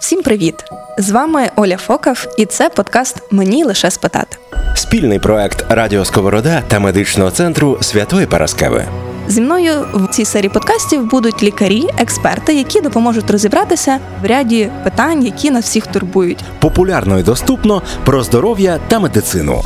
Всім 0.00 0.22
привіт! 0.22 0.64
З 0.98 1.10
вами 1.10 1.50
Оля 1.56 1.76
Фокав, 1.76 2.26
і 2.38 2.46
це 2.46 2.68
подкаст 2.68 3.22
Мені 3.30 3.64
лише 3.64 3.90
спитати. 3.90 4.36
Спільний 4.74 5.18
проект 5.18 5.64
Радіо 5.68 6.04
Сковорода 6.04 6.62
та 6.68 6.80
медичного 6.80 7.30
центру 7.30 7.78
Святої 7.80 8.26
Параскеви. 8.26 8.84
Зі 9.28 9.40
мною 9.40 9.86
в 9.94 10.08
цій 10.08 10.24
серії 10.24 10.50
подкастів 10.50 11.06
будуть 11.06 11.42
лікарі, 11.42 11.88
експерти, 11.98 12.54
які 12.54 12.80
допоможуть 12.80 13.30
розібратися 13.30 13.98
в 14.22 14.26
ряді 14.26 14.70
питань, 14.84 15.24
які 15.24 15.50
нас 15.50 15.64
всіх 15.64 15.86
турбують. 15.86 16.44
Популярно 16.60 17.18
і 17.18 17.22
доступно 17.22 17.82
про 18.04 18.22
здоров'я 18.22 18.80
та 18.88 18.98
медицину. 18.98 19.62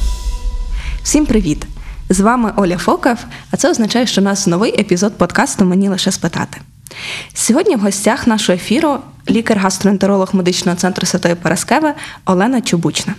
Всім 1.03 1.27
привіт! 1.27 1.66
З 2.09 2.21
вами 2.21 2.53
Оля 2.57 2.79
Фокав, 2.79 3.19
а 3.51 3.57
це 3.57 3.71
означає, 3.71 4.07
що 4.07 4.21
у 4.21 4.25
нас 4.25 4.46
новий 4.46 4.80
епізод 4.80 5.19
подкасту 5.19 5.64
Мені 5.64 5.89
лише 5.89 6.12
спитати. 6.12 6.61
Сьогодні 7.34 7.76
в 7.76 7.80
гостях 7.80 8.26
нашого 8.26 8.56
ефіру 8.56 8.98
лікар-гастроентеролог 9.30 10.30
медичного 10.32 10.79
центру 10.79 11.06
Святої 11.06 11.34
Параскеви 11.34 11.93
Олена 12.25 12.61
Чубучна. 12.61 13.14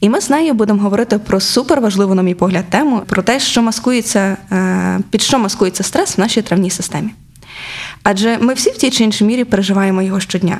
І 0.00 0.08
ми 0.08 0.20
з 0.20 0.30
нею 0.30 0.54
будемо 0.54 0.82
говорити 0.82 1.18
про 1.18 1.40
суперважливу, 1.40 2.14
на 2.14 2.22
мій 2.22 2.34
погляд, 2.34 2.64
тему 2.70 3.02
про 3.06 3.22
те, 3.22 3.40
що 3.40 3.62
маскується, 3.62 4.36
е, 4.52 5.00
під 5.10 5.22
що 5.22 5.38
маскується 5.38 5.82
стрес 5.82 6.16
в 6.16 6.20
нашій 6.20 6.42
травній 6.42 6.70
системі. 6.70 7.10
Адже 8.02 8.38
ми 8.38 8.54
всі 8.54 8.70
в 8.70 8.76
тій 8.76 8.90
чи 8.90 9.04
іншій 9.04 9.24
мірі 9.24 9.44
переживаємо 9.44 10.02
його 10.02 10.20
щодня. 10.20 10.58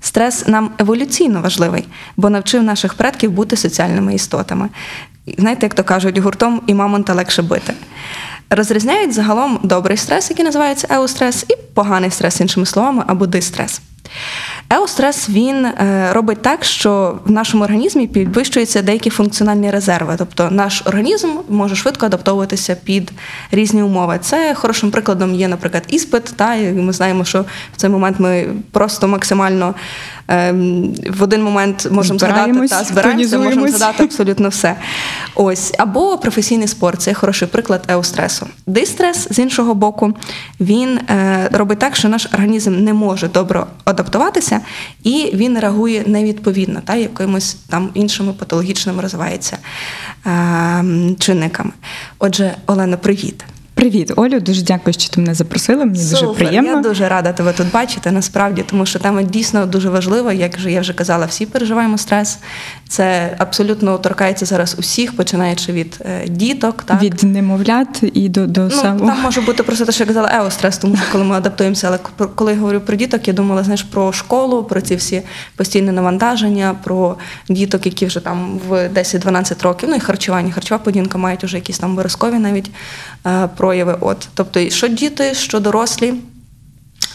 Стрес 0.00 0.46
нам 0.46 0.70
еволюційно 0.78 1.40
важливий, 1.40 1.84
бо 2.16 2.30
навчив 2.30 2.62
наших 2.62 2.94
предків 2.94 3.30
бути 3.30 3.56
соціальними 3.56 4.14
істотами. 4.14 4.68
Знаєте, 5.38 5.66
як 5.66 5.74
то 5.74 5.84
кажуть, 5.84 6.18
гуртом 6.18 6.62
і 6.66 6.74
мамонта 6.74 7.14
легше 7.14 7.42
бити. 7.42 7.72
Розрізняють 8.50 9.12
загалом 9.12 9.60
добрий 9.62 9.96
стрес, 9.96 10.30
який 10.30 10.44
називається 10.44 10.86
еустрес, 10.90 11.44
і 11.48 11.56
поганий 11.74 12.10
стрес, 12.10 12.40
іншими 12.40 12.66
словами, 12.66 13.04
або 13.06 13.26
дистрес. 13.26 13.80
Еострес 14.70 15.28
він 15.28 15.66
е, 15.66 16.08
робить 16.12 16.42
так, 16.42 16.64
що 16.64 17.18
в 17.24 17.30
нашому 17.30 17.64
організмі 17.64 18.06
підвищуються 18.06 18.82
деякі 18.82 19.10
функціональні 19.10 19.70
резерви. 19.70 20.14
Тобто 20.18 20.48
наш 20.50 20.82
організм 20.86 21.28
може 21.48 21.76
швидко 21.76 22.06
адаптовуватися 22.06 22.76
під 22.84 23.12
різні 23.50 23.82
умови. 23.82 24.18
Це 24.22 24.54
хорошим 24.54 24.90
прикладом 24.90 25.34
є, 25.34 25.48
наприклад, 25.48 25.82
іспит. 25.88 26.24
Та 26.24 26.54
і 26.54 26.72
ми 26.72 26.92
знаємо, 26.92 27.24
що 27.24 27.40
в 27.72 27.76
цей 27.76 27.90
момент 27.90 28.20
ми 28.20 28.46
просто 28.70 29.08
максимально 29.08 29.74
ем, 30.28 30.94
в 31.10 31.22
один 31.22 31.42
момент 31.42 31.88
можемо 31.90 32.18
згадати 32.18 32.68
та 32.68 32.84
збираємося, 32.84 33.38
можемо 33.38 33.68
згадати 33.68 34.02
абсолютно 34.02 34.48
все. 34.48 34.76
Ось 35.34 35.72
або 35.78 36.18
професійний 36.18 36.68
спорт 36.68 37.02
це 37.02 37.14
хороший 37.14 37.48
приклад 37.48 37.84
еостресу. 37.88 38.46
Дистрес 38.66 39.28
з 39.30 39.38
іншого 39.38 39.74
боку, 39.74 40.14
він 40.60 40.98
е, 40.98 41.48
робить 41.52 41.78
так, 41.78 41.96
що 41.96 42.08
наш 42.08 42.26
організм 42.34 42.84
не 42.84 42.92
може 42.92 43.28
добре 43.28 43.64
адаптуватися, 43.84 44.57
і 45.02 45.30
він 45.34 45.58
реагує 45.58 46.02
невідповідно, 46.06 46.80
та 46.84 46.94
якимось 46.94 47.54
там 47.54 47.90
іншими 47.94 48.32
патологічними 48.32 49.02
розвивається 49.02 49.58
е, 50.26 50.84
чинниками. 51.18 51.70
Отже, 52.18 52.54
Олена, 52.66 52.96
привіт. 52.96 53.44
Привіт, 53.78 54.12
Олю. 54.16 54.40
Дуже 54.40 54.62
дякую, 54.62 54.94
що 54.94 55.10
ти 55.10 55.20
мене 55.20 55.34
запросила. 55.34 55.84
Мені 55.84 55.98
Супер. 55.98 56.28
дуже 56.28 56.38
приємно. 56.38 56.70
Я 56.70 56.80
дуже 56.80 57.08
рада 57.08 57.32
тебе 57.32 57.52
тут 57.52 57.70
бачити. 57.72 58.10
Насправді, 58.10 58.64
тому 58.70 58.86
що 58.86 58.98
тема 58.98 59.22
дійсно 59.22 59.66
дуже 59.66 59.90
важлива. 59.90 60.32
Як 60.32 60.56
вже 60.56 60.72
я 60.72 60.80
вже 60.80 60.92
казала, 60.92 61.26
всі 61.26 61.46
переживаємо 61.46 61.98
стрес. 61.98 62.38
Це 62.88 63.34
абсолютно 63.38 63.98
торкається 63.98 64.46
зараз 64.46 64.76
усіх, 64.78 65.16
починаючи 65.16 65.72
від 65.72 65.98
е, 66.00 66.28
діток, 66.28 66.82
так 66.82 67.02
від 67.02 67.22
немовлят 67.22 68.02
і 68.14 68.28
до 68.28 68.46
до 68.46 68.60
ну, 68.60 68.70
самого. 68.70 69.06
там 69.06 69.20
може 69.20 69.40
бути 69.40 69.62
просто 69.62 69.84
те, 69.84 69.92
що 69.92 70.02
я 70.02 70.06
казала, 70.06 70.30
еострес, 70.32 70.78
тому 70.78 70.96
що 70.96 71.04
коли 71.12 71.24
ми 71.24 71.36
адаптуємося. 71.36 71.86
Але 71.86 71.98
коли 72.34 72.52
я 72.52 72.58
говорю 72.58 72.80
про 72.80 72.96
діток, 72.96 73.28
я 73.28 73.34
думала 73.34 73.62
знаєш 73.62 73.82
про 73.82 74.12
школу, 74.12 74.64
про 74.64 74.80
ці 74.80 74.96
всі 74.96 75.22
постійні 75.56 75.92
навантаження, 75.92 76.76
про 76.84 77.16
діток, 77.48 77.86
які 77.86 78.06
вже 78.06 78.20
там 78.20 78.60
в 78.68 78.88
10-12 78.88 79.62
років, 79.62 79.88
ну 79.88 79.96
і 79.96 80.00
харчування, 80.00 80.52
харчова 80.52 80.78
поведінка 80.78 81.18
мають 81.18 81.44
вже 81.44 81.56
якісь 81.56 81.78
там 81.78 81.96
виразкові 81.96 82.34
навіть 82.34 82.70
е, 83.26 83.48
прояви. 83.56 83.96
От, 84.00 84.28
тобто, 84.34 84.70
що 84.70 84.88
діти, 84.88 85.34
що 85.34 85.60
дорослі. 85.60 86.14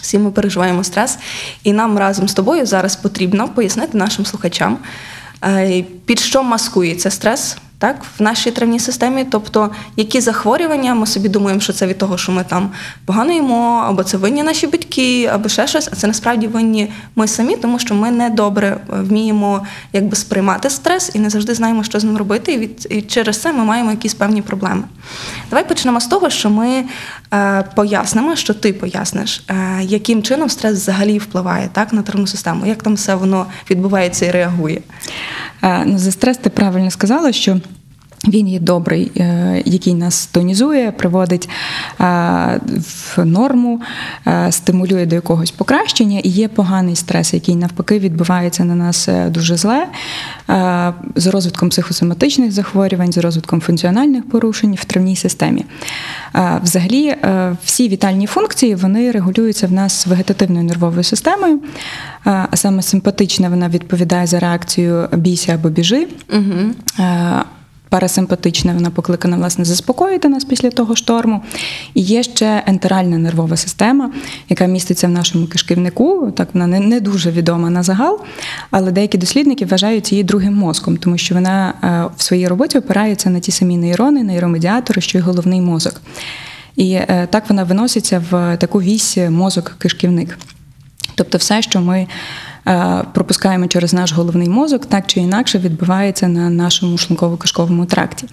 Всі 0.01 0.19
ми 0.19 0.31
переживаємо 0.31 0.83
стрес, 0.83 1.17
і 1.63 1.73
нам 1.73 1.97
разом 1.97 2.27
з 2.27 2.33
тобою 2.33 2.65
зараз 2.65 2.95
потрібно 2.95 3.49
пояснити 3.49 3.97
нашим 3.97 4.25
слухачам, 4.25 4.77
під 6.05 6.19
що 6.19 6.43
маскується 6.43 7.11
стрес 7.11 7.57
так, 7.83 7.95
в 8.19 8.21
нашій 8.21 8.51
травній 8.51 8.79
системі. 8.79 9.25
Тобто, 9.31 9.69
які 9.95 10.21
захворювання, 10.21 10.95
ми 10.95 11.05
собі 11.07 11.29
думаємо, 11.29 11.61
що 11.61 11.73
це 11.73 11.87
від 11.87 11.97
того, 11.97 12.17
що 12.17 12.31
ми 12.31 12.43
там 12.43 12.69
погано 13.05 13.31
їмо, 13.33 13.83
або 13.87 14.03
це 14.03 14.17
винні 14.17 14.43
наші 14.43 14.67
батьки, 14.67 15.25
або 15.25 15.49
ще 15.49 15.67
щось, 15.67 15.89
а 15.91 15.95
це 15.95 16.07
насправді 16.07 16.47
винні 16.47 16.91
ми 17.15 17.27
самі, 17.27 17.57
тому 17.57 17.79
що 17.79 17.95
ми 17.95 18.11
не 18.11 18.29
добре 18.29 18.77
вміємо 18.87 19.65
якби 19.93 20.15
сприймати 20.15 20.69
стрес 20.69 21.11
і 21.13 21.19
не 21.19 21.29
завжди 21.29 21.53
знаємо, 21.53 21.83
що 21.83 21.99
з 21.99 22.03
ним 22.03 22.17
робити. 22.17 22.53
І, 22.53 22.57
від, 22.57 22.87
і 22.89 23.01
через 23.01 23.37
це 23.37 23.53
ми 23.53 23.63
маємо 23.63 23.91
якісь 23.91 24.13
певні 24.13 24.41
проблеми. 24.41 24.83
Давай 25.49 25.67
почнемо 25.67 25.99
з 25.99 26.07
того, 26.07 26.29
що 26.29 26.49
ми 26.49 26.83
е, 27.33 27.63
пояснимо, 27.75 28.35
що 28.35 28.53
ти 28.53 28.73
поясниш, 28.73 29.43
е, 29.49 29.79
яким 29.81 30.23
чином 30.23 30.49
стрес 30.49 30.73
взагалі 30.73 31.17
впливає 31.17 31.69
так, 31.73 31.93
на 31.93 32.01
травну 32.01 32.27
систему, 32.27 32.65
як 32.65 32.83
там 32.83 32.93
все 32.93 33.15
воно 33.15 33.45
відбувається 33.69 34.25
і 34.25 34.31
реагує. 34.31 34.81
Е, 35.63 35.83
ну, 35.85 35.97
За 35.97 36.11
стрес 36.11 36.37
ти 36.37 36.49
правильно 36.49 36.91
сказала, 36.91 37.31
що 37.31 37.59
він 38.27 38.47
є 38.47 38.59
добрий, 38.59 39.11
е, 39.17 39.61
який 39.65 39.93
нас 39.93 40.25
тонізує, 40.25 40.91
приводить 40.91 41.49
е, 42.01 42.03
в 43.15 43.25
норму, 43.25 43.81
стимулює 44.49 45.05
до 45.05 45.15
якогось 45.15 45.51
покращення, 45.51 46.19
і 46.19 46.29
є 46.29 46.47
поганий 46.47 46.95
стрес, 46.95 47.33
який 47.33 47.55
навпаки 47.55 47.99
відбувається 47.99 48.63
на 48.63 48.75
нас 48.75 49.09
дуже 49.27 49.57
зле, 49.57 49.87
з 51.15 51.27
розвитком 51.27 51.69
психосоматичних 51.69 52.51
захворювань, 52.51 53.11
з 53.11 53.17
розвитком 53.17 53.61
функціональних 53.61 54.29
порушень 54.29 54.75
в 54.75 54.85
травній 54.85 55.15
системі. 55.15 55.65
Взагалі, 56.63 57.15
всі 57.63 57.89
вітальні 57.89 58.27
функції 58.27 58.75
вони 58.75 59.11
регулюються 59.11 59.67
в 59.67 59.71
нас 59.71 60.07
вегетативною 60.07 60.65
нервовою 60.65 61.03
системою, 61.03 61.59
а 62.23 62.47
саме 62.53 62.81
симпатична 62.81 63.49
вона 63.49 63.69
відповідає 63.69 64.27
за 64.27 64.39
реакцію 64.39 65.07
бійся 65.13 65.53
або 65.53 65.69
біжи. 65.69 66.07
Угу. 66.33 66.73
Парасимпатична, 67.93 68.73
вона 68.73 68.89
покликана 68.89 69.37
власне 69.37 69.65
заспокоїти 69.65 70.29
нас 70.29 70.43
після 70.43 70.69
того 70.69 70.95
шторму. 70.95 71.41
І 71.93 72.01
є 72.01 72.23
ще 72.23 72.63
ентеральна 72.67 73.17
нервова 73.17 73.57
система, 73.57 74.11
яка 74.49 74.65
міститься 74.65 75.07
в 75.07 75.09
нашому 75.09 75.47
кишківнику. 75.47 76.31
Так 76.37 76.47
вона 76.53 76.67
не, 76.67 76.79
не 76.79 76.99
дуже 76.99 77.31
відома 77.31 77.69
на 77.69 77.83
загал, 77.83 78.19
але 78.71 78.91
деякі 78.91 79.17
дослідники 79.17 79.65
вважають 79.65 80.11
її 80.11 80.23
другим 80.23 80.53
мозком, 80.53 80.97
тому 80.97 81.17
що 81.17 81.35
вона 81.35 81.73
в 82.17 82.23
своїй 82.23 82.47
роботі 82.47 82.77
опирається 82.77 83.29
на 83.29 83.39
ті 83.39 83.51
самі 83.51 83.77
нейрони, 83.77 84.23
нейромедіатори, 84.23 85.01
що 85.01 85.17
й 85.17 85.21
головний 85.21 85.61
мозок. 85.61 86.01
І 86.75 86.93
е, 86.93 87.27
так 87.29 87.49
вона 87.49 87.63
виноситься 87.63 88.23
в 88.31 88.57
таку 88.57 88.81
вісь 88.81 89.17
мозок-кишківник. 89.17 90.37
Тобто, 91.15 91.37
все, 91.37 91.61
що 91.61 91.81
ми 91.81 91.99
е, 91.99 92.07
пропускаємо 93.13 93.67
через 93.67 93.93
наш 93.93 94.13
головний 94.13 94.49
мозок, 94.49 94.85
так 94.85 95.07
чи 95.07 95.19
інакше 95.19 95.59
відбувається 95.59 96.27
на 96.27 96.49
нашому 96.49 96.95
шлунково-кишковому 96.95 97.85
тракті. 97.85 98.27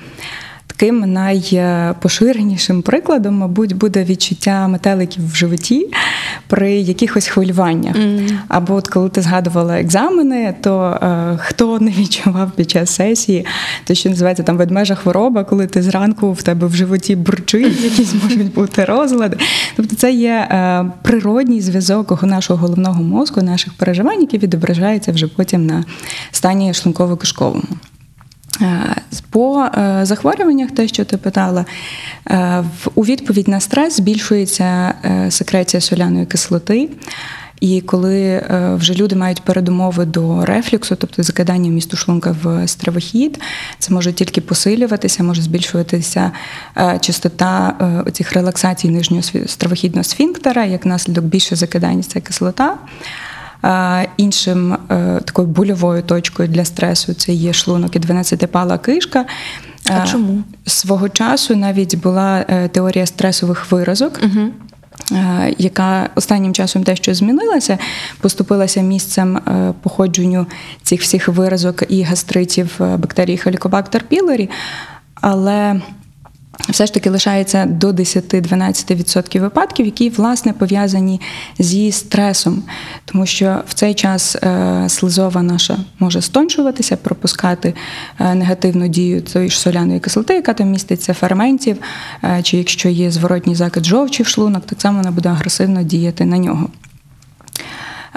Таким 0.77 1.13
найпоширенішим 1.13 2.83
прикладом, 2.83 3.35
мабуть, 3.35 3.77
буде 3.77 4.05
відчуття 4.05 4.69
метеликів 4.69 5.33
в 5.33 5.35
животі 5.35 5.87
при 6.47 6.73
якихось 6.73 7.27
хвилюваннях. 7.27 7.97
Mm. 7.97 8.31
Або 8.49 8.75
от 8.75 8.89
коли 8.89 9.09
ти 9.09 9.23
згадувала 9.23 9.81
екзамени, 9.81 10.55
то 10.61 10.99
е, 11.03 11.39
хто 11.43 11.79
не 11.79 11.91
відчував 11.99 12.51
під 12.51 12.71
час 12.71 12.91
сесії, 12.91 13.47
то 13.85 13.95
що 13.95 14.09
називається 14.09 14.43
там 14.43 14.57
ведмежа 14.57 14.95
хвороба, 14.95 15.45
коли 15.45 15.67
ти 15.67 15.83
зранку 15.83 16.33
в 16.33 16.43
тебе 16.43 16.67
в 16.67 16.75
животі 16.75 17.17
бурчить, 17.17 17.81
якісь 17.85 18.15
можуть 18.23 18.55
бути 18.55 18.85
розлади. 18.85 19.37
Тобто 19.77 19.97
це 19.97 20.13
є 20.13 20.49
е, 20.51 20.85
природній 21.03 21.61
зв'язок 21.61 22.23
нашого 22.23 22.61
головного 22.61 23.03
мозку, 23.03 23.43
наших 23.43 23.75
переживань, 23.75 24.21
які 24.21 24.39
відображаються 24.39 25.13
вже 25.13 25.27
потім 25.27 25.67
на 25.67 25.85
стані 26.31 26.73
шлунково-кишковому. 26.73 27.63
Е, 27.73 27.90
по 29.31 29.65
е, 29.65 30.01
захворюваннях, 30.03 30.71
те, 30.71 30.89
що 30.89 31.05
ти 31.05 31.17
питала, 31.17 31.65
е, 32.31 32.65
у 32.95 33.05
відповідь 33.05 33.49
на 33.49 33.61
стрес 33.61 33.97
збільшується 33.97 34.95
секреція 35.29 35.81
соляної 35.81 36.27
кислоти. 36.27 36.89
І 37.61 37.81
коли 37.81 38.45
вже 38.79 38.95
люди 38.95 39.17
мають 39.17 39.43
передумови 39.43 40.05
до 40.05 40.45
рефлюксу, 40.45 40.97
тобто 40.97 41.23
закидання 41.23 41.71
місту 41.71 41.97
шлунка 41.97 42.37
в 42.43 42.69
стравохід, 42.69 43.41
це 43.79 43.95
може 43.95 44.13
тільки 44.13 44.41
посилюватися, 44.41 45.23
може 45.23 45.43
збільшуватися 45.43 46.33
частота 47.01 47.75
цих 48.13 48.33
релаксацій 48.33 48.89
нижнього 48.89 49.23
стравохідного 49.47 50.05
сфінктера, 50.05 50.65
як 50.65 50.87
наслідок 50.87 51.25
більше 51.25 51.57
закидання 51.57 52.03
ця 52.03 52.21
кислота. 52.21 52.77
Іншим 54.17 54.73
е, 54.73 55.21
такою 55.25 55.49
больовою 55.49 56.03
точкою 56.03 56.49
для 56.49 56.65
стресу 56.65 57.15
це 57.15 57.33
є 57.33 57.53
шлунок 57.53 57.97
і 57.97 57.99
12-пала 57.99 58.79
кишка. 58.79 59.25
А 59.91 60.07
чому? 60.07 60.43
Свого 60.67 61.09
часу 61.09 61.57
навіть 61.57 61.99
була 61.99 62.45
е, 62.49 62.69
теорія 62.69 63.07
стресових 63.07 63.73
виразок. 63.73 64.21
Угу. 64.23 64.49
е, 65.19 65.55
яка 65.59 66.11
останнім 66.15 66.55
часом 66.55 66.83
дещо 66.83 67.15
змінилася, 67.15 67.79
поступилася 68.21 68.81
місцем 68.81 69.37
е, 69.37 69.75
походженню 69.83 70.47
цих 70.83 71.01
всіх 71.03 71.29
виразок 71.29 71.83
і 71.89 72.03
гастритів 72.03 72.71
е, 72.81 72.97
бактерії 72.97 73.41
Helicobacter 73.47 74.01
pylori, 74.11 74.49
але 75.15 75.81
все 76.69 76.87
ж 76.87 76.95
таки 76.95 77.11
лишається 77.11 77.67
до 77.67 77.89
10-12% 77.91 79.41
випадків, 79.41 79.87
які 79.87 80.11
власне 80.11 80.53
пов'язані 80.53 81.21
зі 81.59 81.93
стресом, 81.93 82.63
тому 83.05 83.27
що 83.27 83.63
в 83.69 83.75
цей 83.75 83.95
час 83.95 84.37
е, 84.37 84.85
слизова 84.89 85.43
наша 85.43 85.77
може 85.99 86.23
стончуватися, 86.23 86.97
пропускати 86.97 87.75
е, 88.21 88.35
негативну 88.35 88.89
дію 88.89 89.23
тої 89.23 89.51
ж 89.51 89.61
соляної 89.61 90.01
кислоти, 90.01 90.35
яка 90.35 90.55
там 90.55 90.71
міститься 90.71 91.15
ферментів, 91.15 91.77
е, 92.25 92.41
чи 92.43 92.57
якщо 92.57 92.89
є 92.89 93.11
зворотній 93.11 93.55
закид 93.55 93.85
жовчі 93.85 94.23
в 94.23 94.27
шлунок, 94.27 94.67
так 94.67 94.81
само 94.81 94.99
вона 94.99 95.11
буде 95.11 95.29
агресивно 95.29 95.83
діяти 95.83 96.25
на 96.25 96.39
нього. 96.39 96.69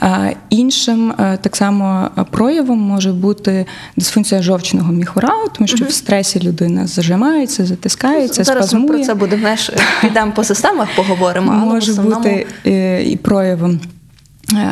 Е, 0.02 0.36
Іншим 0.50 1.12
е, 1.20 1.38
так 1.42 1.56
само 1.56 2.10
проявом 2.32 2.80
може 2.80 3.12
бути 3.14 3.66
дисфункція 3.98 4.42
жовчного 4.42 4.92
міхура, 4.94 5.32
тому 5.56 5.68
що 5.68 5.86
в 5.86 5.92
стресі 5.92 6.40
людина 6.40 6.88
зажимається, 6.88 7.66
затискається, 7.66 8.44
Зараз 8.44 8.64
ми 8.64 8.68
спазмує. 8.80 8.98
про 8.98 9.06
це 9.06 9.14
будемо 9.14 9.42
знаєш, 9.42 9.72
підемо 10.02 10.32
по 10.32 10.44
системах, 10.44 10.88
поговоримо, 10.96 11.52
але 11.56 11.66
може 11.74 11.92
основному 11.92 12.18
бути 12.24 12.46
е, 12.66 13.04
і 13.04 13.18
проявом. 13.18 13.80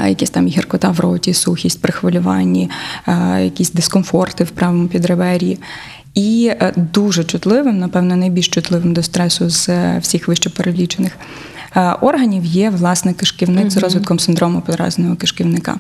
е, 0.04 0.10
Якісь 0.10 0.30
там 0.30 0.48
гіркота 0.48 0.90
в 0.90 1.00
роті, 1.00 1.34
сухість 1.34 1.82
при 1.82 1.92
хвилюванні, 1.94 2.70
е, 3.08 3.44
якісь 3.44 3.72
дискомфорти 3.72 4.44
в 4.44 4.50
правому 4.50 4.88
підребер'ї. 4.88 5.60
І 6.14 6.52
е, 6.62 6.74
дуже 6.94 7.24
чутливим, 7.24 7.80
напевно, 7.80 8.16
найбільш 8.16 8.48
чутливим 8.48 8.94
до 8.94 9.04
стресу 9.04 9.50
з 9.50 9.70
е, 9.70 10.00
всіх 10.02 10.28
вище 10.28 10.50
перелічених 10.50 11.12
е, 11.14 11.18
органів 12.02 12.46
є 12.46 12.70
власне 12.70 13.14
кишківник 13.14 13.72
з 13.72 13.78
розвитком 13.78 14.20
синдрому 14.20 14.62
подразненого 14.62 15.16
кишківника. 15.16 15.78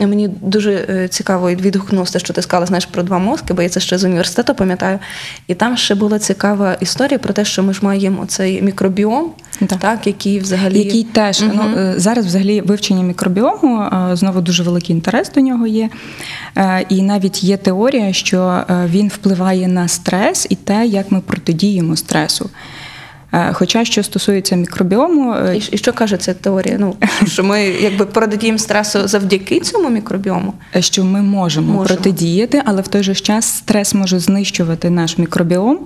Мені 0.00 0.28
дуже 0.28 0.86
е, 0.88 1.08
цікаво 1.08 1.50
і 1.50 1.56
відгукнувся, 1.56 2.18
що 2.18 2.32
ти 2.32 2.42
сказала 2.42 2.66
знаєш 2.66 2.86
про 2.86 3.02
два 3.02 3.18
мозки, 3.18 3.54
бо 3.54 3.62
я 3.62 3.68
це 3.68 3.80
ще 3.80 3.98
з 3.98 4.04
університету 4.04 4.54
пам'ятаю. 4.54 4.98
І 5.46 5.54
там 5.54 5.76
ще 5.76 5.94
була 5.94 6.18
цікава 6.18 6.74
історія 6.74 7.18
про 7.18 7.32
те, 7.32 7.44
що 7.44 7.62
ми 7.62 7.74
ж 7.74 7.80
маємо 7.82 8.26
цей 8.26 8.62
мікробіом, 8.62 9.30
Так. 9.66 9.78
так, 9.78 10.06
який 10.06 10.38
взагалі 10.38 10.78
Який 10.78 11.04
теж 11.04 11.40
ну, 11.40 11.62
е, 11.76 11.94
зараз 11.96 12.26
взагалі 12.26 12.60
вивчення 12.60 13.02
мікробіому 13.02 13.82
е, 13.82 14.16
знову 14.16 14.40
дуже 14.40 14.62
великий 14.62 14.96
інтерес 14.96 15.32
до 15.32 15.40
нього 15.40 15.66
є. 15.66 15.90
Е, 16.56 16.86
І 16.88 17.02
навіть 17.02 17.44
є 17.44 17.56
теорія, 17.56 18.12
що 18.12 18.40
е, 18.40 18.86
він 18.86 19.08
впливає 19.08 19.68
на 19.68 19.88
стрес 19.88 20.46
і 20.50 20.54
те, 20.54 20.86
як 20.86 21.12
ми 21.12 21.20
протидіємо 21.20 21.96
стресу. 21.96 22.50
Е, 23.32 23.52
Хоча 23.52 23.84
що 23.84 24.02
стосується 24.02 24.56
мікробіому, 24.56 25.34
е, 25.34 25.56
І, 25.56 25.68
і 25.72 25.78
що 25.78 25.92
каже 25.92 26.16
ця 26.16 26.34
теорія? 26.34 26.76
Ну 26.80 26.96
що- 27.26 27.44
ми 27.44 27.62
якби 27.64 28.06
протидіємо 28.06 28.58
стресу 28.58 29.08
завдяки 29.08 29.60
цьому 29.60 29.88
мікробіому? 29.90 30.54
що 30.80 31.04
ми 31.04 31.22
можемо, 31.22 31.72
Можемо. 31.72 31.84
протидіяти, 31.84 32.62
але 32.64 32.82
в 32.82 32.88
той 32.88 33.02
же 33.02 33.14
час 33.14 33.46
стрес 33.46 33.94
може 33.94 34.18
знищувати 34.18 34.90
наш 34.90 35.18
мікробіом, 35.18 35.78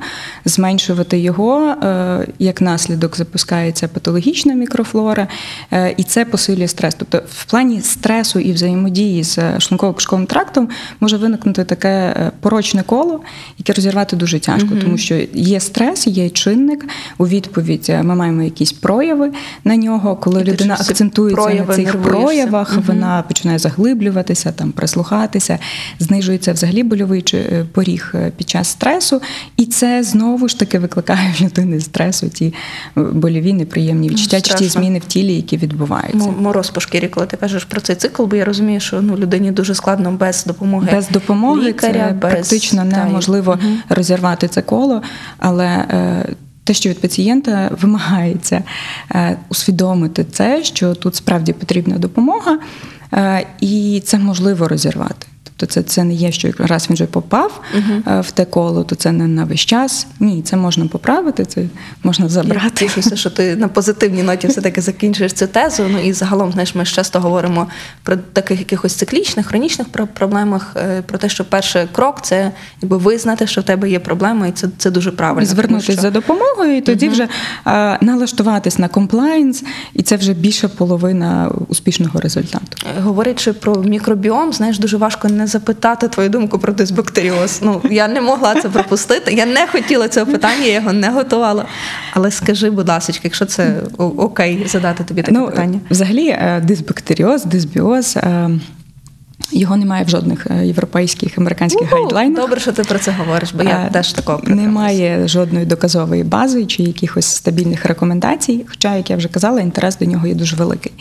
зменшувати 0.44 1.18
його. 1.18 1.68
е, 1.82 2.26
Як 2.38 2.60
наслідок 2.60 3.16
запускається 3.16 3.88
патологічна 3.88 4.54
мікрофлора, 4.54 5.28
е, 5.72 5.94
і 5.96 6.02
це 6.02 6.24
посилює 6.24 6.68
стрес. 6.68 6.94
Тобто, 6.94 7.22
в 7.30 7.44
плані 7.44 7.80
стресу 7.80 8.38
і 8.40 8.52
взаємодії 8.52 9.22
з 9.22 9.38
шлунково-кишковим 9.38 10.26
трактом 10.26 10.68
може 11.00 11.16
виникнути 11.16 11.64
таке 11.64 11.88
е, 11.88 12.30
порочне 12.40 12.82
коло, 12.82 13.20
яке 13.58 13.72
розірвати 13.72 14.16
дуже 14.16 14.40
тяжко, 14.40 14.68
тому 14.80 14.98
що 14.98 15.14
є 15.34 15.60
стрес, 15.60 16.06
є 16.06 16.30
чинник. 16.30 16.84
У 17.18 17.28
відповідь 17.36 17.86
е, 17.88 18.02
ми 18.02 18.14
маємо 18.14 18.42
якісь 18.42 18.72
прояви 18.72 19.32
на 19.64 19.76
нього. 19.76 20.16
Коли 20.16 20.40
І 20.40 20.44
ти 20.44 20.50
людина 20.52 20.74
акцентується 20.74 21.42
прояви 21.42 21.68
на 21.68 21.74
цих 21.74 21.86
нервуєшся. 21.94 22.10
проявах, 22.20 22.76
вона 22.86 23.24
починає 23.28 23.58
заглиблюватися, 23.58 24.52
там 24.52 24.72
прислухатися, 24.72 25.58
знижується 25.98 26.52
взагалі 26.52 26.82
больовий 26.82 27.22
чи- 27.22 27.36
е, 27.38 27.64
поріг 27.72 28.12
е, 28.14 28.32
під 28.36 28.48
час 28.48 28.68
стресу, 28.68 29.20
і 29.56 29.66
це 29.66 30.02
знову 30.02 30.48
ж 30.48 30.58
таки 30.58 30.78
викликає 30.78 31.34
в 31.38 31.44
людини 31.44 31.80
стресу, 31.80 32.28
ті 32.28 32.54
больові 32.96 33.52
неприємні 33.52 34.08
відчуття, 34.08 34.40
чи 34.40 34.54
ті 34.54 34.68
зміни 34.68 34.98
в 34.98 35.04
тілі, 35.04 35.34
які 35.34 35.56
відбуваються. 35.56 36.18
Мо- 36.18 36.34
Мороз 36.40 36.70
по 36.70 36.80
шкірі, 36.80 37.08
коли 37.08 37.26
ти 37.26 37.36
кажеш 37.36 37.64
про 37.64 37.80
цей 37.80 37.96
цикл, 37.96 38.24
бо 38.24 38.36
я 38.36 38.44
розумію, 38.44 38.80
що 38.80 39.02
ну 39.02 39.16
людині 39.16 39.50
дуже 39.50 39.74
складно 39.74 40.12
без 40.12 40.44
допомоги 40.44 40.88
Без 40.92 41.08
допомоги 41.08 41.68
лікаря, 41.68 42.06
це 42.08 42.12
без 42.12 42.30
практично 42.32 42.84
неможливо 42.84 43.58
розірвати 43.88 44.48
це 44.48 44.62
коло, 44.62 45.02
але 45.38 45.86
те, 46.66 46.74
що 46.74 46.90
від 46.90 47.00
пацієнта 47.00 47.70
вимагається 47.80 48.62
е, 49.14 49.38
усвідомити 49.48 50.24
це, 50.24 50.64
що 50.64 50.94
тут 50.94 51.14
справді 51.14 51.52
потрібна 51.52 51.98
допомога, 51.98 52.58
е, 53.12 53.46
і 53.60 54.02
це 54.04 54.18
можливо 54.18 54.68
розірвати. 54.68 55.26
Тобто 55.58 55.74
це, 55.74 55.82
це 55.82 56.04
не 56.04 56.14
є, 56.14 56.32
що 56.32 56.48
раз 56.58 56.86
він 56.90 56.94
вже 56.94 57.06
попав 57.06 57.60
е, 58.06 58.20
в 58.20 58.30
те 58.30 58.44
коло, 58.44 58.84
то 58.84 58.94
це 58.94 59.12
не 59.12 59.26
на 59.26 59.44
весь 59.44 59.60
час. 59.60 60.06
Ні, 60.20 60.42
це 60.42 60.56
можна 60.56 60.86
поправити, 60.86 61.44
це 61.44 61.62
можна 62.04 62.24
Я 62.24 62.28
забрати. 62.28 62.70
тішуся, 62.86 63.16
що 63.16 63.30
ти 63.30 63.56
на 63.56 63.68
позитивній 63.68 64.22
ноті 64.22 64.46
все-таки 64.46 64.80
закінчуєш 64.80 65.32
цю 65.32 65.46
тезу. 65.46 65.82
Ну 65.92 65.98
і 66.02 66.12
загалом, 66.12 66.52
знаєш, 66.52 66.74
ми 66.74 66.84
ж 66.84 66.94
часто 66.94 67.20
говоримо 67.20 67.66
про 68.02 68.16
таких 68.16 68.58
якихось 68.58 68.94
циклічних, 68.94 69.46
хронічних 69.46 69.88
проблемах, 70.14 70.76
е, 70.76 71.02
про 71.02 71.18
те, 71.18 71.28
що 71.28 71.44
перший 71.44 71.86
крок 71.92 72.22
це 72.22 72.52
якби 72.82 72.96
визнати, 72.96 73.46
що 73.46 73.60
в 73.60 73.64
тебе 73.64 73.90
є 73.90 73.98
проблема, 73.98 74.46
і 74.46 74.52
це, 74.52 74.68
це 74.78 74.90
дуже 74.90 75.10
правильно. 75.10 75.46
Звернутися 75.46 75.92
що- 75.92 76.00
за 76.02 76.10
допомогою, 76.10 76.76
і 76.76 76.80
тоді 76.80 77.08
вже 77.08 77.28
е, 77.66 77.98
налаштуватись 78.00 78.78
на 78.78 78.88
комплаєнс, 78.88 79.64
і 79.94 80.02
це 80.02 80.16
вже 80.16 80.32
більша 80.32 80.68
половина 80.68 81.50
успішного 81.68 82.20
результату. 82.20 82.64
Е, 82.98 83.00
Говорячи 83.00 83.52
про 83.52 83.74
мікробіом, 83.82 84.52
знаєш, 84.52 84.78
дуже 84.78 84.96
важко 84.96 85.28
не 85.28 85.45
запитати 85.46 86.08
твою 86.08 86.28
думку 86.28 86.58
про 86.58 86.72
дисбактеріоз. 86.72 87.60
Ну 87.62 87.80
я 87.90 88.08
не 88.08 88.20
могла 88.20 88.54
це 88.62 88.68
пропустити. 88.68 89.32
Я 89.32 89.46
не 89.46 89.66
хотіла 89.66 90.08
цього 90.08 90.26
питання, 90.32 90.64
я 90.64 90.74
його 90.74 90.92
не 90.92 91.10
готувала. 91.10 91.64
Але 92.12 92.30
скажи, 92.30 92.70
будь 92.70 92.88
ласка, 92.88 93.12
якщо 93.22 93.44
це 93.44 93.80
окей, 93.98 94.66
задати 94.66 95.04
тобі 95.04 95.22
таке 95.22 95.38
ну, 95.38 95.46
питання. 95.46 95.80
Взагалі, 95.90 96.28
е, 96.28 96.62
дисбактеріоз, 96.64 97.44
дисбіоз. 97.44 98.16
е, 98.16 98.50
Його 99.52 99.76
немає 99.76 100.04
в 100.04 100.08
жодних 100.08 100.46
е, 100.50 100.66
європейських 100.66 101.38
американських 101.38 101.82
Уху, 101.82 101.96
гайдлайнах. 101.96 102.40
Добре, 102.40 102.60
що 102.60 102.72
ти 102.72 102.82
про 102.82 102.98
це 102.98 103.10
говориш, 103.10 103.52
бо 103.52 103.62
я 103.62 103.70
Е, 103.86 103.90
теж 103.92 104.12
такого 104.12 104.38
притримуюсь. 104.38 104.66
немає 104.66 105.28
жодної 105.28 105.66
доказової 105.66 106.24
бази 106.24 106.66
чи 106.66 106.82
якихось 106.82 107.26
стабільних 107.26 107.86
рекомендацій. 107.86 108.64
Хоча, 108.68 108.96
як 108.96 109.10
я 109.10 109.16
вже 109.16 109.28
казала, 109.28 109.60
інтерес 109.60 109.98
до 109.98 110.04
нього 110.04 110.26
є 110.26 110.34
дуже 110.34 110.56
великий. 110.56 110.92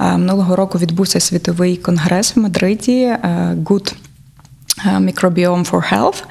Е, 0.00 0.18
Минулого 0.18 0.56
року 0.56 0.78
відбувся 0.78 1.20
світовий 1.20 1.76
конгрес 1.76 2.36
в 2.36 2.40
Мадриді 2.40 3.02
е, 3.02 3.18
Good 3.64 3.94
Microbiome 4.86 5.70
for 5.70 5.92
Health, 5.92 6.22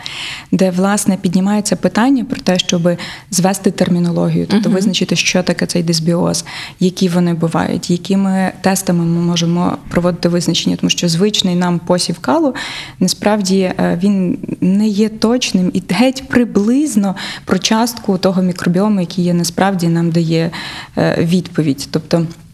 де 0.51 0.71
власне 0.71 1.17
піднімається 1.17 1.75
питання 1.75 2.25
про 2.25 2.41
те, 2.41 2.59
щоб 2.59 2.89
звести 3.31 3.71
термінологію, 3.71 4.47
тобто 4.49 4.69
визначити, 4.69 5.15
що 5.15 5.43
таке 5.43 5.65
цей 5.65 5.83
дисбіоз, 5.83 6.45
які 6.79 7.09
вони 7.09 7.33
бувають, 7.33 7.89
якими 7.89 8.51
тестами 8.61 9.05
ми 9.05 9.21
можемо 9.21 9.77
проводити 9.89 10.29
визначення, 10.29 10.75
тому 10.75 10.89
що 10.89 11.09
звичний 11.09 11.55
нам 11.55 11.79
посів 11.79 12.19
калу 12.19 12.55
насправді 12.99 13.59
е, 13.59 13.99
він 14.03 14.37
не 14.61 14.87
є 14.87 15.09
точним 15.09 15.71
і 15.73 15.83
геть 15.89 16.23
приблизно 16.29 17.15
про 17.45 17.59
частку 17.59 18.17
того 18.17 18.41
мікробіому, 18.41 18.99
який 18.99 19.25
є 19.25 19.33
насправді 19.33 19.87
нам 19.87 20.11
дає 20.11 20.51
е, 20.97 21.15
відповідь. 21.19 21.87
Тобто 21.91 22.17
Е, 22.17 22.48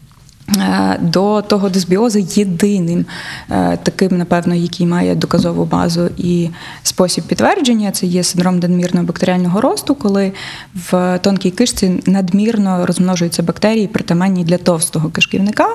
До 1.00 1.42
того 1.42 1.68
дисбіозу 1.68 2.18
єдиним 2.18 3.06
е, 3.50 3.78
таким, 3.82 4.18
напевно, 4.18 4.54
який 4.54 4.86
має 4.86 5.14
доказову 5.14 5.64
базу 5.64 6.10
і 6.16 6.48
спосіб 6.82 7.24
підтвердження, 7.24 7.90
це 7.90 8.06
є 8.06 8.22
синдром 8.22 8.58
надмірного 8.58 9.06
бактеріального 9.06 9.60
росту, 9.60 9.94
коли 9.94 10.32
в 10.74 11.18
тонкій 11.18 11.50
кишці 11.50 12.02
надмірно 12.06 12.86
розмножуються 12.86 13.42
бактерії, 13.42 13.86
притаманні 13.86 14.44
для 14.44 14.58
товстого 14.58 15.10
кишківника. 15.10 15.68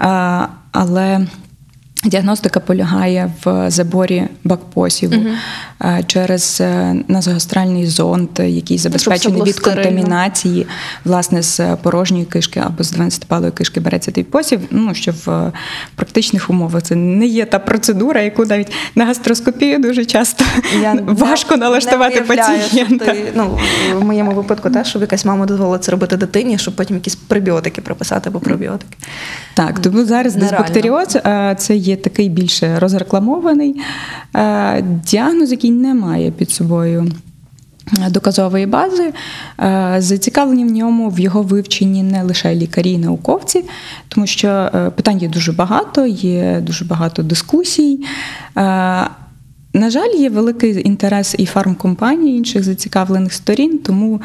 Е, 0.00 0.48
Але 0.72 1.26
Діагностика 2.04 2.60
полягає 2.60 3.32
в 3.44 3.70
заборі 3.70 4.24
бакпосіву 4.44 5.14
е, 5.84 6.04
через 6.06 6.58
е, 6.60 6.96
назогастральний 7.08 7.86
зонд, 7.86 8.28
який 8.38 8.78
забезпечений 8.78 9.42
від 9.42 9.58
контамінації 9.58 10.66
власне 11.04 11.42
з 11.42 11.76
порожньої 11.82 12.24
кишки 12.24 12.60
або 12.60 12.84
з 12.84 12.94
12-палої 12.94 13.52
кишки 13.52 13.80
береться 13.80 14.10
той 14.10 14.24
посів. 14.24 14.60
Ну 14.70 14.94
що 14.94 15.12
в 15.26 15.30
е, 15.30 15.52
практичних 15.94 16.50
умовах 16.50 16.82
це 16.82 16.94
не 16.94 17.26
є 17.26 17.44
та 17.44 17.58
процедура, 17.58 18.20
яку 18.20 18.44
навіть 18.44 18.72
на 18.94 19.04
гастроскопію 19.04 19.78
дуже 19.78 20.04
часто 20.04 20.44
Я 20.82 20.98
важко 21.06 21.56
не- 21.56 21.60
налаштувати 21.60 22.20
не 22.20 22.36
пацієнта. 22.36 23.04
Ти, 23.04 23.32
ну, 23.34 23.58
в 23.94 24.04
моєму 24.04 24.30
випадку 24.30 24.70
теж, 24.70 24.86
щоб 24.86 25.02
якась 25.02 25.24
мама 25.24 25.46
дозволила 25.46 25.78
це 25.78 25.92
робити 25.92 26.16
дитині, 26.16 26.58
щоб 26.58 26.76
потім 26.76 26.96
якісь 26.96 27.14
пребіотики 27.14 27.80
прописати 27.80 28.28
або 28.28 28.40
пробіотики. 28.40 28.96
Так, 29.54 29.78
тому 29.78 30.04
зараз 30.04 30.34
дисбактеріоз 30.34 31.18
це 31.58 31.76
є 31.76 31.91
такий 31.96 32.28
більше 32.28 32.78
розрекламований 32.78 33.80
е, 34.36 34.82
діагноз, 34.82 35.50
який 35.50 35.70
не 35.70 35.94
має 35.94 36.30
під 36.30 36.50
собою 36.50 37.12
доказової 38.10 38.66
бази. 38.66 39.12
Е, 39.60 39.96
Зацікавлені 39.98 40.64
в 40.64 40.70
ньому 40.70 41.10
в 41.10 41.20
його 41.20 41.42
вивченні 41.42 42.02
не 42.02 42.22
лише 42.22 42.54
лікарі 42.54 42.90
і 42.90 42.98
науковці, 42.98 43.64
тому 44.08 44.26
що 44.26 44.48
е, 44.48 44.90
питань 44.90 45.18
є 45.18 45.28
дуже 45.28 45.52
багато, 45.52 46.06
є 46.06 46.60
дуже 46.60 46.84
багато 46.84 47.22
дискусій. 47.22 48.04
Е, 48.56 49.08
На 49.74 49.90
жаль, 49.90 50.14
є 50.18 50.30
великий 50.30 50.88
інтерес 50.88 51.34
і 51.38 51.46
фармкомпаній, 51.46 52.32
і 52.32 52.36
інших 52.36 52.64
зацікавлених 52.64 53.32
сторін, 53.32 53.78
тому 53.78 54.20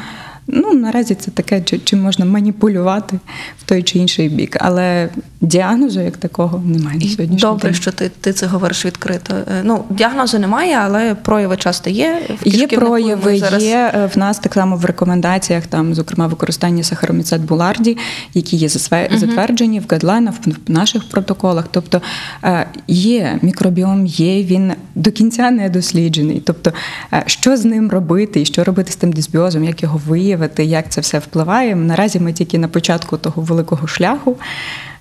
ну, 0.48 0.72
наразі 0.74 1.14
це 1.14 1.30
таке, 1.30 1.62
чим 1.84 2.02
можна 2.02 2.24
маніпулювати 2.24 3.18
в 3.58 3.64
той 3.64 3.82
чи 3.82 3.98
інший 3.98 4.28
бік. 4.28 4.56
Але 4.60 5.08
діагнозу 5.40 6.00
як 6.00 6.16
такого 6.16 6.62
немає 6.66 6.98
на 6.98 7.04
І 7.04 7.08
сьогоднішній 7.08 7.48
добре, 7.48 7.62
день. 7.64 7.74
що 7.74 7.92
ти, 7.92 8.10
ти 8.20 8.32
це 8.32 8.46
говориш 8.46 8.86
відкрито. 8.86 9.34
Е, 9.34 9.62
Ну, 9.64 9.84
діагнозу 9.90 10.38
немає, 10.38 10.74
але 10.82 11.14
прояви 11.14 11.56
часто 11.56 11.90
є. 11.90 12.22
В 12.42 12.48
Є 12.48 12.66
прояви, 12.66 13.38
зараз... 13.38 13.62
є 13.64 13.92
е, 13.94 14.10
в 14.14 14.18
нас 14.18 14.38
так 14.38 14.54
само 14.54 14.76
в 14.76 14.84
рекомендаціях, 14.84 15.66
там, 15.66 15.94
зокрема, 15.94 16.26
використання 16.26 16.82
сахароміцет 16.82 17.42
буларді, 17.42 17.96
які 18.34 18.56
є 18.56 18.68
затверджені 18.68 19.80
в 19.80 19.84
гайдлайнах, 19.90 20.34
в 20.68 20.70
наших 20.70 21.08
протоколах. 21.08 21.64
Тобто 21.70 22.02
е, 22.44 22.66
є 22.88 23.38
мікробіом, 23.42 24.06
є 24.06 24.42
він 24.42 24.72
до 24.94 25.12
кінця 25.12 25.50
не 25.50 25.70
досліджений. 25.70 26.42
Тобто, 26.46 26.72
е, 27.12 27.22
що 27.26 27.56
з 27.56 27.64
ним 27.64 27.90
робити, 27.90 28.40
і 28.40 28.44
що 28.44 28.64
робити 28.64 28.92
з 28.92 28.96
тим 28.96 29.12
дисбіозом, 29.12 29.64
як 29.64 29.82
його 29.82 30.00
виявити, 30.06 30.37
як 30.58 30.88
це 30.88 31.00
все 31.00 31.18
впливає. 31.18 31.76
Наразі 31.76 32.20
ми 32.20 32.32
тільки 32.32 32.58
на 32.58 32.68
початку 32.68 33.16
того 33.16 33.42
великого 33.42 33.86
шляху 33.86 34.36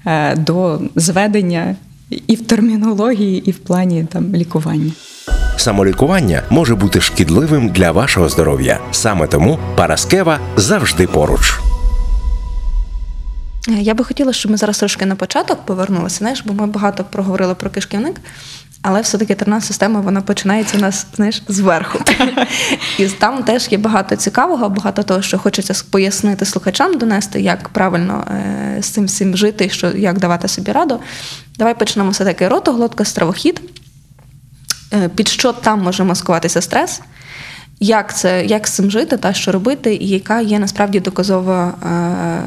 е, 0.05 0.35
до 0.35 0.81
зведення 0.95 1.75
і 2.27 2.35
в 2.35 2.47
термінології, 2.47 3.49
і 3.49 3.51
в 3.51 3.57
плані 3.57 4.07
там 4.11 4.35
лікування. 4.35 4.91
Самолікування 5.57 6.43
може 6.49 6.75
бути 6.75 7.01
шкідливим 7.01 7.69
для 7.69 7.91
вашого 7.91 8.29
здоров'я. 8.29 8.79
Саме 8.91 9.27
тому 9.27 9.59
Параскева 9.75 10.39
завжди 10.57 11.07
поруч. 11.07 11.59
Е, 13.69 13.71
Я 13.71 13.93
би 13.93 14.03
хотіла, 14.03 14.33
щоб 14.33 14.51
ми 14.51 14.57
зараз 14.57 14.79
трошки 14.79 15.05
на 15.05 15.15
початок 15.15 15.65
повернулися, 15.65 16.17
знаєш, 16.17 16.43
бо 16.45 16.53
ми 16.53 16.67
багато 16.67 17.03
проговорили 17.03 17.55
про 17.55 17.69
кишківник, 17.69 18.21
але 18.81 19.01
все-таки 19.01 19.35
терна 19.35 19.61
система 19.61 19.99
вона 19.99 20.21
починається 20.21 20.77
у 20.77 20.81
нас, 20.81 21.05
знаєш, 21.15 21.43
зверху. 21.47 21.99
І 22.99 23.07
там 23.07 23.43
теж 23.43 23.67
є 23.71 23.77
багато 23.77 24.15
цікавого, 24.15 24.69
багато 24.69 25.03
того, 25.03 25.21
що 25.21 25.37
хочеться 25.37 25.73
пояснити 25.91 26.45
слухачам, 26.45 26.97
донести, 26.97 27.41
як 27.41 27.69
правильно 27.69 28.27
е, 28.31 28.81
з 28.81 28.85
цим 28.85 29.05
всім 29.05 29.37
жити 29.37 29.69
що, 29.69 29.91
як 29.91 30.19
давати 30.19 30.47
собі 30.47 30.71
раду. 30.71 30.99
Давай 31.57 31.79
почнемо 31.79 32.09
все-таки 32.09 32.47
ротоглотка, 32.47 33.05
стравохід. 33.05 33.61
Е, 34.93 35.09
Під 35.09 35.27
що 35.27 35.53
там 35.53 35.81
може 35.81 36.03
маскуватися 36.03 36.61
стрес? 36.61 37.01
Як 37.79 38.17
це, 38.17 38.45
як 38.45 38.67
з 38.67 38.71
цим 38.71 38.91
жити 38.91 39.17
та 39.17 39.33
що 39.33 39.51
робити, 39.51 39.95
і 39.95 40.07
яка 40.07 40.41
є 40.41 40.59
насправді 40.59 40.99
доказова, 40.99 41.73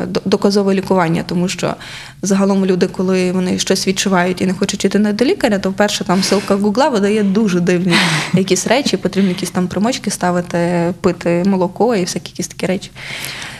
е, 0.04 0.20
доказове 0.24 0.74
лікування, 0.74 1.24
тому 1.26 1.48
що 1.48 1.74
загалом 2.22 2.66
люди, 2.66 2.86
коли 2.86 3.32
вони 3.32 3.58
щось 3.58 3.88
відчувають 3.88 4.40
і 4.40 4.46
не 4.46 4.54
хочуть 4.54 4.84
йти 4.84 4.98
до 4.98 5.24
лікаря, 5.24 5.58
то 5.58 5.70
вперше 5.70 6.04
там 6.04 6.20
ссылка 6.20 6.60
Гугла 6.60 6.88
видає 6.88 7.22
дуже 7.22 7.60
дивні 7.60 7.94
якісь 8.34 8.66
речі, 8.66 8.96
потрібно 8.96 9.28
якісь 9.28 9.50
там 9.50 9.68
примочки 9.68 10.10
ставити, 10.10 10.92
пити 11.00 11.42
молоко 11.46 11.96
і 11.96 12.00
всякі 12.00 12.30
якісь 12.30 12.48
такі 12.48 12.66
речі. 12.66 12.90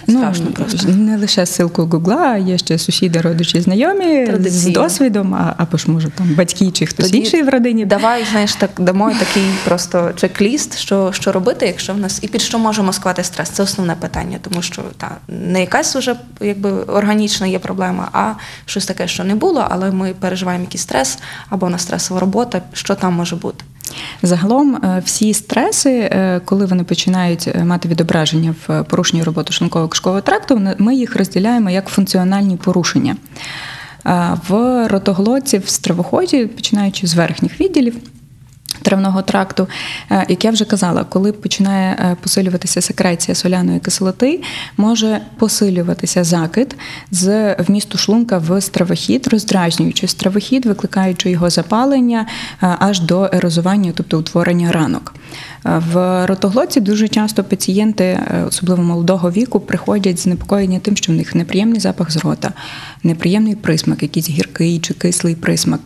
Страшно 0.09 0.47
ну, 0.49 0.53
просто. 0.53 0.89
Не 0.89 1.17
лише 1.17 1.41
ссылку 1.43 1.87
Гугла, 1.87 2.17
а 2.17 2.37
є 2.37 2.59
ще 2.59 2.79
сусіди, 2.79 3.21
родичі, 3.21 3.61
знайомі 3.61 4.29
з 4.41 4.67
досвідом, 4.67 5.35
а, 5.35 5.55
або 5.57 5.79
ж 5.79 5.91
може 5.91 6.11
там 6.11 6.35
батьки 6.35 6.71
чи 6.71 6.87
хтось 6.87 7.07
Тоді 7.07 7.19
інший 7.19 7.43
в 7.43 7.49
родині. 7.49 7.87
Давай, 7.87 8.25
знаєш, 8.31 8.55
так 8.55 8.71
дамо 8.79 9.13
такий 9.19 9.45
просто 9.65 10.13
чек-ліст, 10.17 10.77
що, 10.77 11.13
що 11.13 11.33
робити, 11.33 11.67
якщо 11.67 11.93
в 11.93 11.99
нас 11.99 12.19
і 12.23 12.29
під 12.29 12.41
що 12.41 12.59
може 12.59 12.83
маскувати 12.83 13.25
стрес. 13.25 13.49
Це 13.49 13.63
основне 13.63 13.95
питання, 13.95 14.39
тому 14.43 14.63
що 14.63 14.83
та 14.97 15.17
не 15.29 15.61
якась 15.61 15.97
уже 15.97 16.17
якби 16.41 16.71
органічна 16.71 17.47
є 17.47 17.59
проблема, 17.59 18.09
а 18.13 18.33
щось 18.67 18.87
таке, 18.87 19.09
що 19.09 19.25
не 19.25 19.35
було, 19.35 19.67
але 19.71 19.91
ми 19.91 20.15
переживаємо 20.21 20.65
якийсь 20.65 20.83
стрес 20.83 21.19
або 21.49 21.69
на 21.69 21.79
стресова 21.79 22.21
робота. 22.21 22.63
Що 22.73 22.95
там 22.95 23.15
може 23.15 23.37
бути? 23.37 23.65
Загалом 24.23 24.77
е, 24.77 25.03
всі 25.05 25.35
стреси, 25.35 25.91
е, 25.91 26.41
коли 26.45 26.67
вони 26.67 26.85
починають 26.85 27.49
е, 27.49 27.65
мати 27.65 27.89
відображення 27.89 28.55
в 28.67 28.83
порушенні 28.83 29.23
роботи 29.23 29.53
шлунково-кишкового 29.53 30.23
тракту, 30.23 30.61
ми 30.79 30.95
їх 30.95 31.17
розділяємо 31.17 31.71
як 31.71 31.89
функціональні 31.89 32.57
порушення. 32.57 33.17
В 34.49 34.87
ротоглотці, 34.89 35.59
в 35.59 35.69
стравоході, 35.69 36.47
починаючи 36.47 37.07
з 37.07 37.15
верхніх 37.15 37.61
відділів. 37.61 37.97
Травного 38.83 39.23
тракту, 39.23 39.69
Е, 40.11 40.27
як 40.29 40.45
я 40.45 40.51
вже 40.51 40.65
казала, 40.65 41.05
коли 41.05 41.33
починає 41.33 41.97
е, 42.01 42.17
посилюватися 42.21 42.81
секреція 42.81 43.35
соляної 43.35 43.81
кислоти, 43.81 44.43
може 44.77 45.21
посилюватися 45.39 46.25
закид 46.25 46.77
з 47.11 47.55
вмісту 47.55 47.99
шлунка 47.99 48.39
в 48.39 48.61
стравохід, 48.61 49.27
роздражнюючи 49.27 50.09
стравохід, 50.09 50.67
викликаючи 50.67 51.31
його 51.31 51.51
запалення 51.51 52.27
е, 52.63 52.77
аж 52.79 53.01
до 53.01 53.31
ерозування, 53.33 53.93
тобто 53.97 54.19
утворення 54.19 54.73
ранок. 54.73 55.15
Е, 55.67 55.83
В 55.93 56.27
ротоглоці 56.27 56.81
дуже 56.81 57.09
часто 57.09 57.45
пацієнти, 57.45 58.05
е, 58.05 58.45
особливо 58.49 58.83
молодого 58.83 59.31
віку, 59.31 59.61
приходять 59.61 60.19
знепокоєні 60.19 60.79
тим, 60.79 60.97
що 60.97 61.13
в 61.13 61.17
них 61.17 61.35
неприємний 61.35 61.81
запах 61.81 62.11
з 62.11 62.17
рота, 62.17 62.53
неприємний 63.03 63.55
присмак, 63.55 64.03
якийсь 64.03 64.31
гіркий 64.31 64.79
чи 64.79 64.95
кислий 64.95 65.35
присмак, 65.35 65.81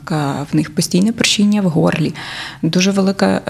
в 0.52 0.56
них 0.56 0.74
постійне 0.74 1.12
першіння 1.12 1.62
в 1.62 1.64
горлі. 1.64 2.14
Дуже 2.62 2.90
велика. 2.90 3.40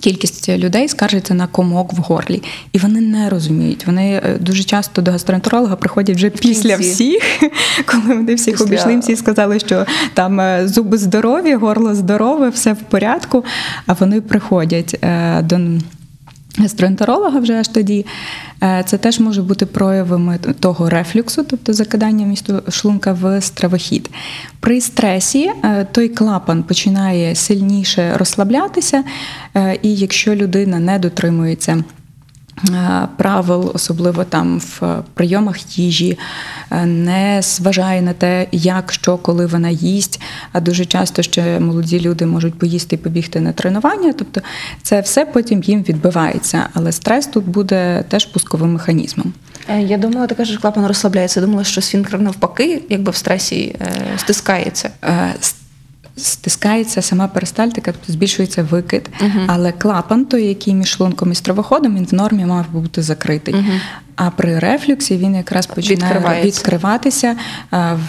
Кількість 0.00 0.48
людей 0.48 0.88
скаржиться 0.88 1.34
на 1.34 1.46
комок 1.46 1.92
в 1.92 1.96
горлі, 1.96 2.42
і 2.72 2.78
вони 2.78 3.00
не 3.00 3.28
розуміють. 3.30 3.86
Вони 3.86 4.12
е, 4.24 4.36
дуже 4.40 4.64
часто 4.64 5.02
до 5.02 5.10
гастроентеролога 5.10 5.76
приходять 5.76 6.16
вже 6.16 6.30
після 6.30 6.76
кінці. 6.76 6.90
всіх, 6.92 7.22
коли 7.86 8.02
вони 8.06 8.34
всіх 8.34 8.52
Після- 8.54 8.66
обійшли, 8.66 8.98
всі 8.98 9.16
сказали, 9.16 9.58
що 9.58 9.86
там 10.14 10.40
е, 10.40 10.68
зуби 10.68 10.98
здорові, 10.98 11.54
горло 11.54 11.94
здорове, 11.94 12.48
все 12.48 12.72
в 12.72 12.76
порядку. 12.80 13.44
А 13.86 13.92
вони 13.92 14.20
приходять 14.20 14.98
е, 15.02 15.42
до 15.42 15.58
гастроентеролога 16.58 17.40
вже 17.40 17.54
аж 17.54 17.68
тоді. 17.68 18.06
Е, 18.62 18.84
Це 18.86 18.98
теж 18.98 19.20
може 19.20 19.42
бути 19.42 19.66
проявами 19.66 20.38
того 20.60 20.90
рефлюксу, 20.90 21.44
тобто 21.44 21.72
закидання 21.72 22.26
місту 22.26 22.62
шлунка 22.68 23.12
в 23.12 23.40
стравохід. 23.40 24.10
При 24.60 24.80
стресі 24.80 25.50
е, 25.64 25.86
той 25.92 26.08
клапан 26.08 26.62
починає 26.62 27.34
сильніше 27.34 28.16
розслаблятися, 28.16 29.04
е, 29.54 29.78
і 29.82 29.94
якщо 29.94 30.34
людина 30.34 30.78
не 30.78 30.98
дотримується 30.98 31.84
правил, 33.16 33.70
особливо 33.74 34.24
там 34.24 34.58
в 34.58 35.02
прийомах 35.14 35.78
їжі, 35.78 36.18
е, 36.70 36.86
не 36.86 37.42
зважає 37.42 38.02
на 38.02 38.12
те, 38.12 38.46
як, 38.52 38.92
що, 38.92 39.16
коли 39.16 39.46
вона 39.46 39.68
їсть. 39.68 40.20
А 40.52 40.60
дуже 40.60 40.84
часто 40.84 41.22
ще 41.22 41.60
молоді 41.60 42.00
люди 42.00 42.26
можуть 42.26 42.58
поїсти 42.58 42.96
і 42.96 42.98
побігти 42.98 43.40
на 43.40 43.52
тренування. 43.52 44.12
Тобто 44.12 44.40
це 44.82 45.00
все 45.00 45.24
потім 45.24 45.62
їм 45.62 45.82
відбивається. 45.82 46.68
Але 46.74 46.92
стрес 46.92 47.26
тут 47.26 47.44
буде 47.44 48.04
теж 48.08 48.26
пусковим 48.26 48.72
механізмом. 48.72 49.32
Е, 49.68 49.82
Я 49.82 49.98
думала, 49.98 50.26
ти 50.26 50.34
кажеш, 50.34 50.58
клапан 50.58 50.86
розслабляється. 50.86 51.40
Думала, 51.40 51.64
що 51.64 51.80
сфінктер 51.80 52.20
навпаки, 52.20 52.82
якби 52.88 53.12
в 53.12 53.16
стресі 53.16 53.76
е, 53.80 53.88
стискається. 54.16 54.90
Стискається 56.16 57.02
сама 57.02 57.28
перистальтика, 57.28 57.92
тобто 57.92 58.12
збільшується 58.12 58.62
викид, 58.62 59.10
але 59.46 59.72
клапан, 59.72 60.24
той, 60.24 60.44
який 60.44 60.74
між 60.74 60.88
шлунком 60.88 61.32
і 61.32 61.34
стравоходом, 61.34 61.96
він 61.96 62.04
в 62.04 62.14
нормі 62.14 62.46
мав 62.46 62.64
бути 62.72 63.02
закритий. 63.02 63.54
А 64.16 64.30
при 64.30 64.58
рефлюксі 64.58 65.16
він 65.16 65.34
якраз 65.34 65.66
починає 65.66 66.44
відкриватися. 66.44 67.36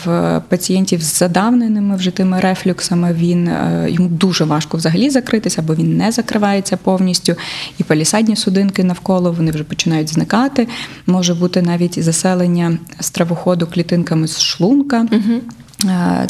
В 0.06 0.42
пацієнтів 0.50 1.02
з 1.02 1.18
задавненими 1.18 1.96
вже 1.96 2.12
тими 2.12 2.40
рефлюксами 2.40 3.14
він 3.14 3.48
е, 3.48 3.88
йому 3.90 4.10
дуже 4.10 4.44
важко 4.44 4.78
взагалі 4.78 5.10
закритися, 5.10 5.62
бо 5.62 5.76
він 5.76 5.98
не 5.98 6.12
закривається 6.12 6.78
повністю. 6.78 7.36
І 7.78 7.84
палісадні 7.84 8.36
судинки 8.36 8.84
навколо 8.84 9.32
вони 9.32 9.52
вже 9.52 9.64
починають 9.64 10.10
зникати. 10.10 10.68
Може 11.06 11.34
бути 11.34 11.62
навіть 11.62 12.04
заселення 12.04 12.78
стравоходу 13.00 13.68
клітинками 13.68 14.28
з 14.28 14.42
шлунка. 14.42 15.06
Е, 15.12 15.42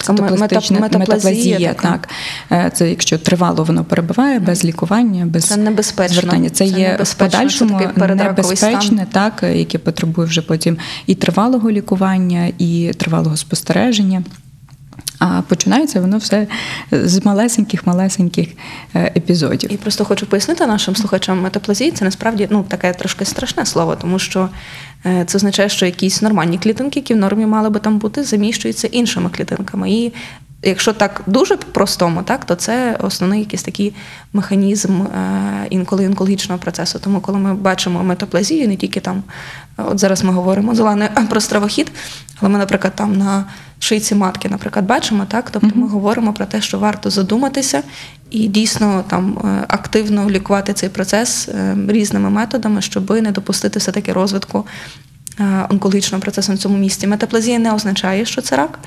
Цитопластична 0.01 0.79
мета- 0.79 0.97
метаплазія 0.99 1.59
метаплазія, 1.59 1.73
так. 1.73 2.09
Е, 2.51 2.71
Це 2.73 2.89
якщо 2.89 3.17
тривало 3.17 3.63
воно 3.63 3.83
перебуває 3.83 4.39
без 4.39 4.65
лікування, 4.65 5.25
без 5.25 5.43
Це 5.45 5.57
небезпечно. 5.57 6.21
звертання. 6.21 6.49
Це, 6.49 6.55
Це 6.55 6.79
є 6.79 6.97
в 7.01 7.07
це 7.07 7.15
подальшому 7.17 7.77
передраковий 7.77 8.25
небезпечне, 8.27 9.07
так, 9.11 9.43
е, 9.43 9.57
яке 9.57 9.77
потребує 9.77 10.27
вже 10.27 10.41
потім 10.41 10.77
і 11.07 11.15
тривалого 11.15 11.71
лікування, 11.71 12.51
і 12.57 12.91
тривалого 12.97 13.37
спостереження. 13.37 14.23
А 15.19 15.41
починається 15.41 16.01
воно 16.01 16.17
все 16.17 16.47
з 16.91 17.21
малесеньких-малесеньких 17.25 18.47
е, 18.95 19.11
епізодів. 19.15 19.73
І 19.73 19.77
просто 19.77 20.05
хочу 20.05 20.25
пояснити 20.25 20.65
нашим 20.65 20.95
слухачам, 20.95 21.41
метаплазія 21.41 21.91
це 21.91 22.05
насправді 22.05 22.47
ну 22.51 22.65
таке 22.67 22.93
трошки 22.93 23.25
страшне 23.25 23.65
слово, 23.65 23.95
тому 23.95 24.19
що 24.19 24.49
е, 25.05 25.23
це 25.27 25.37
означає, 25.37 25.69
що 25.69 25.85
якісь 25.85 26.21
нормальні 26.21 26.57
клітинки, 26.57 26.99
які 26.99 27.13
в 27.13 27.17
нормі 27.17 27.45
мали 27.45 27.69
би 27.69 27.79
там 27.79 27.97
бути, 27.97 28.23
заміщуються 28.23 28.87
іншими 28.87 29.29
клітинками. 29.29 29.91
І 29.91 30.13
Якщо 30.63 30.93
так 30.93 31.21
дуже 31.27 31.57
по-простому, 31.57 32.23
так, 32.23 32.45
то 32.45 32.55
це 32.55 32.97
основний 32.99 33.39
якийсь 33.39 33.63
такий 33.63 33.93
механізм 34.33 35.01
е, 35.01 35.67
інколи 35.69 36.05
онкологічного 36.07 36.59
процесу. 36.59 36.99
Тому 36.99 37.21
коли 37.21 37.37
ми 37.37 37.53
бачимо 37.53 38.03
метаплазію, 38.03 38.67
не 38.67 38.75
тільки 38.75 38.99
там, 38.99 39.23
от 39.77 39.99
зараз 39.99 40.23
ми 40.23 40.33
говоримо 40.33 40.75
з 40.75 41.09
про 41.29 41.41
стравохід, 41.41 41.91
але 42.39 42.49
ми, 42.49 42.59
наприклад, 42.59 42.93
там 42.95 43.17
на 43.17 43.45
шийці 43.79 44.15
матки, 44.15 44.49
наприклад, 44.49 44.85
бачимо, 44.85 45.25
так, 45.27 45.51
тобто 45.51 45.69
ми 45.75 45.87
говоримо 45.87 46.33
про 46.33 46.45
те, 46.45 46.61
що 46.61 46.79
варто 46.79 47.09
задуматися 47.09 47.83
і 48.29 48.47
дійсно 48.47 49.03
там 49.07 49.37
е, 49.37 49.65
активно 49.67 50.29
лікувати 50.29 50.73
цей 50.73 50.89
процес 50.89 51.49
е, 51.49 51.75
різними 51.87 52.29
методами, 52.29 52.81
щоб 52.81 53.11
не 53.11 53.31
допустити 53.31 53.79
все-таки 53.79 54.13
розвитку 54.13 54.65
е, 55.39 55.65
онкологічного 55.69 56.21
процесу 56.21 56.51
на 56.51 56.57
цьому 56.57 56.77
місці. 56.77 57.07
Метаплазія 57.07 57.59
не 57.59 57.73
означає, 57.73 58.25
що 58.25 58.41
це 58.41 58.55
рак. 58.55 58.79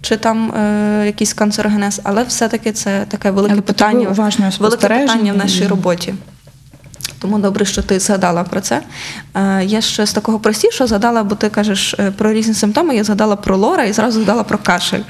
Чи 0.00 0.16
там 0.16 0.52
е, 0.52 1.02
якийсь 1.06 1.32
канцерогенез, 1.32 2.00
але 2.04 2.22
все-таки 2.22 2.72
це 2.72 3.04
таке 3.08 3.30
велике 3.30 3.52
Але 3.52 3.62
питання, 3.62 4.08
уважного 4.08 4.52
велике 4.58 4.88
питання 4.88 5.32
в 5.32 5.36
нашій 5.36 5.66
роботі. 5.66 6.14
Тому 7.26 7.38
добре, 7.38 7.64
що 7.64 7.82
ти 7.82 7.98
згадала 7.98 8.44
про 8.44 8.60
це. 8.60 8.82
Е, 9.34 9.64
я 9.64 9.80
ще 9.80 10.06
з 10.06 10.12
такого 10.12 10.38
простішого 10.38 10.88
згадала, 10.88 11.24
бо 11.24 11.34
ти 11.34 11.48
кажеш 11.48 11.94
е, 11.98 12.10
про 12.10 12.32
різні 12.32 12.54
симптоми. 12.54 12.96
Я 12.96 13.04
згадала 13.04 13.36
про 13.36 13.56
лора 13.56 13.84
і 13.84 13.92
зразу 13.92 14.16
згадала 14.16 14.42
про 14.42 14.58
кашель. 14.58 15.00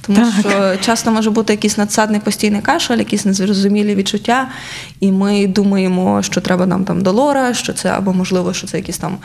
Тому 0.00 0.18
Так. 0.18 0.34
що 0.40 0.76
часто 0.86 1.10
може 1.10 1.30
бути 1.30 1.52
якийсь 1.52 1.78
надсадний 1.78 2.20
постійний 2.20 2.60
кашель, 2.60 2.98
якісь 2.98 3.24
незрозумілі 3.24 3.94
відчуття, 3.94 4.48
і 5.00 5.12
ми 5.12 5.46
думаємо, 5.46 6.22
що 6.22 6.40
треба 6.40 6.66
нам 6.66 6.84
там 6.84 7.02
до 7.02 7.12
лора, 7.12 7.54
що 7.54 7.72
це 7.72 7.88
або 7.88 8.12
можливо, 8.12 8.52
що 8.54 8.66
це 8.66 8.76
якісь 8.76 8.98
там, 8.98 9.16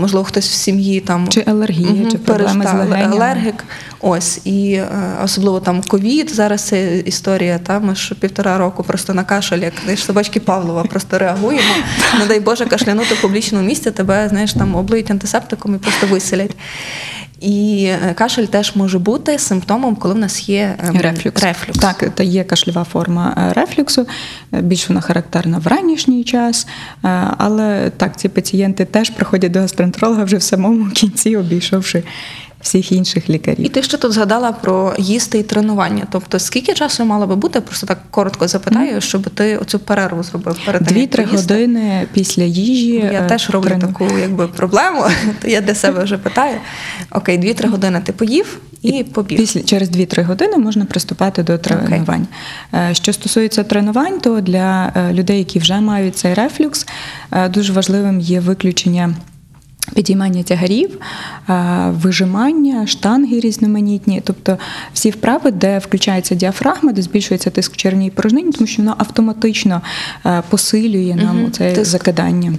можливо, 0.00 0.24
хтось 0.24 0.48
в 0.48 0.52
сім'ї 0.52 1.00
там 1.00 1.28
Чи 1.28 1.44
алергія, 1.46 1.90
Мгм, 1.90 2.10
чи 2.10 2.18
проблеми 2.18 2.66
з 2.70 2.74
легенями. 2.74 3.16
алергік. 3.16 3.64
Ось 4.00 4.40
і 4.44 4.72
е, 4.72 4.88
особливо 5.24 5.60
там 5.60 5.82
ковід. 5.82 6.30
Зараз 6.30 6.60
це 6.62 6.98
історія. 6.98 7.58
Та 7.58 7.80
ми 7.80 7.94
ж 7.94 8.14
півтора 8.14 8.58
року 8.58 8.82
просто 8.82 9.14
на 9.14 9.24
кашель, 9.24 9.58
як 9.58 9.98
собачки 9.98 10.40
Павлова, 10.40 10.84
просто 10.84 11.18
реагуємо. 11.60 12.18
Не 12.18 12.26
дай 12.26 12.40
Боже, 12.40 12.66
кашлянути 12.66 13.14
в 13.14 13.20
публічному 13.20 13.66
місці, 13.66 13.90
тебе 13.90 14.28
знаєш 14.28 14.52
там 14.52 14.74
облиють 14.74 15.10
антисептиком 15.10 15.74
і 15.74 15.78
просто 15.78 16.06
виселять. 16.06 16.56
І 17.40 17.84
е, 17.84 18.14
кашель 18.14 18.44
теж 18.44 18.76
може 18.76 18.98
бути 18.98 19.38
симптомом, 19.38 19.96
коли 19.96 20.14
в 20.14 20.18
нас 20.18 20.48
є 20.48 20.76
ем, 20.88 20.96
Рефлюкс. 21.00 21.42
рефлюкс. 21.42 21.78
Так, 21.78 22.10
та 22.14 22.22
є 22.22 22.44
кашльова 22.44 22.84
форма 22.84 23.50
е, 23.50 23.52
рефлюксу. 23.52 24.06
Е, 24.54 24.60
Більш 24.60 24.88
вона 24.88 25.00
характерна 25.00 25.58
в 25.58 25.66
ранішній 25.66 26.24
час. 26.24 26.66
Але 27.38 27.90
так, 27.96 28.16
ці 28.16 28.28
пацієнти 28.28 28.84
теж 28.84 29.10
приходять 29.10 29.52
до 29.52 29.60
гастроентеролога 29.60 30.24
вже 30.24 30.36
в 30.36 30.42
самому 30.42 30.90
кінці, 30.90 31.36
обійшовши 31.36 32.02
всіх 32.60 32.92
інших 32.92 33.30
лікарів. 33.30 33.66
І 33.66 33.68
ти 33.68 33.82
ще 33.82 33.96
тут 33.96 34.12
згадала 34.12 34.52
про 34.52 34.94
їсти 34.98 35.38
і 35.38 35.42
тренування. 35.42 36.06
Тобто, 36.10 36.38
скільки 36.38 36.74
часу 36.74 37.04
мало 37.04 37.26
би 37.26 37.36
бути? 37.36 37.60
Просто 37.60 37.86
так 37.86 37.98
коротко 38.10 38.48
запитаю, 38.48 39.00
щоб 39.00 39.30
ти 39.30 39.56
оцю 39.56 39.78
перерву 39.78 40.22
зробив 40.22 40.58
перед 40.66 40.82
Дві-три 40.82 41.24
години 41.24 42.06
після 42.12 42.42
їжі. 42.42 42.92
Я 42.92 43.20
е, 43.20 43.26
теж 43.28 43.50
роблю 43.50 43.68
трену- 43.68 43.80
таку 43.80 44.18
якби 44.18 44.48
проблему, 44.48 45.02
то 45.42 45.48
я 45.48 45.60
для 45.60 45.74
себе 45.74 46.04
вже 46.04 46.18
питаю. 46.18 46.56
Окей, 47.10 47.38
2-3 47.38 47.68
години 47.68 48.00
ти 48.04 48.12
поїв 48.12 48.58
і 48.82 49.04
побіг. 49.04 49.38
Після 49.38 49.62
через 49.62 49.90
2-3 49.90 50.24
години 50.24 50.56
можна 50.56 50.84
приступати 50.84 51.42
до 51.42 51.58
тренувань. 51.58 52.26
Е, 52.74 52.94
Що 52.94 53.12
стосується 53.12 53.64
тренувань, 53.64 54.20
то 54.20 54.40
для 54.40 54.92
е, 54.96 55.12
людей, 55.12 55.38
які 55.38 55.58
вже 55.58 55.80
мають 55.80 56.16
цей 56.16 56.34
рефлюкс, 56.34 56.86
дуже 57.50 57.72
важливим 57.72 58.20
є 58.20 58.40
виключення. 58.40 59.14
Підіймання 59.94 60.42
тягарів, 60.42 60.98
вижимання, 61.88 62.86
штанги 62.86 63.40
різноманітні, 63.40 64.22
тобто 64.24 64.58
всі 64.92 65.10
вправи, 65.10 65.50
де 65.50 65.78
включається 65.78 66.34
діафрагма, 66.34 66.92
де 66.92 67.02
збільшується 67.02 67.50
тиск 67.50 67.72
в 67.72 67.76
червній 67.76 68.10
порожнині, 68.10 68.52
тому 68.52 68.66
що 68.66 68.82
воно 68.82 68.94
автоматично 68.98 69.82
е, 70.26 70.42
посилює 70.48 71.14
нам 71.14 71.42
угу, 71.42 71.50
це 71.50 71.84
закидання 71.84 72.52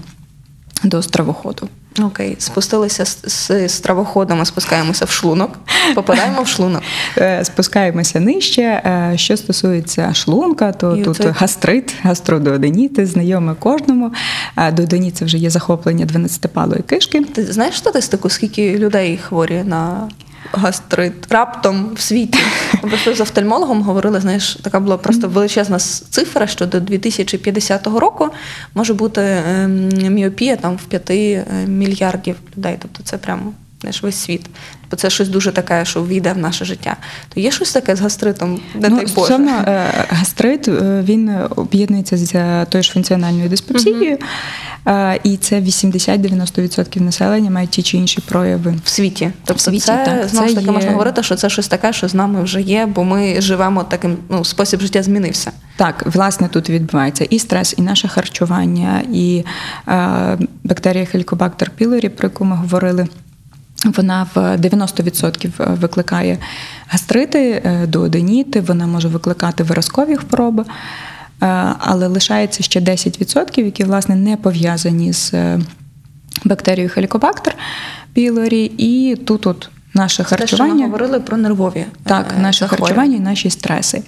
до 0.83 1.01
стравоходу. 1.01 1.67
Окей, 1.99 2.35
спустилися 2.39 3.05
з, 3.05 3.21
з 3.25 3.69
стравоходом, 3.69 4.45
спускаємося 4.45 5.05
в 5.05 5.09
шлунок, 5.09 5.59
попадаємо 5.95 6.41
в 6.41 6.47
шлунок. 6.47 6.81
Е, 7.17 7.45
Спускаємося 7.45 8.19
нижче. 8.19 8.61
Е, 8.61 9.13
Що 9.15 9.37
стосується 9.37 10.13
шлунка, 10.13 10.71
то 10.71 10.95
І 10.95 11.03
тут 11.03 11.25
гастрит, 11.25 11.95
гастродуоденіти, 12.01 13.05
знайоме 13.05 13.55
кожному. 13.59 14.13
Е, 14.57 14.71
Дуоденіт– 14.71 15.15
це 15.17 15.25
вже 15.25 15.37
є 15.37 15.49
захоплення 15.49 16.05
12-палої 16.05 16.83
кишки. 16.83 17.21
Ти 17.21 17.45
знаєш 17.45 17.77
статистику, 17.77 18.29
скільки 18.29 18.77
людей 18.77 19.17
хворі 19.17 19.63
на 19.65 20.09
гастрит 20.51 21.31
раптом 21.31 21.91
в 21.95 21.99
світі? 21.99 22.39
Ми 22.83 22.89
просто 22.89 23.15
з 23.15 23.21
офтальмологом 23.21 23.81
говорили, 23.81 24.19
знаєш, 24.19 24.57
така 24.61 24.79
була 24.79 24.97
просто 24.97 25.27
величезна 25.27 25.79
цифра, 25.79 26.47
що 26.47 26.65
до 26.65 26.79
2050 26.79 27.87
року 27.87 28.29
може 28.73 28.93
бути 28.93 29.21
ем, 29.21 29.89
міопія 29.89 30.55
там 30.55 30.75
в 30.75 30.83
5 30.83 31.11
мільярдів 31.67 32.35
людей. 32.57 32.77
Тобто 32.81 33.03
це 33.03 33.17
прямо 33.17 33.53
знаєш, 33.81 34.03
весь 34.03 34.15
світ. 34.15 34.41
Бо 34.91 34.97
це 34.97 35.09
щось 35.09 35.29
дуже 35.29 35.51
таке, 35.51 35.85
що 35.85 36.05
війде 36.05 36.33
в 36.33 36.37
наше 36.37 36.65
життя. 36.65 36.97
То 37.33 37.39
є 37.39 37.51
щось 37.51 37.73
таке 37.73 37.95
з 37.95 38.01
гастритом, 38.01 38.59
не 38.75 38.89
ну, 38.89 38.95
Боже. 38.95 39.07
стосовно 39.07 39.51
е, 39.51 40.05
гастрит, 40.09 40.67
е, 40.67 41.03
він 41.05 41.31
об'єднується 41.55 42.17
з 42.17 42.65
тою 42.65 42.83
ж 42.83 42.91
функціональною 42.91 43.49
диспепсією, 43.49 44.17
Е, 44.87 45.19
і 45.23 45.37
це 45.37 45.61
80-90% 45.61 47.01
населення 47.01 47.51
мають 47.51 47.69
ті 47.69 47.83
чи 47.83 47.97
інші 47.97 48.21
прояви. 48.21 48.75
В 48.85 48.89
світі. 48.89 49.31
Тобто 49.45 49.63
світі, 49.63 49.79
це 49.79 50.03
так, 50.05 50.27
знову 50.27 50.47
ж 50.47 50.55
таки 50.55 50.65
є- 50.65 50.71
можна 50.71 50.91
говорити, 50.91 51.23
що 51.23 51.35
це 51.35 51.49
щось 51.49 51.67
таке, 51.67 51.93
що 51.93 52.07
з 52.07 52.13
нами 52.13 52.43
вже 52.43 52.61
є, 52.61 52.85
бо 52.85 53.03
ми 53.03 53.41
живемо 53.41 53.83
таким, 53.83 54.17
ну, 54.29 54.45
спосіб 54.45 54.81
життя 54.81 55.03
змінився. 55.03 55.51
Так, 55.75 56.03
власне, 56.05 56.47
тут 56.47 56.69
відбувається 56.69 57.23
і 57.29 57.39
стрес, 57.39 57.75
і 57.77 57.81
наше 57.81 58.07
харчування, 58.07 59.01
і 59.13 59.43
е, 59.87 60.37
бактерія 60.63 61.07
Helicobacter 61.13 61.67
pylori, 61.79 62.09
про 62.09 62.27
яку 62.27 62.45
ми 62.45 62.55
говорили. 62.55 63.07
Вона 63.85 64.27
в 64.35 64.37
90% 64.57 65.75
викликає 65.75 66.37
гастрити, 66.87 67.61
е, 67.65 67.87
дуоденіти, 67.87 68.61
вона 68.61 68.87
може 68.87 69.07
викликати 69.07 69.63
виразкові 69.63 70.15
хвороби, 70.15 70.63
е, 70.63 71.75
але 71.79 72.07
лишається 72.07 72.63
ще 72.63 72.81
10%, 72.81 73.65
які 73.65 73.83
власне 73.83 74.15
не 74.15 74.37
пов'язані 74.37 75.13
з 75.13 75.33
е, 75.33 75.59
бактерією 76.45 76.91
Helicobacter 76.97 77.51
pylori, 78.15 78.71
і 78.77 79.15
тут 79.25 79.47
от 79.47 79.69
наше 79.93 80.23
Те, 80.23 80.47
що 80.47 80.63
ми 80.63 80.83
говорили 80.83 81.19
про 81.19 81.37
нервові. 81.37 81.85
Так, 82.03 82.33
е, 82.37 82.41
наше 82.41 82.59
захворювання. 82.59 82.95
харчування 82.95 83.17
і 83.17 83.19
наші 83.19 83.49
стреси. 83.49 84.03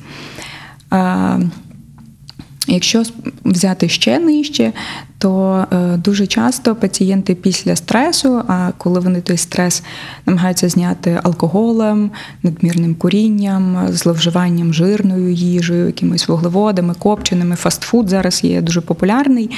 А, 2.68 2.72
Якщо 2.72 3.04
взяти 3.46 3.90
ще 3.90 4.20
нижче, 4.20 4.74
то 5.18 5.66
е, 5.72 5.98
дуже 5.98 6.28
часто 6.28 6.76
пацієнти 6.76 7.36
після 7.36 7.76
стресу, 7.76 8.42
а 8.48 8.72
коли 8.78 9.00
вони 9.00 9.22
той 9.22 9.38
стрес 9.38 9.84
намагаються 10.26 10.70
зняти 10.70 11.20
алкоголем, 11.24 12.12
надмірним 12.44 12.96
курінням, 12.96 13.88
зловживанням 13.90 14.74
жирною 14.74 15.34
їжею, 15.34 15.86
якимись 15.86 16.28
вуглеводами, 16.28 16.94
копченими, 16.94 17.56
фастфуд 17.56 18.10
зараз 18.10 18.44
є 18.44 18.62
дуже 18.62 18.82
популярний. 18.82 19.50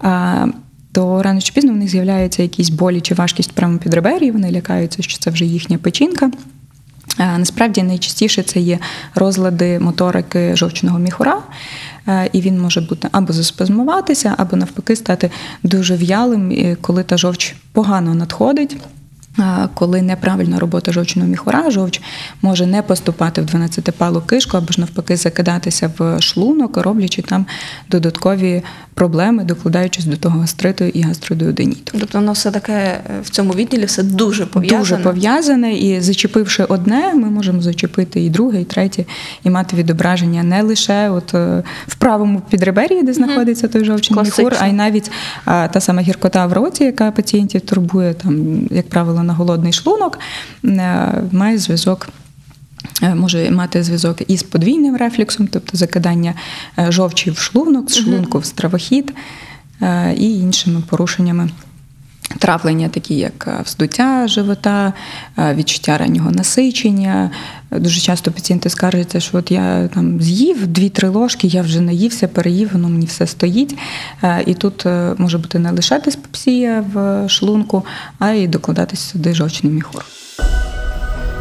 А, 0.00 0.46
то 0.92 1.22
рано 1.22 1.40
чи 1.40 1.52
пізно 1.52 1.72
в 1.72 1.76
них 1.76 1.88
з'являються 1.88 2.42
якісь 2.42 2.70
болі 2.70 3.00
чи 3.00 3.14
важкість 3.14 3.52
прямо 3.52 3.78
під 3.78 3.94
ребері, 3.94 4.30
вони 4.30 4.52
лякаються, 4.52 5.02
що 5.02 5.18
це 5.18 5.30
вже 5.30 5.44
їхня 5.44 5.78
печінка. 5.78 6.30
Е, 7.18 7.38
Насправді 7.38 7.82
найчастіше 7.82 8.42
це 8.42 8.60
є 8.60 8.78
розлади 9.14 9.78
моторики 9.78 10.56
жовчного 10.56 10.98
міхура, 10.98 11.38
і 12.32 12.40
він 12.40 12.60
може 12.60 12.80
бути 12.80 13.08
або 13.12 13.32
заспазмуватися, 13.32 14.34
або 14.38 14.56
навпаки 14.56 14.96
стати 14.96 15.30
дуже 15.62 15.96
в'ялим, 15.96 16.76
коли 16.80 17.02
та 17.02 17.16
жовч 17.16 17.56
погано 17.72 18.14
надходить. 18.14 18.76
Коли 19.74 20.02
неправильна 20.02 20.58
робота 20.58 20.92
жовчного 20.92 21.28
міхура, 21.28 21.70
жовч 21.70 22.00
може 22.42 22.66
не 22.66 22.82
поступати 22.82 23.42
в 23.42 23.44
12-палу 23.44 24.20
кишку 24.20 24.56
або 24.56 24.72
ж 24.72 24.80
навпаки 24.80 25.16
закидатися 25.16 25.90
в 25.98 26.20
шлунок, 26.20 26.76
роблячи 26.76 27.22
там 27.22 27.46
додаткові 27.90 28.62
проблеми, 28.94 29.44
докладаючись 29.44 30.04
до 30.04 30.16
того 30.16 30.40
гастриту 30.40 30.84
і 30.84 31.02
гастродуоденіту. 31.02 31.98
Тобто 32.00 32.18
воно 32.18 32.32
все 32.32 32.50
таке 32.50 32.72
е, 32.72 33.00
в 33.22 33.28
цьому 33.28 33.52
відділі 33.52 33.84
все 33.84 34.02
дуже 34.02 34.46
пов'язане. 34.46 34.80
Дуже 34.80 34.96
пов'язане, 34.96 35.74
і 35.74 36.00
зачепивши 36.00 36.64
одне, 36.64 37.14
ми 37.14 37.30
можемо 37.30 37.62
зачепити 37.62 38.20
і 38.20 38.30
друге, 38.30 38.60
і 38.60 38.64
третє, 38.64 39.04
і 39.44 39.50
мати 39.50 39.76
відображення 39.76 40.42
не 40.42 40.62
лише 40.62 41.10
от 41.10 41.34
е, 41.34 41.62
в 41.86 41.94
правому 41.94 42.42
підребер'ї, 42.50 43.02
де 43.02 43.12
знаходиться 43.12 43.68
той 43.68 43.84
жовчний 43.84 44.24
міхур, 44.24 44.54
а 44.60 44.66
й 44.66 44.72
навіть 44.72 45.10
та 45.44 45.80
сама 45.80 46.02
гіркота 46.02 46.46
в 46.46 46.52
роті, 46.52 46.84
яка 46.84 47.10
пацієнтів 47.10 47.60
турбує, 47.60 48.14
там, 48.14 48.66
як 48.70 48.88
правило, 48.88 49.22
на 49.26 49.34
голодний 49.34 49.72
шлунок, 49.72 50.18
е, 50.64 51.12
має 51.32 51.58
зв'язок. 51.58 52.08
е, 53.02 53.14
Може 53.14 53.50
мати 53.50 53.82
зв'язок 53.82 54.22
із 54.28 54.42
подвійним 54.42 54.96
рефлюксом, 54.96 55.46
тобто 55.46 55.76
закидання 55.76 56.34
е, 56.78 56.92
жовчі 56.92 57.30
в 57.30 57.38
шлунок, 57.38 57.90
з 57.90 57.98
шлунку 57.98 58.38
в 58.38 58.44
стравохід 58.44 59.14
і 60.16 60.30
іншими 60.30 60.82
порушеннями 60.88 61.50
Травлення, 62.38 62.88
такі 62.88 63.14
як 63.14 63.48
е, 63.48 63.62
вздуття 63.64 64.28
живота, 64.28 64.92
е, 65.38 65.54
відчуття 65.54 65.98
раннього 65.98 66.30
насичення. 66.30 67.30
Дуже 67.70 68.00
часто 68.00 68.32
пацієнти 68.32 68.70
скаржаться, 68.70 69.20
що 69.20 69.38
от 69.38 69.50
я 69.50 69.88
там 69.94 70.20
з'їв 70.20 70.66
2-3 70.66 71.10
ложки, 71.12 71.46
я 71.46 71.62
вже 71.62 71.80
наївся, 71.80 72.28
переїв, 72.28 72.70
воно 72.72 72.88
мені 72.88 73.06
все 73.06 73.26
стоїть. 73.26 73.78
Е, 74.22 74.42
І 74.46 74.54
тут 74.54 74.86
може 75.16 75.38
бути 75.38 75.58
не 75.58 75.70
лише 75.70 76.00
диспепсія 76.00 76.84
в 76.94 77.28
шлунку, 77.28 77.84
а 78.18 78.30
й 78.30 78.48
докладатися 78.48 79.10
сюди 79.10 79.34
жовчний 79.34 79.72
міхур. 79.72 80.04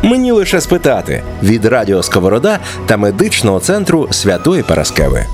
Мені 0.04 0.32
лише 0.32 0.62
спитати 0.62 1.24
від 1.44 1.66
Радіо 1.66 2.04
Сковорода 2.04 2.60
та 2.86 2.98
медичного 2.98 3.60
центру 3.60 4.08
Святої 4.12 4.64
Параскеви. 4.64 5.26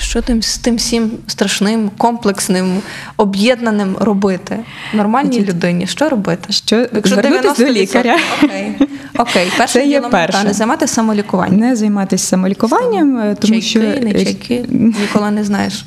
Що 0.00 0.22
тим 0.22 0.42
з 0.42 0.58
тим 0.58 0.76
всім 0.76 1.10
страшним, 1.26 1.90
комплексним, 1.98 2.82
об'єднаним 3.16 3.96
робити? 4.00 4.56
Нормальній 4.94 5.32
Значить, 5.32 5.48
людині, 5.48 5.86
що 5.86 6.08
робити? 6.08 6.52
що 6.52 6.86
звернутись 7.04 7.58
до 7.58 7.64
90%. 7.64 7.72
лікаря. 7.72 8.16
Окей, 8.44 8.72
Окей. 9.18 9.52
перше 9.58 9.72
Це 9.74 9.86
є 9.86 10.00
перше. 10.00 10.44
не 10.44 10.52
займатися 10.52 10.94
самолікуванням. 10.94 11.60
Не 11.60 11.76
займатися 11.76 12.26
самолікуванням, 12.26 13.18
е, 13.18 13.36
тому 13.40 13.52
чайки, 13.52 13.66
що 13.66 13.80
не 13.80 14.12
чайки, 14.12 14.64
ніколи 14.68 15.30
не 15.30 15.44
знаєш. 15.44 15.84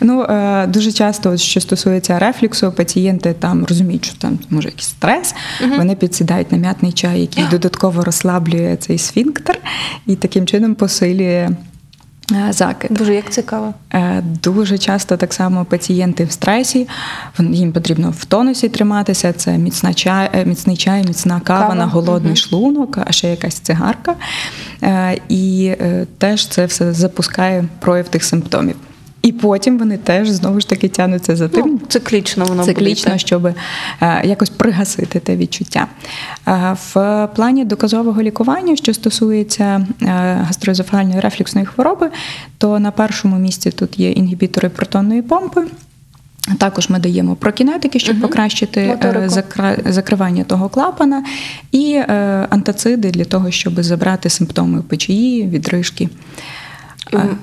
Ну 0.00 0.22
е, 0.22 0.66
дуже 0.66 0.92
часто, 0.92 1.36
що 1.36 1.60
стосується 1.60 2.18
рефлюксу, 2.18 2.72
пацієнти 2.72 3.32
там 3.32 3.64
розуміють, 3.64 4.04
що 4.04 4.14
там 4.18 4.38
може 4.50 4.68
якийсь 4.68 4.88
стрес. 4.88 5.34
Вони 5.76 5.94
підсідають 5.94 6.52
на 6.52 6.58
м'ятний 6.58 6.92
чай, 6.92 7.20
який 7.20 7.44
додатково 7.50 8.04
розслаблює 8.04 8.76
цей 8.76 8.98
сфінктер 8.98 9.58
і 10.06 10.16
таким 10.16 10.46
чином 10.46 10.74
посилює 10.74 11.48
е, 11.50 11.56
закид. 12.50 12.94
Дуже 12.94 13.14
як 13.14 13.30
цікаво. 13.30 13.74
Е, 13.94 14.22
Дуже 14.42 14.78
часто 14.78 15.16
так 15.16 15.34
само 15.34 15.64
пацієнти 15.64 16.24
в 16.24 16.32
стресі, 16.32 16.88
їм 17.38 17.72
потрібно 17.72 18.10
в 18.10 18.24
тонусі 18.24 18.68
триматися. 18.68 19.32
Це 19.32 19.58
міцна 19.58 19.94
чай, 19.94 20.30
е, 20.32 20.44
міцний 20.44 20.76
чай, 20.76 21.04
міцна 21.04 21.40
кава, 21.40 21.60
Кава, 21.60 21.74
на 21.74 21.86
голодний 21.86 22.32
угу. 22.32 22.36
шлунок, 22.36 22.98
а 23.06 23.12
ще 23.12 23.30
якась 23.30 23.54
цигарка. 23.54 24.14
Е, 24.82 25.20
І 25.28 25.74
е, 25.80 26.06
теж 26.18 26.46
це 26.46 26.66
все 26.66 26.92
запускає 26.92 27.64
прояв 27.80 28.08
тих 28.08 28.24
симптомів. 28.24 28.76
І 29.22 29.32
потім 29.32 29.78
вони 29.78 29.96
теж 29.96 30.28
знову 30.30 30.60
ж 30.60 30.68
таки 30.68 30.88
тягнуться 30.88 31.36
за 31.36 31.48
тим. 31.48 31.62
Ну, 31.66 31.80
циклічно 31.88 32.44
воно 32.44 32.64
Циклічно, 32.64 33.10
буде. 33.10 33.18
щоб 33.18 33.46
е, 33.46 33.54
якось 34.24 34.50
пригасити 34.50 35.20
те 35.20 35.36
відчуття. 35.36 35.86
Е, 36.48 36.76
В 36.94 37.28
плані 37.36 37.64
доказового 37.64 38.22
лікування, 38.22 38.76
що 38.76 38.94
стосується 38.94 39.86
е, 40.02 40.06
гастроезофагальної 40.46 41.20
рефлюксної 41.20 41.66
хвороби, 41.66 42.10
то 42.58 42.78
на 42.78 42.90
першому 42.90 43.36
місці 43.38 43.70
тут 43.70 43.98
є 43.98 44.10
інгібітори 44.10 44.68
протонної 44.68 45.22
помпи. 45.22 45.64
Також 46.58 46.88
ми 46.88 46.98
даємо 46.98 47.36
прокінетики, 47.36 47.98
щоб 47.98 48.16
Мгм. 48.16 48.22
покращити 48.22 48.86
Моторику. 48.86 49.34
закривання 49.86 50.44
того 50.44 50.68
клапана, 50.68 51.24
і 51.72 51.94
антациди 52.50 53.10
для 53.10 53.24
того, 53.24 53.50
щоб 53.50 53.82
забрати 53.82 54.30
симптоми 54.30 54.82
печії, 54.82 55.46
відрижки. 55.48 56.08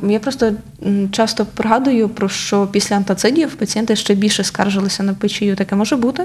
Я 0.09 0.19
просто 0.19 0.53
часто 1.11 1.45
пригадую, 1.45 2.09
про 2.09 2.29
що 2.29 2.67
після 2.67 2.95
антацидів 2.95 3.55
пацієнти 3.55 3.95
ще 3.95 4.15
більше 4.15 4.43
скаржилися 4.43 5.03
на 5.03 5.13
печію. 5.13 5.55
Таке 5.55 5.75
може 5.75 5.95
бути? 5.95 6.23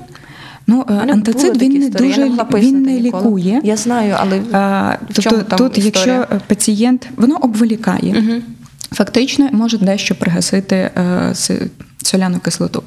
Ну, 0.67 0.85
е, 0.91 0.93
антацид 1.13 1.63
він 1.63 1.73
не 1.73 1.89
дуже 1.91 2.21
я 2.21 2.47
він 2.55 2.83
не 2.83 2.93
ніколи. 2.93 3.23
лікує. 3.25 3.61
Я 3.65 3.77
знаю, 3.77 4.17
але 4.19 4.41
А, 4.53 4.91
в 4.91 4.99
тобто 5.15 5.23
чому 5.23 5.43
там 5.43 5.59
тут, 5.59 5.79
історія? 5.79 6.15
якщо 6.15 6.37
е, 6.37 6.41
пацієнт 6.47 7.09
воно 7.17 7.37
обволікає, 7.37 8.15
Угу. 8.19 8.41
фактично 8.93 9.49
може 9.53 9.79
дещо 9.79 10.15
пригасити 10.15 10.77
е, 10.77 11.33
соляну 12.03 12.39
кислоту. 12.39 12.83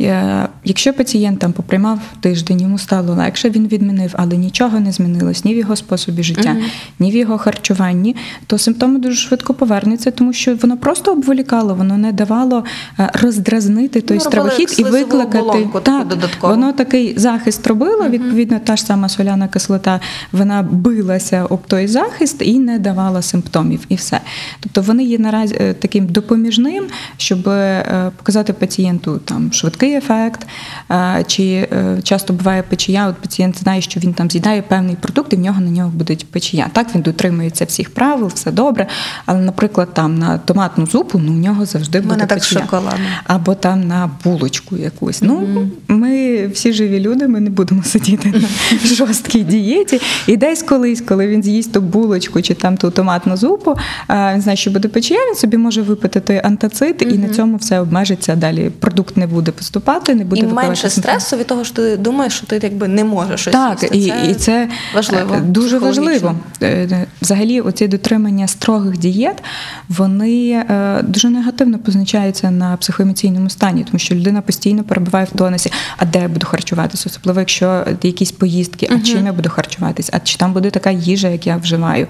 Е, 0.00 0.48
Якщо 0.64 0.92
пацієнт 0.92 1.38
там 1.38 1.52
поприймав 1.52 1.98
тиждень, 2.20 2.60
йому 2.60 2.78
стало 2.78 3.14
легше, 3.14 3.50
він 3.50 3.68
відмінив, 3.68 4.14
але 4.16 4.36
нічого 4.36 4.80
не 4.80 4.92
змінилось 4.92 5.44
ні 5.44 5.54
в 5.54 5.56
його 5.56 5.76
способі 5.76 6.22
життя, 6.22 6.50
Мгм. 6.50 6.62
ні 6.98 7.10
в 7.10 7.14
його 7.16 7.38
харчуванні, 7.38 8.16
то 8.46 8.58
симптоми 8.58 8.98
дуже 8.98 9.16
швидко 9.16 9.54
повернуться, 9.54 10.10
тому 10.10 10.32
що 10.32 10.56
воно 10.56 10.76
просто 10.76 11.12
обволікало, 11.12 11.74
воно 11.74 11.98
не 11.98 12.12
давало 12.12 12.64
е, 12.98 13.10
роздразнити 13.22 14.00
той 14.00 14.16
Ну, 14.16 14.20
стравохід 14.20 14.74
і 14.78 14.82
викликати 14.84 15.68
так, 15.82 16.08
додаткову. 16.08 16.52
воно 16.54 16.72
такий 16.72 17.14
захист 17.18 17.66
робило. 17.66 18.08
Відповідно, 18.08 18.58
та 18.64 18.76
ж 18.76 18.82
сама 18.82 19.08
соляна 19.08 19.48
кислота 19.48 20.00
вона 20.32 20.62
билася 20.62 21.44
об 21.50 21.66
той 21.66 21.86
захист 21.86 22.36
і 22.40 22.58
не 22.58 22.78
давала 22.78 23.22
симптомів, 23.22 23.80
і 23.88 23.94
все. 23.94 24.20
Тобто 24.60 24.82
вони 24.82 25.04
є 25.04 25.18
наразі 25.18 25.54
е, 25.60 25.74
таким 25.74 26.06
допоміжним, 26.06 26.84
щоб 27.16 27.48
е, 27.48 28.10
показати 28.38 28.52
пацієнту 28.52 29.18
там 29.24 29.52
швидкий 29.52 29.94
ефект. 29.94 30.46
е, 30.90 31.24
Чи 31.26 31.42
е, 31.72 31.98
часто 32.02 32.32
буває 32.32 32.62
печія, 32.62 33.08
от 33.08 33.16
пацієнт 33.16 33.58
знає, 33.58 33.80
що 33.80 34.00
він 34.00 34.14
там 34.14 34.30
з'їдає 34.30 34.62
певний 34.62 34.96
продукт, 34.96 35.32
і 35.32 35.36
в 35.36 35.40
нього 35.40 35.60
на 35.60 35.70
нього 35.70 35.90
буде 35.94 36.16
печія. 36.30 36.70
Так 36.72 36.94
він 36.94 37.02
дотримується 37.02 37.64
всіх 37.64 37.90
правил, 37.94 38.30
все 38.34 38.50
добре. 38.50 38.86
Але, 39.26 39.40
наприклад, 39.40 39.88
там 39.94 40.18
на 40.18 40.38
томатну 40.38 40.86
зупу, 40.86 41.18
ну 41.18 41.32
в 41.32 41.36
нього 41.36 41.66
завжди 41.66 42.00
буде 42.00 42.26
так 42.26 42.38
печія. 42.38 42.60
шоколадно. 42.60 43.04
Або 43.24 43.54
там 43.54 43.88
на 43.88 44.10
булочку 44.24 44.76
якусь. 44.76 45.22
Ну, 45.22 45.68
ми 45.88 46.46
всі 46.46 46.72
живі 46.72 47.00
люди, 47.00 47.28
ми 47.28 47.40
не 47.40 47.50
будемо 47.50 47.82
сидіти 47.82 48.28
на 48.82 48.88
жорсткій 48.94 49.40
дієті. 49.42 50.00
І 50.26 50.36
десь 50.36 50.62
колись, 50.62 51.00
коли 51.00 51.26
він 51.26 51.42
з'їсть 51.42 51.72
ту 51.72 51.80
булочку 51.80 52.42
чи 52.42 52.54
там 52.54 52.76
ту 52.76 52.90
томатну 52.90 53.36
зупу, 53.36 53.74
він 54.10 54.40
знає, 54.40 54.56
що 54.56 54.70
буде 54.70 54.88
печія, 54.88 55.20
він 55.28 55.34
собі 55.34 55.56
може 55.56 55.82
випити 55.82 56.20
той 56.20 56.40
антацит, 56.44 57.02
і 57.02 57.18
на 57.18 57.28
цьому 57.28 57.56
все 57.56 57.80
обмежиться. 57.80 58.27
Далі 58.36 58.70
продукт 58.70 59.16
не 59.16 59.26
буде 59.26 59.50
поступати, 59.50 60.14
не 60.14 60.24
буде 60.24 60.40
І 60.40 60.44
менше 60.46 60.90
стресу 60.90 61.36
від 61.36 61.46
того, 61.46 61.64
що 61.64 61.74
ти 61.74 61.96
думаєш, 61.96 62.32
що 62.32 62.46
ти 62.46 62.60
якби 62.62 62.88
не 62.88 63.04
можеш 63.04 63.40
щось 63.40 63.52
Так, 63.52 63.82
їсти. 63.82 64.14
і, 64.26 64.30
і 64.30 64.34
це 64.34 64.68
важливо. 64.94 65.34
е, 65.34 65.40
дуже 65.40 65.78
важливо. 65.78 66.34
Е, 66.62 67.06
Взагалі, 67.22 67.60
оці 67.60 67.88
дотримання 67.88 68.48
строгих 68.48 68.98
дієт 68.98 69.42
вони 69.88 70.50
е, 70.50 71.02
дуже 71.02 71.30
негативно 71.30 71.78
позначаються 71.78 72.50
на 72.50 72.76
психоемоційному 72.76 73.50
стані, 73.50 73.84
тому 73.84 73.98
що 73.98 74.14
людина 74.14 74.40
постійно 74.40 74.84
перебуває 74.84 75.26
в 75.34 75.38
тонусі, 75.38 75.72
а 75.96 76.04
де 76.04 76.20
я 76.20 76.28
буду 76.28 76.46
харчуватися, 76.46 77.04
особливо 77.06 77.40
якщо 77.40 77.84
якісь 78.02 78.32
поїздки, 78.32 78.88
а 78.92 79.00
чим 79.00 79.26
я 79.26 79.32
буду 79.32 79.48
харчуватись, 79.50 80.10
а 80.12 80.20
чи 80.20 80.36
там 80.36 80.52
буде 80.52 80.70
така 80.70 80.90
їжа, 80.90 81.28
як 81.28 81.46
я 81.46 81.56
вживаю. 81.56 82.06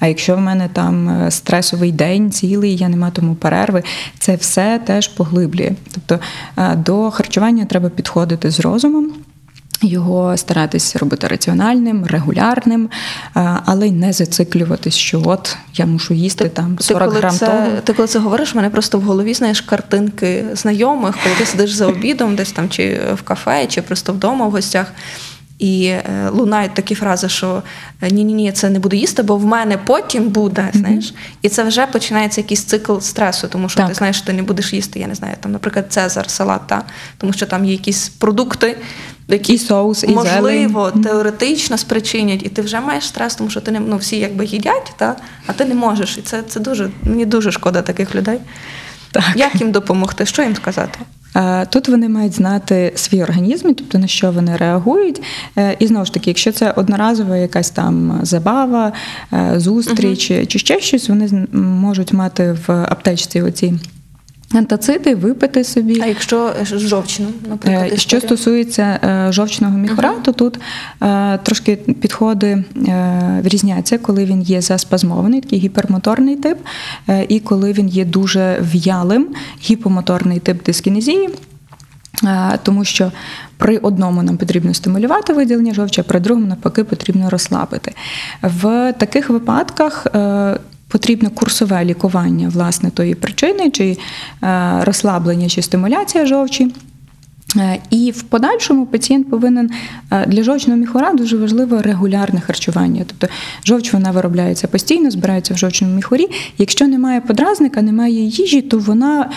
А 0.00 0.06
якщо 0.06 0.36
в 0.36 0.40
мене 0.40 0.68
там 0.72 1.26
стресовий 1.30 1.92
день 1.92 2.30
цілий, 2.30 2.76
я 2.76 2.88
не 2.88 2.96
матиму 2.96 3.34
перерви, 3.34 3.82
це 4.18 4.36
все 4.36 4.80
теж 4.86 5.08
поглиблює. 5.08 5.61
Тобто 5.94 6.24
е, 6.56 6.76
до 6.76 7.10
харчування 7.10 7.64
треба 7.64 7.88
підходити 7.88 8.50
з 8.50 8.60
розумом. 8.60 9.12
Його 9.84 10.36
старатися 10.36 10.98
робити 10.98 11.26
раціональним, 11.26 12.06
регулярним, 12.06 12.88
е, 13.36 13.58
але 13.64 13.88
й 13.88 13.90
не 13.90 14.12
зациклюватись, 14.12 14.94
що 14.94 15.22
от 15.24 15.56
я 15.74 15.86
мушу 15.86 16.14
їсти 16.14 16.48
там 16.48 16.76
40 16.80 17.08
коли 17.08 17.20
грам 17.20 17.34
це, 17.34 17.46
того. 17.46 17.66
Ти 17.84 17.92
коли 17.92 18.08
це 18.08 18.18
говориш, 18.18 18.54
в 18.54 18.56
мене 18.56 18.70
просто 18.70 18.98
в 18.98 19.02
голові 19.02 19.34
знаєш 19.34 19.60
картинки 19.60 20.44
знайомих, 20.52 21.18
коли 21.22 21.34
ти 21.38 21.46
сидиш 21.46 21.72
за 21.72 21.86
обідом, 21.86 22.36
десь 22.36 22.52
там 22.52 22.68
чи 22.68 23.00
в 23.14 23.22
кафе, 23.22 23.66
чи 23.66 23.82
просто 23.82 24.12
вдома 24.12 24.46
в 24.46 24.50
гостях. 24.50 24.92
І 25.62 25.84
е, 25.84 26.28
лунають 26.32 26.74
такі 26.74 26.94
фрази, 26.94 27.28
що 27.28 27.62
ні, 28.10 28.24
ні, 28.24 28.34
ні, 28.34 28.52
це 28.52 28.70
не 28.70 28.78
буду 28.78 28.96
їсти, 28.96 29.22
бо 29.22 29.36
в 29.36 29.44
мене 29.44 29.78
потім 29.78 30.28
буде. 30.28 30.70
Знаєш, 30.74 31.14
і 31.42 31.48
це 31.48 31.64
вже 31.64 31.86
починається 31.86 32.40
якийсь 32.40 32.64
цикл 32.64 32.98
стресу, 32.98 33.48
тому 33.48 33.68
що 33.68 33.76
Так. 33.76 33.88
ти 33.88 33.94
знаєш, 33.94 34.16
що 34.16 34.26
ти 34.26 34.32
не 34.32 34.42
будеш 34.42 34.72
їсти. 34.72 35.00
Я 35.00 35.06
не 35.06 35.14
знаю, 35.14 35.34
там, 35.40 35.52
наприклад, 35.52 35.86
цезар, 35.88 36.30
салат, 36.30 36.66
та, 36.66 36.82
тому 37.18 37.32
що 37.32 37.46
там 37.46 37.64
є 37.64 37.72
якісь 37.72 38.08
продукти, 38.08 38.76
які 39.28 39.54
І 39.54 39.58
соус, 39.58 40.04
і 40.04 40.08
можливо 40.08 40.90
зелень. 40.90 41.04
теоретично 41.04 41.78
спричинять, 41.78 42.42
і 42.42 42.48
ти 42.48 42.62
вже 42.62 42.80
маєш 42.80 43.06
стрес, 43.08 43.34
тому 43.34 43.50
що 43.50 43.60
ти 43.60 43.70
не 43.70 43.80
ну, 43.80 43.96
всі 43.96 44.18
якби 44.18 44.44
їдять, 44.44 44.92
та, 44.96 45.16
а 45.46 45.52
ти 45.52 45.64
не 45.64 45.74
можеш. 45.74 46.18
І 46.18 46.22
це, 46.22 46.42
це 46.42 46.60
дуже 46.60 46.90
мені 47.02 47.26
дуже 47.26 47.52
шкода 47.52 47.82
таких 47.82 48.14
людей. 48.14 48.38
Так. 49.10 49.24
Як 49.36 49.60
їм 49.60 49.72
допомогти? 49.72 50.26
Що 50.26 50.42
їм 50.42 50.56
сказати? 50.56 50.98
Е, 51.36 51.66
Тут 51.66 51.88
вони 51.88 52.08
мають 52.08 52.32
знати 52.32 52.92
свій 52.94 53.22
організм, 53.22 53.72
тобто 53.74 53.98
на 53.98 54.06
що 54.06 54.30
вони 54.32 54.56
реагують. 54.56 55.22
Е, 55.58 55.76
І 55.78 55.86
знову 55.86 56.04
ж 56.04 56.14
таки, 56.14 56.30
якщо 56.30 56.52
це 56.52 56.70
одноразова 56.70 57.36
якась 57.36 57.70
там 57.70 58.20
забава, 58.22 58.92
е, 59.32 59.52
зустріч 59.56 60.26
чи 60.48 60.58
ще 60.58 60.80
щось, 60.80 61.08
вони 61.08 61.46
можуть 61.52 62.12
мати 62.12 62.56
в 62.66 62.72
аптечці 62.72 63.42
оці 63.42 63.74
антациди, 64.54 65.14
випити 65.14 65.64
собі. 65.64 66.00
А 66.00 66.06
якщо 66.06 66.52
жовчним, 66.62 67.28
наприклад, 67.48 67.90
Е, 67.92 67.96
Що 67.96 68.20
стосується 68.20 68.82
е, 68.82 69.32
жовчного 69.32 69.78
міхура, 69.78 70.14
то 70.24 70.32
тут 70.32 70.58
е, 71.02 71.38
трошки 71.42 71.76
підходи 71.76 72.64
е, 72.88 73.40
різняться, 73.44 73.98
коли 73.98 74.24
він 74.24 74.42
є 74.42 74.60
заспазмований, 74.60 75.40
такий 75.40 75.58
гіпермоторний 75.58 76.36
тип, 76.36 76.58
е, 77.08 77.26
і 77.28 77.40
коли 77.40 77.72
він 77.72 77.88
є 77.88 78.04
дуже 78.04 78.58
в'ялим, 78.60 79.28
гіпомоторний 79.62 80.38
тип 80.38 80.64
дискінезії. 80.64 81.28
Е, 82.24 82.58
Тому 82.62 82.84
що 82.84 83.12
при 83.56 83.78
одному 83.78 84.22
нам 84.22 84.36
потрібно 84.36 84.74
стимулювати 84.74 85.32
виділення 85.32 85.74
жовчі, 85.74 86.00
а 86.00 86.04
при 86.04 86.20
другому 86.20 86.46
навпаки 86.46 86.84
потрібно 86.84 87.30
розслабити. 87.30 87.92
В 88.42 88.92
таких 88.92 89.30
випадках 89.30 90.06
е, 90.94 90.98
потрібно 91.02 91.30
курсове 91.30 91.84
лікування 91.84 92.48
власне 92.48 92.90
тої 92.90 93.14
причини, 93.14 93.70
чи 93.70 93.98
е, 94.42 94.78
розслаблення, 94.84 95.48
чи 95.48 95.62
стимуляція 95.62 96.26
жовчі. 96.26 96.70
Е, 97.56 97.78
І 97.90 98.10
в 98.10 98.22
подальшому 98.22 98.86
пацієнт 98.86 99.30
повинен 99.30 99.70
е, 100.10 100.26
для 100.26 100.42
жовчного 100.42 100.80
міхура 100.80 101.12
дуже 101.12 101.36
важливо 101.36 101.82
регулярне 101.82 102.40
харчування. 102.40 103.04
Тобто 103.06 103.34
жовч 103.64 103.92
вона 103.92 104.10
виробляється 104.10 104.68
постійно, 104.68 105.10
збирається 105.10 105.54
в 105.54 105.56
жовчному 105.56 105.94
міхурі. 105.94 106.28
Якщо 106.58 106.86
немає 106.86 107.20
подразника, 107.20 107.82
немає 107.82 108.24
їжі, 108.24 108.62
то 108.62 108.78
вона 108.78 109.30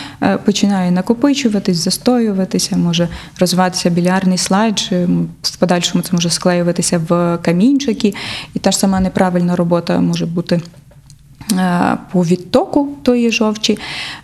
починає 0.45 0.91
накопичуватись, 0.91 1.77
застоюватися, 1.77 2.77
може 2.77 3.07
розвиватися 3.39 3.89
білярний 3.89 4.37
слайд, 4.37 4.79
чи 4.79 5.07
в 5.41 5.57
подальшому 5.57 6.03
це 6.03 6.09
може 6.13 6.29
склеюватися 6.29 7.01
в 7.09 7.37
камінчики, 7.37 8.13
і 8.53 8.59
та 8.59 8.71
ж 8.71 8.77
сама 8.77 8.99
неправильна 8.99 9.55
робота 9.55 9.99
може 9.99 10.25
бути. 10.25 10.61
Е, 11.51 11.97
По 12.11 12.21
відтоку 12.21 12.89
тої 13.03 13.31
жовчі. 13.31 13.77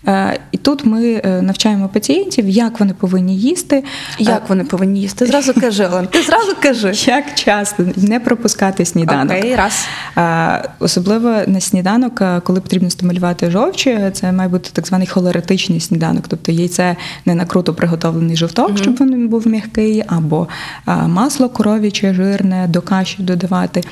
Е, 0.08 0.40
І 0.52 0.58
тут 0.58 0.86
ми 0.86 1.22
е, 1.26 1.42
навчаємо 1.42 1.88
пацієнтів, 1.88 2.50
як 2.50 2.80
вони 2.80 2.94
повинні 2.94 3.38
їсти, 3.38 3.84
Як 4.20 4.50
вони 4.50 4.64
повинні 4.64 5.02
їсти? 5.02 5.26
Зразу 5.26 5.54
кажи, 5.54 5.86
Олен, 5.86 6.08
ти 6.08 6.22
зразу 6.22 6.56
кажи. 6.62 6.94
як 7.12 7.36
часто 7.36 7.86
не 7.96 8.20
пропускати 8.20 8.86
сніданок. 8.86 9.38
Окей, 9.38 9.56
раз. 9.56 9.88
Особливо 10.80 11.36
на 11.48 11.60
сніданок, 11.60 12.22
коли 12.44 12.62
потрібно 12.62 12.90
стимулювати 12.90 13.52
жовчі, 13.52 14.00
це 14.14 14.32
має 14.32 14.50
бути 14.50 14.70
так 14.74 14.88
званий 14.88 15.08
холеретичний 15.08 15.80
сніданок, 15.80 16.26
тобто 16.28 16.52
яйце 16.52 16.96
не 17.26 17.36
накруто 17.36 17.74
приготовлений 17.74 18.36
жовток, 18.36 18.78
щоб 18.78 18.96
він 18.96 19.28
був 19.28 19.48
м'який, 19.48 20.04
або 20.08 20.48
масло 21.08 21.50
коров'яче, 21.50 22.14
жирне 22.14 22.68
до 22.68 22.82
каші 22.82 23.24
додавати, 23.24 23.84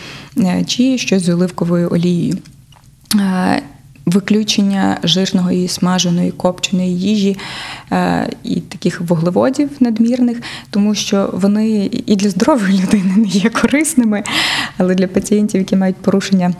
чи 0.67 0.97
щось 0.97 1.23
з 1.23 1.29
оливковою 1.29 1.89
олією. 1.91 2.37
Е, 3.15 3.61
Виключення 4.05 4.97
жирного 5.03 5.51
і 5.51 5.67
смаженої 5.67 6.31
копченої 6.31 6.99
їжі 6.99 7.37
е, 7.91 8.29
і 8.43 8.55
таких 8.55 9.01
вуглеводів 9.01 9.69
надмірних, 9.79 10.41
тому 10.69 10.95
що 10.95 11.29
вони 11.33 11.89
і 12.05 12.15
для 12.15 12.29
здорової 12.29 12.81
людини 12.83 13.13
не 13.17 13.27
є 13.27 13.49
корисними, 13.49 14.23
але 14.77 14.95
для 14.95 15.07
пацієнтів, 15.07 15.61
які 15.61 15.75
мають 15.75 15.95
порушення 15.95 16.53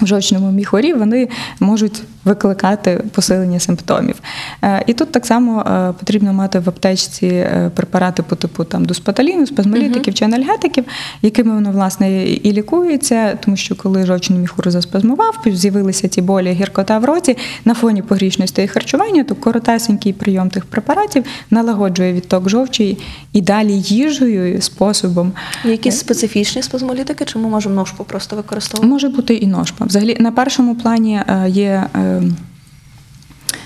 в 0.00 0.06
жовчному 0.06 0.52
міхурі, 0.52 0.92
вони 0.92 1.28
можуть 1.60 2.02
викликати 2.24 3.04
посилення 3.12 3.60
симптомів. 3.60 4.16
Е, 4.62 4.84
І 4.86 4.92
тут 4.92 5.12
так 5.12 5.26
само 5.26 5.60
е, 5.60 5.92
потрібно 5.98 6.32
мати 6.32 6.58
в 6.58 6.68
аптечці 6.68 7.26
е, 7.26 7.70
препарати 7.74 8.22
по 8.22 8.36
типу 8.36 8.64
там 8.64 8.84
дуспаталіну, 8.84 9.46
спазмолітиків 9.46 10.14
чи 10.14 10.24
анальгетиків, 10.24 10.84
якими 11.22 11.54
воно 11.54 11.70
власне 11.70 12.24
і 12.24 12.52
лікується, 12.52 13.38
тому 13.44 13.56
що 13.56 13.76
коли 13.76 14.06
жовчний 14.06 14.38
міхур 14.38 14.70
заспазмував, 14.70 15.38
з'явилися 15.46 16.08
ті 16.08 16.22
болі 16.22 16.52
гіркота 16.52 16.98
в 16.98 17.04
роті 17.04 17.36
на 17.64 17.74
фоні 17.74 18.02
погрішності 18.02 18.62
і 18.62 18.68
харчування, 18.68 19.24
то 19.24 19.34
коротесенький 19.34 20.12
прийом 20.12 20.50
тих 20.50 20.64
препаратів 20.64 21.24
налагоджує 21.50 22.12
відток 22.12 22.48
жовчі 22.48 22.98
і 23.32 23.40
далі 23.40 23.72
їжею 23.72 24.62
способом. 24.62 25.32
Якісь 25.64 25.98
специфічні 25.98 26.62
спазмолітики, 26.62 27.24
чи 27.24 27.38
ми 27.38 27.48
можемо 27.48 27.74
ножку 27.74 28.04
просто 28.04 28.36
використовувати? 28.36 28.92
Може 28.92 29.08
бути 29.08 29.34
і 29.34 29.46
ножпа. 29.46 29.85
Взагалі, 29.86 30.16
на 30.20 30.32
першому 30.32 30.74
плані 30.74 31.20
е, 31.28 31.48
є 31.48 31.86
е, 31.94 32.22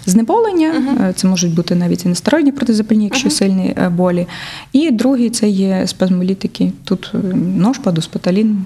знеболення, 0.06 0.72
е, 1.08 1.12
це 1.12 1.28
можуть 1.28 1.54
бути 1.54 1.74
навіть 1.74 2.04
і 2.04 2.08
нестероїдні 2.08 2.52
протизапальні, 2.52 3.04
якщо 3.04 3.30
сильні 3.30 3.74
е, 3.76 3.88
болі. 3.88 4.26
І 4.72 4.90
другий 4.90 5.30
це 5.30 5.48
є 5.48 5.86
спазмолітики. 5.86 6.72
Тут 6.84 7.10
нож, 7.14 7.34
ножпа, 7.56 7.92
дуспаталін, 7.92 8.64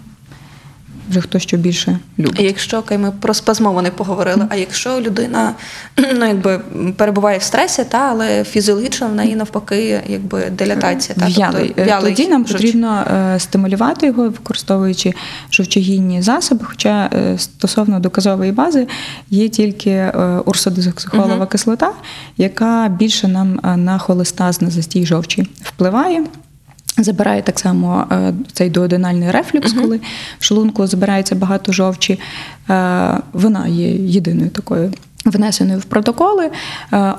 вже 1.10 1.20
хто 1.20 1.38
що 1.38 1.56
більше 1.56 1.98
любить. 2.18 2.40
А 2.40 2.42
Якщо 2.42 2.78
окей, 2.78 2.98
ми 2.98 3.12
про 3.20 3.34
спазмований 3.34 3.90
поговорили, 3.90 4.46
а 4.48 4.56
якщо 4.56 5.00
людина 5.00 5.54
ну, 6.14 6.26
якби, 6.26 6.60
перебуває 6.96 7.38
в 7.38 7.42
стресі, 7.42 7.84
та, 7.84 7.98
але 7.98 8.44
фізіологічно 8.44 9.08
в 9.08 9.14
неї 9.14 9.36
навпаки 9.36 10.00
якби, 10.08 10.50
дилатація. 10.50 11.16
Та, 11.20 11.26
В'ялий. 11.26 11.72
тобто, 11.76 11.92
Е, 11.92 12.00
Тоді 12.02 12.28
нам 12.28 12.46
жовч. 12.46 12.52
потрібно 12.52 13.04
е, 13.34 13.38
стимулювати 13.40 14.06
його, 14.06 14.22
використовуючи 14.22 15.12
жовчогінні 15.52 16.22
засоби. 16.22 16.64
Хоча 16.64 17.10
е, 17.14 17.38
стосовно 17.38 18.00
доказової 18.00 18.52
бази 18.52 18.86
є 19.30 19.48
тільки 19.48 20.12
урсодезоксихолова 20.44 21.46
кислота, 21.46 21.92
яка 22.36 22.88
більше 22.88 23.28
нам 23.28 23.60
на 23.76 23.98
холестаз, 23.98 24.62
на 24.62 24.70
застій 24.70 25.06
жовчі 25.06 25.46
впливає. 25.62 26.24
Забирає 26.98 27.42
так 27.42 27.58
само 27.58 28.06
е, 28.12 28.34
цей 28.52 28.70
дуоденальний 28.70 29.30
рефлюкс, 29.30 29.72
коли 29.72 30.00
в 30.38 30.44
шлунку 30.44 30.86
збирається 30.86 31.34
багато 31.34 31.72
жовчі. 31.72 32.20
Е, 32.70 33.18
Вона 33.32 33.66
є 33.66 33.88
єдиною 33.94 34.50
такою 34.50 34.92
внесеною 35.24 35.78
в 35.78 35.84
протоколи. 35.84 36.50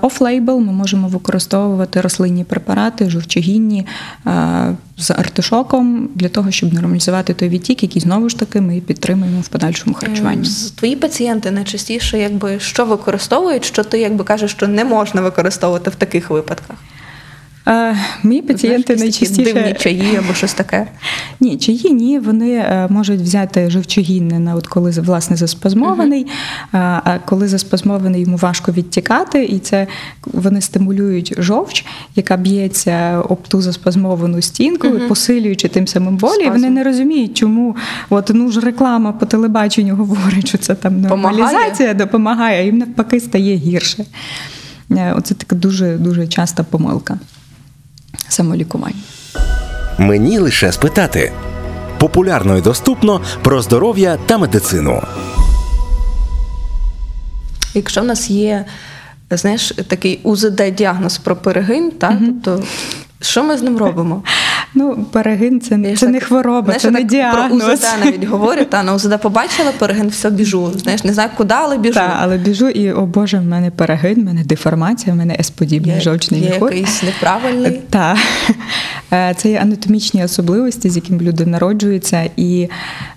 Оф-лейбл 0.01 0.59
ми 0.59 0.73
можемо 0.73 1.07
використовувати 1.07 2.01
рослинні 2.01 2.43
препарати, 2.43 3.09
жовчогінні 3.09 3.87
е, 4.27 4.75
з 4.97 5.11
артишоком 5.11 6.09
для 6.15 6.29
того, 6.29 6.51
щоб 6.51 6.73
нормалізувати 6.73 7.33
той 7.33 7.49
відтік, 7.49 7.83
який 7.83 8.01
знову 8.01 8.29
ж 8.29 8.39
таки 8.39 8.61
ми 8.61 8.79
підтримуємо 8.79 9.41
в 9.41 9.47
подальшому 9.47 9.95
харчуванні. 9.95 10.49
Твої 10.75 10.95
пацієнти 10.95 11.51
найчастіше 11.51 12.19
якби, 12.19 12.59
що 12.59 12.85
використовують, 12.85 13.65
що 13.65 13.83
ти 13.83 13.99
якби 13.99 14.23
кажеш, 14.23 14.51
що 14.51 14.67
не 14.67 14.85
можна 14.85 15.21
використовувати 15.21 15.89
в 15.89 15.95
таких 15.95 16.29
випадках? 16.29 16.77
Е, 17.67 17.95
Мої 18.23 18.41
пацієнти 18.41 18.97
Знаєш, 18.97 19.21
найчастіше 19.21 19.53
дивні 19.53 19.73
чаї 19.73 20.15
або 20.15 20.33
щось 20.33 20.53
таке. 20.53 20.87
Ні, 21.39 21.57
чаї 21.57 21.93
ні, 21.93 22.19
вони 22.19 22.51
е, 22.51 22.87
можуть 22.89 23.21
взяти 23.21 23.69
жовчогінне 23.69 24.39
на 24.39 24.55
от 24.55 24.67
коли 24.67 24.91
власне 24.91 25.35
заспазмований. 25.35 26.27
А 26.71 26.77
а 27.03 27.19
коли 27.25 27.47
заспазмований, 27.47 28.21
йому 28.21 28.37
важко 28.37 28.71
відтікати, 28.71 29.45
і 29.45 29.59
це 29.59 29.87
вони 30.25 30.61
стимулюють 30.61 31.33
жовч, 31.37 31.85
яка 32.15 32.37
б'ється 32.37 33.21
об 33.29 33.47
ту 33.47 33.61
заспазмовану 33.61 34.41
стінку, 34.41 34.87
посилюючи 35.07 35.67
тим 35.67 35.87
самим 35.87 36.17
болі. 36.17 36.43
І 36.43 36.49
Вони 36.49 36.69
не 36.69 36.83
розуміють, 36.83 37.37
чому 37.37 37.75
от 38.09 38.31
ну 38.33 38.51
ж 38.51 38.59
реклама 38.59 39.11
по 39.11 39.25
телебаченню 39.25 39.95
говорить, 39.95 40.47
що 40.47 40.57
це 40.57 40.75
там 40.75 41.03
Помагає? 41.03 41.37
нормалізація 41.37 41.93
допомагає, 41.93 42.61
а 42.61 42.65
їм 42.65 42.77
навпаки 42.77 43.19
стає 43.19 43.55
гірше. 43.55 44.05
Оце 44.89 45.33
така 45.33 45.55
дуже 45.55 45.97
дуже 45.97 46.27
часта 46.27 46.63
помилка 46.63 47.19
самолікування. 48.29 49.01
Мені 49.97 50.39
лише 50.39 50.71
спитати. 50.71 51.33
Популярно 51.97 52.57
і 52.57 52.61
доступно 52.61 53.21
про 53.43 53.61
здоров'я 53.61 54.17
та 54.25 54.37
медицину. 54.37 55.03
Якщо 57.73 58.01
в 58.01 58.05
нас 58.05 58.29
є, 58.29 58.65
знаєш, 59.31 59.73
такий 59.87 60.19
УЗД-діагноз 60.23 61.17
про 61.17 61.35
перегин, 61.35 61.91
та, 61.91 62.19
тобто, 62.43 62.67
що 63.21 63.43
ми 63.43 63.57
з 63.57 63.61
ним 63.61 63.77
робимо? 63.77 64.23
Ну, 64.77 65.05
перегин 65.11 65.61
це, 65.61 65.69
це 65.69 66.05
так, 66.05 66.09
не 66.09 66.19
хвороба, 66.19 66.61
знаєш, 66.65 66.81
це 66.81 66.91
не 66.91 66.97
так 66.99 67.07
діагноз. 67.07 67.63
Про 67.63 67.73
УЗД 67.73 67.85
навіть 68.05 68.23
говорю, 68.27 68.65
та 68.65 68.83
на 68.83 68.93
УЗД 68.93 69.21
побачила 69.21 69.71
перегин, 69.79 70.07
все 70.07 70.29
біжу. 70.29 70.71
Знаєш, 70.75 71.03
не 71.03 71.13
знаю 71.13 71.29
куди, 71.37 71.53
але 71.57 71.77
біжу. 71.77 71.93
Так, 71.93 72.17
але 72.19 72.37
біжу 72.37 72.69
і, 72.69 72.91
о 72.91 73.05
Боже, 73.05 73.37
в 73.39 73.45
мене 73.45 73.71
перегин, 73.71 74.21
в 74.21 74.25
мене 74.25 74.43
деформація, 74.43 75.13
в 75.13 75.17
мене 75.17 75.37
С-подібний 75.39 76.01
жовчний 76.01 76.41
є 76.41 76.49
міхур. 76.49 76.73
якийсь 76.73 77.03
неправильний. 77.03 77.81
Так. 77.89 78.17
Е, 79.13 79.33
Це 79.37 79.49
є 79.49 79.59
анатомічні 79.59 80.23
особливості, 80.23 80.89
з 80.89 80.95
якими 80.95 81.19
люди 81.23 81.45
народжуються, 81.45 82.29
і 82.37 82.69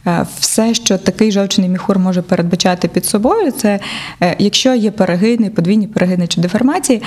е, 0.06 0.26
все, 0.40 0.74
що 0.74 0.98
такий 0.98 1.32
жовчний 1.32 1.68
міхур 1.68 1.98
може 1.98 2.22
передбачати 2.22 2.88
під 2.88 3.06
собою, 3.06 3.52
це 3.52 3.80
е, 4.22 4.36
якщо 4.38 4.74
є 4.74 4.90
перегини, 4.90 5.50
подвійні 5.50 5.86
перегини 5.86 6.26
чи 6.26 6.40
деформації. 6.40 7.02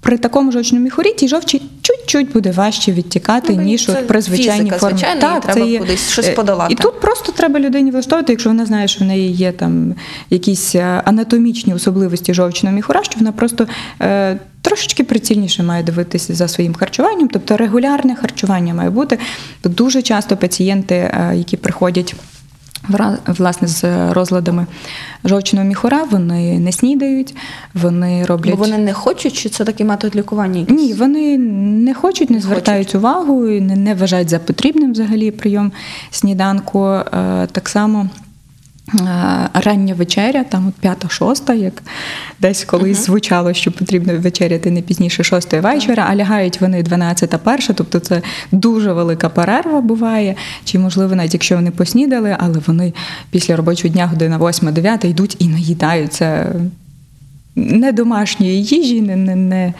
При 0.00 0.18
такому 0.18 0.52
жовчному 0.52 0.84
міхурі 0.84 1.12
ті 1.12 1.28
жовчі 1.28 1.62
чуть-чуть 1.82 2.32
буде 2.32 2.50
важче 2.50 2.92
відтікати, 2.92 3.52
Ну, 3.56 3.62
ніж 3.62 3.88
от 3.88 4.06
при 4.06 4.20
звичайній 4.20 4.70
формі. 4.70 4.98
звичайно, 4.98 5.38
і 5.38 5.40
треба 5.52 5.78
кудись 5.78 6.10
щось 6.10 6.26
е, 6.28 6.32
подолати. 6.32 6.72
І 6.72 6.76
тут 6.76 7.00
просто 7.00 7.32
треба 7.32 7.60
людині 7.60 7.90
влаштовувати, 7.90 8.32
якщо 8.32 8.50
вона 8.50 8.66
знає, 8.66 8.88
що 8.88 9.04
в 9.04 9.08
неї 9.08 9.32
є 9.32 9.52
там 9.52 9.94
якісь 10.30 10.74
е, 10.74 11.02
анатомічні 11.04 11.74
особливості 11.74 12.34
жовчного 12.34 12.76
міхура, 12.76 13.02
що 13.02 13.14
вона 13.18 13.32
просто 13.32 13.66
е, 14.02 14.38
трошечки 14.62 15.04
прицільніше 15.04 15.62
має 15.62 15.82
дивитися 15.82 16.34
за 16.34 16.48
своїм 16.48 16.74
харчуванням, 16.74 17.28
тобто 17.28 17.56
регулярне 17.56 18.14
харчування 18.14 18.74
має 18.74 18.90
бути. 18.90 19.18
Дуже 19.64 20.02
часто 20.02 20.36
пацієнти, 20.36 20.94
е, 20.94 21.32
які 21.36 21.56
приходять. 21.56 22.14
Власне, 23.26 23.68
з 23.68 24.12
розладами 24.12 24.66
жовчного 25.24 25.66
міхура, 25.66 26.04
вони 26.10 26.58
не 26.58 26.72
снідають, 26.72 27.34
вони 27.74 28.24
роблять. 28.24 28.54
Бо 28.54 28.60
вони 28.60 28.78
не 28.78 28.92
хочуть, 28.92 29.32
чи 29.32 29.48
це 29.48 29.64
такий 29.64 29.86
метод 29.86 30.16
лікування? 30.16 30.66
Ні, 30.68 30.92
вони 30.92 31.38
не 31.38 31.94
хочуть, 31.94 32.30
не 32.30 32.40
звертають 32.40 32.94
увагу, 32.94 33.48
і 33.48 33.60
не, 33.60 33.76
не 33.76 33.94
вважають 33.94 34.28
за 34.28 34.38
потрібним 34.38 34.92
взагалі 34.92 35.30
прийом 35.30 35.72
сніданку. 36.10 36.84
Е, 36.86 37.46
так 37.52 37.68
само. 37.68 38.08
Е, 38.94 39.48
Рання 39.54 39.94
вечеря, 39.94 40.44
там 40.44 40.68
от 40.68 40.74
п'ята, 40.74 41.08
шоста, 41.08 41.54
як 41.54 41.82
десь 42.40 42.64
колись 42.64 43.06
звучало, 43.06 43.52
що 43.52 43.72
потрібно 43.72 44.18
вечеряти 44.18 44.70
не 44.70 44.82
пізніше 44.82 45.24
шостої 45.24 45.62
вечора, 45.62 46.06
а 46.10 46.16
лягають 46.16 46.60
вони 46.60 46.82
12 46.82 47.36
перша, 47.42 47.72
тобто 47.72 47.98
це 47.98 48.22
дуже 48.52 48.92
велика 48.92 49.28
перерва 49.28 49.80
буває. 49.80 50.34
Чи 50.64 50.78
можливо, 50.78 51.14
навіть 51.14 51.34
якщо 51.34 51.56
вони 51.56 51.70
поснідали, 51.70 52.36
але 52.38 52.58
вони 52.66 52.92
після 53.30 53.56
робочого 53.56 53.94
дня 53.94 54.06
година 54.06 54.38
8-9 54.38 55.06
йдуть 55.06 55.36
і 55.38 55.48
наїдаються 55.48 56.46
не 57.56 57.92
домашньої 57.92 58.62
їжі, 58.64 59.00
не, 59.00 59.16
не, 59.16 59.36
не 59.36 59.72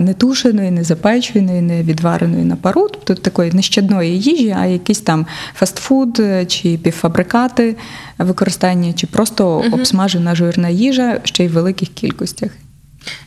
не 0.00 0.14
тушеної, 0.14 0.70
не 0.70 0.84
запеченої, 0.84 1.60
не 1.60 1.82
відвареної 1.82 2.44
на 2.44 2.56
пару, 2.56 2.88
тобто 2.88 3.14
такої 3.14 3.52
нещадної 3.52 4.20
їжі, 4.20 4.56
а 4.58 4.66
якийсь 4.66 5.00
там 5.00 5.26
фастфуд 5.54 6.20
е, 6.20 6.46
чи 6.46 6.78
півфабрикати 6.78 7.76
використання, 8.18 8.92
чи 8.92 9.06
просто 9.06 9.64
обсмажена 9.72 10.34
жирна 10.34 10.68
їжа 10.68 11.20
ще 11.24 11.44
й 11.44 11.48
в 11.48 11.52
великих 11.52 11.88
кількостях. 11.88 12.50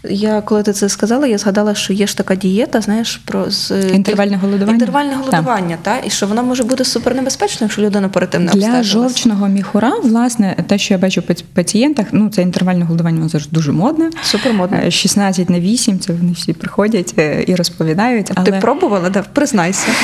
Я 0.09 0.41
коли 0.41 0.63
ти 0.63 0.73
це 0.73 0.89
сказала, 0.89 1.27
я 1.27 1.37
згадала, 1.37 1.75
що 1.75 1.93
є 1.93 2.07
ж 2.07 2.17
така 2.17 2.35
дієта, 2.35 2.81
знаєш, 2.81 3.21
про 3.25 3.51
з 3.51 3.71
Інтервальне 3.93 4.37
голодування? 4.37 4.73
Інтервальне 4.73 5.11
Так. 5.11 5.19
голодування, 5.19 5.77
та 5.81 5.97
і 6.05 6.09
що 6.09 6.27
воно 6.27 6.43
може 6.43 6.63
бути 6.63 6.85
супернебезпечним, 6.85 7.65
якщо 7.65 7.81
людина 7.81 8.09
перед 8.09 8.29
тим 8.29 8.45
не 8.45 8.51
Для 8.51 8.83
жовчного 8.83 9.47
міхура, 9.47 9.93
власне, 10.03 10.55
те, 10.67 10.77
що 10.77 10.93
я 10.93 10.97
бачу 10.97 11.21
по 11.21 11.33
пацієнтах, 11.53 12.07
ну 12.11 12.29
це 12.29 12.41
інтервальне 12.41 12.85
голодування, 12.85 13.17
воно 13.17 13.29
зараз 13.29 13.47
дуже 13.47 13.71
модне. 13.71 14.09
Супермодне. 14.23 14.83
Е, 14.85 14.91
16 14.91 15.49
на 15.49 15.59
8, 15.59 15.99
це 15.99 16.13
вони 16.13 16.31
всі 16.31 16.53
приходять 16.53 17.13
е, 17.17 17.45
і 17.47 17.55
розповідають. 17.55 18.31
Але... 18.35 18.45
Ти 18.45 18.51
пробувала, 18.51 19.09
да? 19.09 19.23
признайся. 19.33 19.87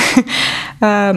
Е, 0.82 1.14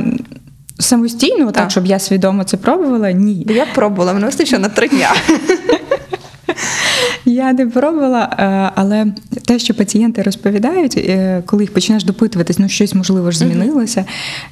Самостійно, 0.80 1.46
так. 1.46 1.54
Так. 1.54 1.72
щоб 1.72 1.86
я 1.86 2.00
свідомо 2.00 2.44
це 2.44 2.58
пробувала, 2.58 3.12
ні. 3.12 3.48
Я 3.50 3.66
пробувала, 3.66 4.13
мене 4.13 4.26
вистачило 4.26 4.62
на 4.62 4.70
три 4.70 4.88
дня. 4.88 5.10
Я 7.26 7.54
не 7.54 7.66
пробувала, 7.66 8.30
е, 8.39 8.72
але 8.76 9.08
те, 9.46 9.60
що 9.60 9.74
пацієнти 9.74 10.22
розповідають, 10.22 10.98
е, 10.98 11.44
коли 11.46 11.63
їх 11.63 11.74
починаєш 11.74 12.04
допитуватись, 12.04 12.60
ну 12.60 12.70
щось 12.70 12.96
можливо 12.96 13.32
ж 13.32 13.38
змінилося, 13.38 14.06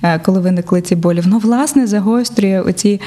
е, 0.03 0.19
коли 0.19 0.39
виникли 0.39 0.81
ці 0.81 0.95
болі, 0.95 1.21
воно 1.21 1.39
власне 1.39 1.87
загострює 1.87 2.61
оці 2.61 3.01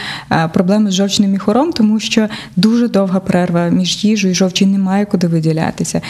проблеми 0.52 0.90
з 0.90 0.94
жовчним 0.94 1.30
міхуром, 1.30 1.72
тому 1.72 2.00
що 2.00 2.28
дуже 2.57 2.88
довга 2.88 3.20
перерва 3.20 3.68
між 3.68 4.04
їжею 4.04 4.33
і 4.33 4.35
жовчі 4.35 4.66
немає 4.66 5.04
куди 5.04 5.26
виділятися. 5.26 6.00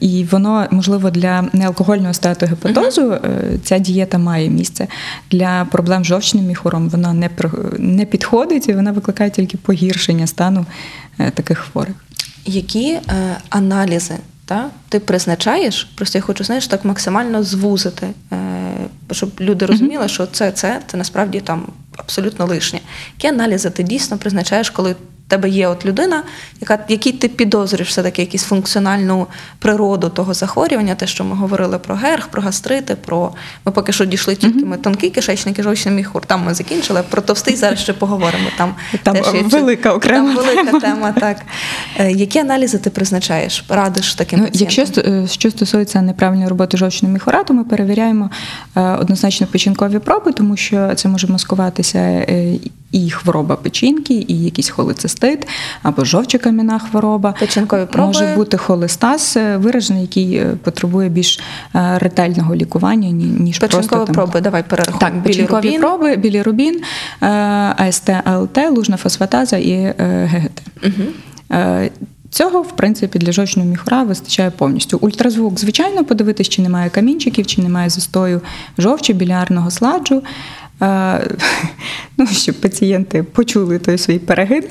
І 0.00 0.24
воно, 0.30 0.66
можливо, 0.70 1.10
для 1.10 1.44
неалкогольного 1.52 2.14
стату 2.14 2.46
гепатозу 2.46 3.14
ця 3.62 3.78
дієта 3.78 4.18
має 4.18 4.48
місце. 4.50 4.86
Для 5.30 5.66
проблем 5.70 6.04
з 6.04 6.06
жовчним 6.06 6.44
міхуром 6.44 6.88
вона 6.88 7.12
не, 7.12 7.30
не 7.78 8.04
підходить 8.04 8.68
і 8.68 8.74
вона 8.74 8.92
викликає 8.92 9.30
тільки 9.30 9.56
погіршення 9.56 10.26
стану 10.26 10.66
таких 11.34 11.58
хворих. 11.58 11.94
Які 12.48 12.90
е, 12.90 13.02
аналізи 13.48 14.16
та, 14.44 14.70
ти 14.88 15.00
призначаєш? 15.00 15.84
Просто 15.94 16.18
я 16.18 16.22
хочу, 16.22 16.44
знаєш, 16.44 16.66
так 16.66 16.84
максимально 16.84 17.42
звузити, 17.42 18.08
е, 18.32 18.36
щоб 19.12 19.30
люди 19.40 19.66
розуміли, 19.66 20.08
що 20.08 20.26
це, 20.26 20.52
це, 20.52 20.80
це 20.86 20.96
насправді 20.96 21.40
там 21.40 21.66
абсолютно 21.96 22.46
лишнє. 22.46 22.80
Які 23.16 23.26
аналізи 23.26 23.70
ти 23.70 23.82
дійсно 23.82 24.18
призначаєш, 24.18 24.70
коли 24.70 24.96
в 25.28 25.30
тебе 25.30 25.48
є 25.48 25.68
от 25.68 25.86
людина, 25.86 26.22
яка, 26.60 26.78
якій 26.88 27.12
ти 27.12 27.28
підозрюєш 27.28 27.88
все-таки 27.88 28.22
якусь 28.22 28.42
функціональну 28.42 29.26
природу 29.58 30.08
того 30.08 30.34
захворювання, 30.34 30.94
те, 30.94 31.06
що 31.06 31.24
ми 31.24 31.36
говорили 31.36 31.78
про 31.78 31.94
герх, 31.94 32.26
про 32.28 32.42
гастрити, 32.42 32.94
про 32.94 33.32
ми 33.66 33.72
поки 33.72 33.92
що 33.92 34.04
дійшли 34.04 34.34
тільки 34.34 34.64
ми 34.64 34.76
тонкий 34.76 35.10
кишечник 35.10 35.58
і 35.58 35.62
жовчний 35.62 35.94
міхур. 35.94 36.26
Там 36.26 36.44
ми 36.44 36.54
закінчили. 36.54 37.02
Про 37.10 37.22
товстий 37.22 37.56
зараз 37.56 37.78
ще 37.78 37.92
поговоримо. 37.92 38.48
Там, 38.58 38.74
Там 39.02 39.14
теж 39.16 39.34
є 39.34 39.42
велика 39.44 39.92
окрема 39.92 40.34
Там 40.34 40.36
велика 40.44 40.64
тема. 40.64 40.80
тема, 40.80 41.12
так. 41.12 41.36
Е, 41.98 42.12
Які 42.12 42.38
аналізи 42.38 42.78
ти 42.78 42.90
призначаєш? 42.90 43.64
Радиш 43.68 44.14
таким 44.14 44.38
Ну, 44.40 44.46
пацієнтам? 44.46 44.84
якщо 44.86 45.02
е, 45.10 45.26
що 45.28 45.50
стосується 45.50 46.02
неправильної 46.02 46.48
роботи 46.48 46.76
жовчного 46.76 47.14
міхура, 47.14 47.44
то 47.44 47.54
ми 47.54 47.64
перевіряємо 47.64 48.30
е, 48.76 48.80
однозначно 48.80 49.46
печінкові 49.46 49.98
проби, 49.98 50.32
тому 50.32 50.56
що 50.56 50.94
це 50.94 51.08
може 51.08 51.26
маскуватися 51.26 52.26
і 52.92 53.10
хвороба 53.10 53.56
печінки, 53.56 54.14
і 54.28 54.44
якісь 54.44 54.68
якийсь 54.68 54.70
холецистит, 55.18 55.48
або 55.82 56.04
жовчокам'яна 56.04 56.78
хвороба. 56.78 57.34
Печінкові 57.40 57.86
проби. 57.86 58.06
Може 58.06 58.34
бути 58.36 58.56
холестаз 58.56 59.34
е, 59.36 59.56
виражений, 59.56 60.02
який 60.02 60.34
е, 60.34 60.56
потребує 60.64 61.08
більш 61.08 61.40
е, 61.74 61.98
ретельного 61.98 62.54
лікування, 62.54 63.10
ніж 63.10 63.58
Печінкові 63.58 63.88
просто 63.88 64.04
там, 64.04 64.14
проби, 64.14 64.40
давай 64.40 64.62
перерахуємо. 64.62 65.00
так, 65.00 65.22
печінкові 65.24 65.60
Білірубін. 65.60 65.80
проби, 65.80 66.16
білірубін, 66.16 66.80
АСТ, 67.76 68.10
АЛТ, 68.24 68.58
лужна 68.70 68.96
фосфатаза 68.96 69.56
і 69.56 69.94
ГГТ. 69.98 70.62
Е, 71.52 71.90
Цього, 72.30 72.62
в 72.62 72.76
принципі, 72.76 73.18
для 73.18 73.32
жовчного 73.32 73.68
міхура 73.68 74.02
вистачає 74.02 74.50
повністю. 74.50 74.98
Ультразвук, 75.00 75.60
звичайно, 75.60 76.04
подивитись, 76.04 76.48
чи 76.48 76.62
немає 76.62 76.90
камінчиків, 76.90 77.46
чи 77.46 77.62
немає 77.62 77.90
застою 77.90 78.40
жовчі, 78.78 79.12
білярного 79.14 79.70
сладжу. 79.70 80.22
Ну, 82.20 82.26
щоб 82.26 82.60
пацієнти 82.60 83.22
почули 83.22 83.78
той 83.78 83.98
свій 83.98 84.18
перегин 84.18 84.62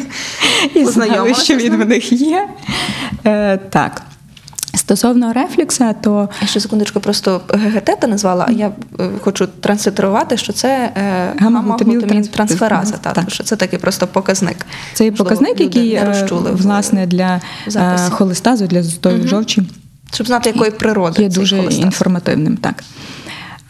і 0.74 0.84
знали, 0.84 1.34
що 1.34 1.56
він 1.56 1.76
в 1.76 1.86
них 1.88 2.12
є. 2.12 2.48
Е, 3.26 3.56
Так. 3.56 4.02
Стосовно 4.74 5.32
рефлюкса, 5.32 5.92
то 5.92 6.28
Я 6.40 6.46
ще 6.46 6.60
секундочку, 6.60 7.00
просто 7.00 7.40
ГГТ 7.48 8.00
ти 8.00 8.06
назвала, 8.06 8.44
а 8.48 8.52
я 8.52 8.72
е, 9.00 9.08
хочу 9.20 9.46
транслітерувати, 9.46 10.36
що 10.36 10.52
це 10.52 10.68
е, 10.96 11.32
Гамма-глутамін 11.38 11.76
гамма-глутамін 11.76 12.06
транс- 12.06 12.28
трансфераза, 12.28 12.96
та, 12.96 13.12
так. 13.12 13.30
що 13.30 13.44
це 13.44 13.56
такий 13.56 13.78
просто 13.78 14.06
показник. 14.06 14.66
Це 14.94 15.04
Можливо, 15.04 15.24
показник, 15.24 15.60
який 15.60 16.04
розчули 16.04 16.50
власне 16.52 17.06
для 17.06 17.40
холестазу, 18.10 18.66
для 18.66 18.82
застою 18.82 19.28
жовчі 19.28 19.62
Щоб 20.14 20.26
знати, 20.26 20.50
якої 20.50 20.70
природи 20.70 21.22
є 21.22 21.30
цей 21.30 21.40
дуже 21.40 21.56
холестаз. 21.56 21.84
інформативним. 21.84 22.56
Так. 22.56 22.84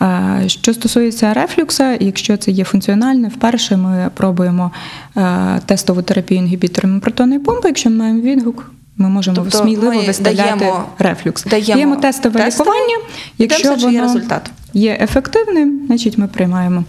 А, 0.00 0.38
Що 0.46 0.74
стосується 0.74 1.34
рефлюкса, 1.34 1.96
якщо 2.00 2.36
це 2.36 2.50
є 2.50 2.64
функціональне, 2.64 3.28
вперше 3.28 3.76
ми 3.76 4.10
пробуємо 4.14 4.70
е, 5.16 5.60
тестову 5.66 6.02
терапію 6.02 6.38
інгібіторами 6.40 7.00
протонної 7.00 7.40
помпи. 7.40 7.68
Якщо 7.68 7.90
ми 7.90 7.96
маємо 7.96 8.20
відгук, 8.20 8.70
ми 8.96 9.08
можемо 9.08 9.36
Тобто 9.36 9.58
сміливо 9.58 9.92
ми 9.92 10.06
виставляти 10.06 10.42
даємо- 10.64 10.84
рефлюкс. 10.98 11.44
даємо 11.44 11.96
тестове 11.96 12.40
тестове, 12.44 12.70
лікування. 12.70 12.96
Якщо 13.38 13.76
чи 13.76 13.90
є 13.90 14.00
результат. 14.02 14.50
є 14.74 14.98
ефективним, 15.00 15.80
значить 15.86 16.18
ми 16.18 16.26
приймаємо. 16.28 16.84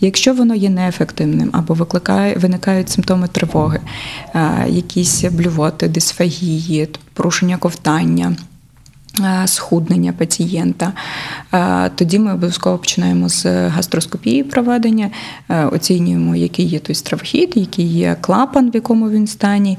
Якщо 0.00 0.34
воно 0.34 0.54
є 0.54 0.70
неефективним 0.70 1.50
або 1.52 1.74
викликає, 1.74 2.34
виникають 2.34 2.88
симптоми 2.90 3.28
тривоги, 3.28 3.80
е, 4.34 4.64
якісь 4.68 5.24
блювоти, 5.24 5.88
дисфагії, 5.88 6.88
порушення 7.14 7.56
ковтання. 7.56 8.36
Е, 9.20 9.46
Схуднення 9.46 10.12
пацієнта, 10.12 10.92
Е, 11.54 11.90
тоді 11.94 12.18
ми 12.18 12.32
обов'язково 12.32 12.78
починаємо 12.78 13.28
з 13.28 13.46
гастроскопії 13.68 14.44
проведення, 14.44 15.10
е, 15.48 15.64
оцінюємо, 15.64 16.36
який 16.36 16.66
є 16.66 16.78
той 16.78 16.94
стравохід, 16.94 17.52
який 17.54 17.86
є 17.86 18.16
клапан, 18.20 18.70
в 18.70 18.74
якому 18.74 19.10
він 19.10 19.26
стані. 19.26 19.78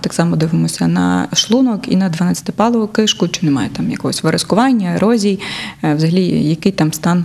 Так 0.00 0.14
само 0.14 0.36
дивимося 0.36 0.88
на 0.88 1.28
шлунок 1.32 1.92
і 1.92 1.96
на 1.96 2.10
12-палову 2.10 2.88
кишку, 2.88 3.28
чи 3.28 3.46
немає 3.46 3.68
там 3.76 3.90
якогось 3.90 4.22
виразкування, 4.22 4.94
ерозій, 4.94 5.40
взагалі 5.82 6.48
який 6.48 6.72
там 6.72 6.92
стан. 6.92 7.24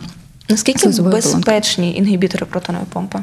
Наскільки 0.49 0.89
безпечні 0.89 1.95
інгібітори 1.95 2.45
протонової 2.45 2.87
помпи? 2.93 3.19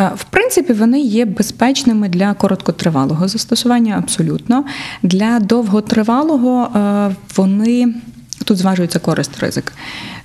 Е, 0.00 0.10
В 0.16 0.24
принципі, 0.24 0.72
вони 0.72 1.00
є 1.00 1.24
безпечними 1.24 2.08
для 2.08 2.34
короткотривалого 2.34 3.28
застосування, 3.28 3.98
абсолютно. 3.98 4.64
Для 5.02 5.40
довготривалого 5.40 6.78
е, 6.78 7.14
вони 7.36 7.94
тут 8.44 8.58
зважується 8.58 8.98
користь 8.98 9.40
ризик. 9.40 9.72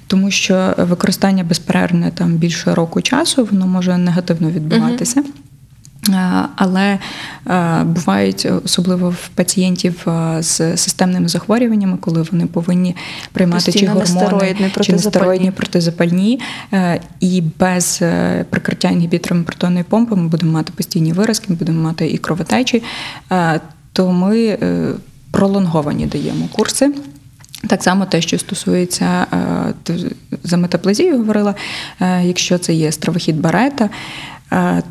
Тому 0.08 0.32
що 0.32 0.74
використання 0.78 1.44
безперервне 1.44 2.12
там 2.12 2.34
більше 2.34 2.76
року 2.76 3.02
часу, 3.02 3.48
воно 3.52 3.68
може 3.68 3.98
негативно 3.98 4.50
відбуватися. 4.50 5.20
Е, 5.20 5.24
Але 6.56 7.00
е, 7.48 7.84
бувають 7.84 8.48
особливо 8.66 9.10
в 9.10 9.28
пацієнтів 9.28 10.08
е, 10.08 10.38
з 10.44 10.78
системними 10.78 11.28
захворюваннями, 11.28 11.98
коли 11.98 12.22
вони 12.32 12.46
повинні 12.46 12.96
приймати 13.32 13.66
Постійно 13.66 14.06
чи 14.06 14.14
гормони, 14.14 14.72
чи 14.82 14.94
нестероїдні 14.94 15.52
протизапальні, 15.52 16.40
е, 16.74 17.02
і 17.20 17.44
без 17.60 18.00
е, 18.02 18.46
прикриття 18.50 18.90
інгібіторами 18.90 19.44
протонної 19.44 19.84
помпи 19.84 20.16
ми 20.16 20.28
будемо 20.28 20.52
мати 20.52 20.74
постійні 20.76 21.14
виразки, 21.14 21.46
ми 21.50 21.56
будемо 21.56 21.84
мати 21.84 22.08
і 22.08 22.18
кровотечі, 22.18 22.84
е, 23.32 23.60
то 23.94 24.12
ми 24.12 24.46
е, 24.46 24.88
пролонговані 25.32 26.06
даємо 26.06 26.48
курси. 26.52 26.92
Так 27.68 27.84
само 27.84 28.06
те, 28.06 28.22
що 28.22 28.38
стосується 28.38 29.28
е, 29.90 29.96
за 30.44 30.58
метаплазію, 30.58 31.18
говорила, 31.18 31.56
е, 32.02 32.24
якщо 32.24 32.58
це 32.58 32.74
є 32.74 32.92
стравохід 32.92 33.42
барета, 33.42 33.86
е, 33.86 33.90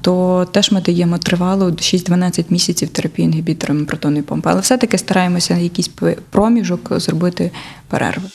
то 0.01 0.47
теж 0.53 0.73
ми 0.73 0.81
даємо 0.81 1.19
тривалу 1.19 1.64
6-12 1.64 2.45
місяців 2.49 2.88
терапії 2.88 3.27
інгібіторами 3.27 3.85
протонної 3.85 4.23
помпи. 4.23 4.51
Але 4.53 4.61
все-таки 4.61 4.99
стараємося 4.99 5.55
на 5.55 5.61
якийсь 5.61 5.90
проміжок 6.31 6.93
зробити 7.01 7.51
перерви. 7.88 8.29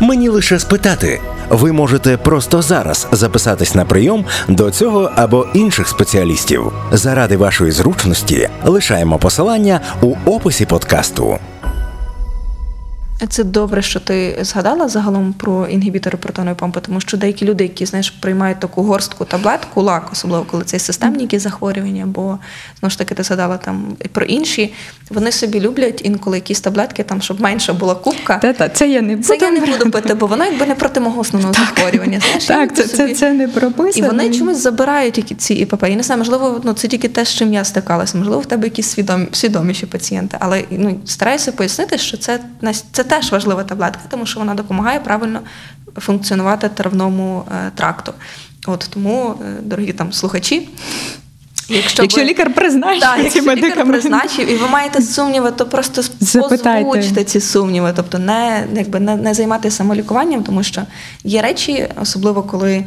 Мені 0.00 0.28
лише 0.28 0.58
спитати. 0.58 1.20
Ви 1.50 1.72
можете 1.72 2.16
просто 2.16 2.62
зараз 2.62 3.08
записатись 3.12 3.74
на 3.74 3.84
прийом 3.84 4.24
до 4.48 4.70
цього 4.70 5.10
або 5.16 5.46
інших 5.54 5.88
спеціалістів. 5.88 6.72
Заради 6.92 7.36
вашої 7.36 7.72
зручності 7.72 8.48
лишаємо 8.64 9.18
посилання 9.18 9.80
у 10.02 10.14
описі 10.24 10.66
подкасту. 10.66 11.38
Це 13.28 13.44
добре, 13.44 13.82
що 13.82 14.00
ти 14.00 14.38
згадала 14.40 14.88
загалом 14.88 15.32
про 15.32 15.66
інгібітори 15.66 16.18
протонової 16.18 16.56
помпи, 16.56 16.80
тому 16.80 17.00
що 17.00 17.16
деякі 17.16 17.44
люди, 17.44 17.64
які 17.64 17.86
знаєш, 17.86 18.10
приймають 18.10 18.60
таку 18.60 18.82
горстку 18.82 19.24
таблетку, 19.24 19.82
лак, 19.82 20.08
особливо 20.12 20.44
коли 20.44 20.64
це 20.64 20.78
системні 20.78 21.22
якісь 21.22 21.42
захворювання, 21.42 22.06
бо 22.06 22.38
знову 22.80 22.90
ж 22.90 22.98
таки 22.98 23.14
ти 23.14 23.22
згадала 23.22 23.56
там 23.56 23.96
про 24.12 24.24
інші, 24.24 24.72
вони 25.10 25.32
собі 25.32 25.60
люблять 25.60 26.00
інколи 26.04 26.36
якісь 26.36 26.60
таблетки, 26.60 27.02
там, 27.02 27.22
щоб 27.22 27.40
менша 27.40 27.72
була 27.72 27.94
кубка. 27.94 28.38
Та-та, 28.38 28.68
це 28.68 28.88
я 28.88 29.02
не 29.02 29.16
буду. 29.16 29.28
Це 29.28 29.36
я 29.36 29.50
не 29.50 29.60
буду 29.60 29.90
пити, 29.90 30.14
бо 30.14 30.26
воно 30.26 30.44
якби 30.44 30.66
не 30.66 30.74
проти 30.74 31.00
мого 31.00 31.20
основного 31.20 31.54
захворювання. 31.54 32.20
Знаєш, 32.20 32.44
Так, 32.44 32.76
це, 32.76 32.82
собі- 32.82 33.08
це, 33.08 33.14
це 33.14 33.32
не 33.32 33.48
прописано. 33.48 34.06
і 34.06 34.10
вони 34.10 34.30
чомусь 34.30 34.58
забирають 34.58 35.18
які 35.18 35.34
ці 35.34 35.54
ІПП. 35.54 35.82
Я 35.88 35.96
не 35.96 36.02
знаю, 36.02 36.18
можливо, 36.18 36.60
ну 36.64 36.72
це 36.72 36.88
тільки 36.88 37.08
те, 37.08 37.24
з 37.24 37.34
чим 37.34 37.52
я 37.54 37.64
стикалася. 37.64 38.18
Можливо, 38.18 38.40
в 38.40 38.46
тебе 38.46 38.64
якісь 38.64 38.86
свідомі, 38.86 39.26
свідоміші 39.32 39.86
пацієнти. 39.86 40.36
Але 40.40 40.62
ну 40.70 41.00
стараюся 41.06 41.52
пояснити, 41.52 41.98
що 41.98 42.16
це 42.16 42.40
нас- 42.60 42.84
це 42.92 43.04
теж 43.12 43.32
важлива 43.32 43.64
таблетка, 43.64 44.00
тому 44.08 44.26
що 44.26 44.40
вона 44.40 44.54
допомагає 44.54 45.00
правильно 45.00 45.40
функціонувати 45.96 46.68
травному 46.68 47.44
е, 47.52 47.70
тракту. 47.74 48.12
От 48.66 48.88
тому, 48.94 49.34
е, 49.42 49.60
дорогі 49.62 49.92
там 49.92 50.12
слухачі. 50.12 50.68
Якщо, 51.68 52.02
Якщо 52.02 52.20
ви- 52.20 52.26
лікар 52.26 52.54
призначить 52.54 53.00
Так, 53.00 53.16
ці 53.16 53.24
якщо 53.24 53.54
лікар 53.54 53.86
призначив, 53.86 54.50
і 54.50 54.56
ви 54.56 54.68
маєте 54.68 55.02
сумніви, 55.02 55.50
то 55.50 55.66
просто 55.66 56.02
Запитайте. 56.20 56.90
озвучте 56.90 57.24
ці 57.24 57.40
сумніви, 57.40 57.92
тобто 57.96 58.18
не, 58.18 58.66
якби, 58.74 59.00
не, 59.00 59.16
не 59.16 59.34
займатися 59.34 59.76
самолікуванням, 59.76 60.42
тому 60.42 60.62
що 60.62 60.82
є 61.24 61.42
речі, 61.42 61.88
особливо 62.02 62.42
коли. 62.42 62.84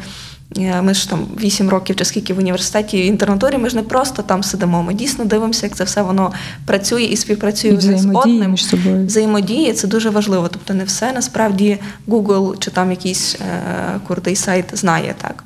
Е, 0.58 0.82
Ми 0.82 0.93
ж 0.93 1.10
там 1.10 1.28
8 1.41 1.70
років 1.70 1.95
чи 1.95 2.06
скільки 2.06 2.34
в 2.34 2.38
університеті 2.39 3.01
в 3.01 3.06
інтернатурі, 3.06 3.58
ми 3.58 3.70
ж 3.70 3.76
не 3.76 3.84
просто 3.84 4.22
там 4.22 4.43
сидимо. 4.43 4.84
Ми 4.84 4.93
дійсно 4.93 5.26
дивимося, 5.26 5.66
як 5.66 5.76
це 5.76 5.84
все 5.84 6.01
воно 6.01 6.34
працює 6.66 7.03
і 7.03 7.18
співпрацює 7.18 7.72
І 7.72 7.80
з 7.80 8.06
одним. 8.14 8.51
між 8.51 8.66
собою. 8.66 9.06
Взаємодія 9.06 9.74
це 9.74 9.88
дуже 9.88 10.10
важливо. 10.10 10.47
Тобто 10.47 10.74
не 10.74 10.84
все 10.84 11.12
насправді 11.12 11.78
Google 12.08 12.60
чи 12.60 12.72
там 12.72 12.91
якийсь 12.91 13.36
е, 13.36 13.99
крутий 14.08 14.36
сайт 14.36 14.66
знає 14.74 15.16
так. 15.22 15.43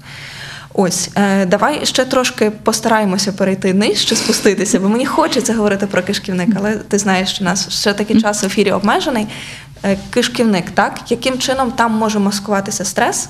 Ось, 0.73 1.09
е, 1.15 1.45
давай 1.45 1.85
ще 1.85 2.05
трошки 2.05 2.51
постараємося 2.51 3.31
перейти 3.31 3.73
нижче, 3.73 4.15
спуститися, 4.15 4.79
бо 4.79 4.89
мені 4.89 5.05
хочеться 5.05 5.53
говорити 5.53 5.87
про 5.87 6.03
кишківник, 6.03 6.49
але 6.55 6.75
ти 6.75 6.97
знаєш, 6.97 7.29
що 7.29 7.43
у 7.43 7.45
нас 7.45 7.69
ще 7.69 7.93
такий 7.93 8.21
час 8.21 8.43
в 8.43 8.45
ефірі 8.45 8.71
обмежений. 8.71 9.27
Е, 9.83 9.97
кишківник, 10.09 10.71
так? 10.71 10.99
Яким 11.09 11.37
чином 11.39 11.71
там 11.71 11.91
може 11.91 12.19
маскуватися 12.19 12.85
стрес? 12.85 13.29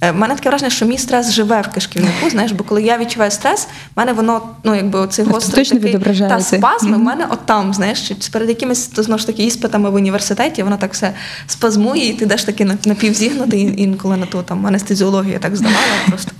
Е, 0.00 0.10
В 0.10 0.16
мене 0.16 0.34
таке 0.34 0.48
враження, 0.48 0.70
що 0.70 0.86
мій 0.86 0.98
стрес 0.98 1.30
живе 1.32 1.60
в 1.60 1.74
кишківнику. 1.74 2.30
Знаєш, 2.30 2.52
бо 2.52 2.64
коли 2.64 2.82
я 2.82 2.98
відчуваю 2.98 3.30
стрес, 3.30 3.64
в 3.94 3.98
мене 3.98 4.12
воно, 4.12 4.42
ну 4.64 4.74
якби 4.74 4.98
оцей 4.98 5.24
гострий 5.24 5.64
такий 5.64 5.80
та 5.80 5.86
відображається. 5.88 6.56
спазми, 6.56 6.96
в 6.96 7.00
мене 7.00 7.26
от 7.30 7.46
там, 7.46 7.74
знаєш, 7.74 8.12
перед 8.32 8.48
якимись 8.48 8.86
то 8.86 9.02
знову 9.02 9.18
ж 9.18 9.26
таки 9.26 9.44
іспитами 9.44 9.90
в 9.90 9.94
університеті, 9.94 10.62
воно 10.62 10.76
так 10.76 10.92
все 10.92 11.12
спазмує, 11.46 12.08
і 12.08 12.12
ти 12.12 12.24
йдеш 12.24 12.44
таки 12.44 12.64
на- 12.64 12.78
напівзігнутий, 12.86 13.74
інколи 13.82 14.16
на 14.16 14.26
ту 14.26 14.42
там 14.42 14.66
анестезіологію 14.66 15.32
я 15.32 15.38
так 15.38 15.56
здавала, 15.56 15.78
просто 16.08 16.32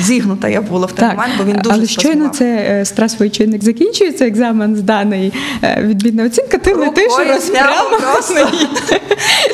зігнута 0.00 0.48
я 0.48 0.60
була 0.60 0.86
в 0.86 0.92
той 0.92 1.00
Так, 1.00 1.10
момент, 1.10 1.34
бо 1.38 1.44
він 1.44 1.56
дуже 1.56 1.76
але 1.76 1.86
щойно 1.86 2.28
це 2.28 2.44
е, 2.44 2.84
стресовий 2.84 3.30
чинник 3.30 3.64
закінчується, 3.64 4.26
екзамен 4.26 4.76
зданий, 4.76 5.32
е, 5.62 5.82
відмінна 5.82 6.24
оцінка, 6.24 6.58
ти 6.58 6.70
Рукою 6.70 6.90
летиш 6.90 7.12
розпрямо 7.28 7.98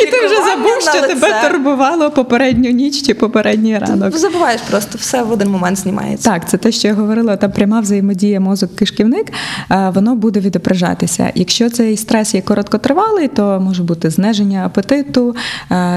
і 0.01 0.07
ти 0.07 0.27
вже 0.27 0.37
забув, 0.37 0.81
що 0.81 1.09
тебе 1.09 1.49
турбувало 1.49 2.11
попередню 2.11 2.71
ніч 2.71 3.03
чи 3.03 3.14
попередній 3.14 3.79
ранок. 3.79 4.16
Забуваєш 4.16 4.61
просто, 4.71 4.99
все 4.99 5.23
в 5.23 5.33
один 5.33 5.51
момент 5.51 5.79
знімається. 5.79 6.31
Так, 6.31 6.49
це 6.49 6.57
те, 6.57 6.73
що 6.73 6.89
я 6.89 6.95
говорила, 6.95 7.37
та 7.37 7.49
пряма 7.49 7.81
взаємодія 7.81 8.41
мозок-кишківник, 8.41 9.33
е, 9.71 9.93
воно 9.95 10.14
буде 10.14 10.41
відображатися. 10.41 11.33
Якщо 11.35 11.71
цей 11.71 11.97
стрес 11.97 12.35
є 12.35 12.41
короткотривалий, 12.41 13.29
то 13.29 13.61
може 13.61 13.83
бути 13.83 14.11
зниження 14.11 14.66
апетиту, 14.66 15.37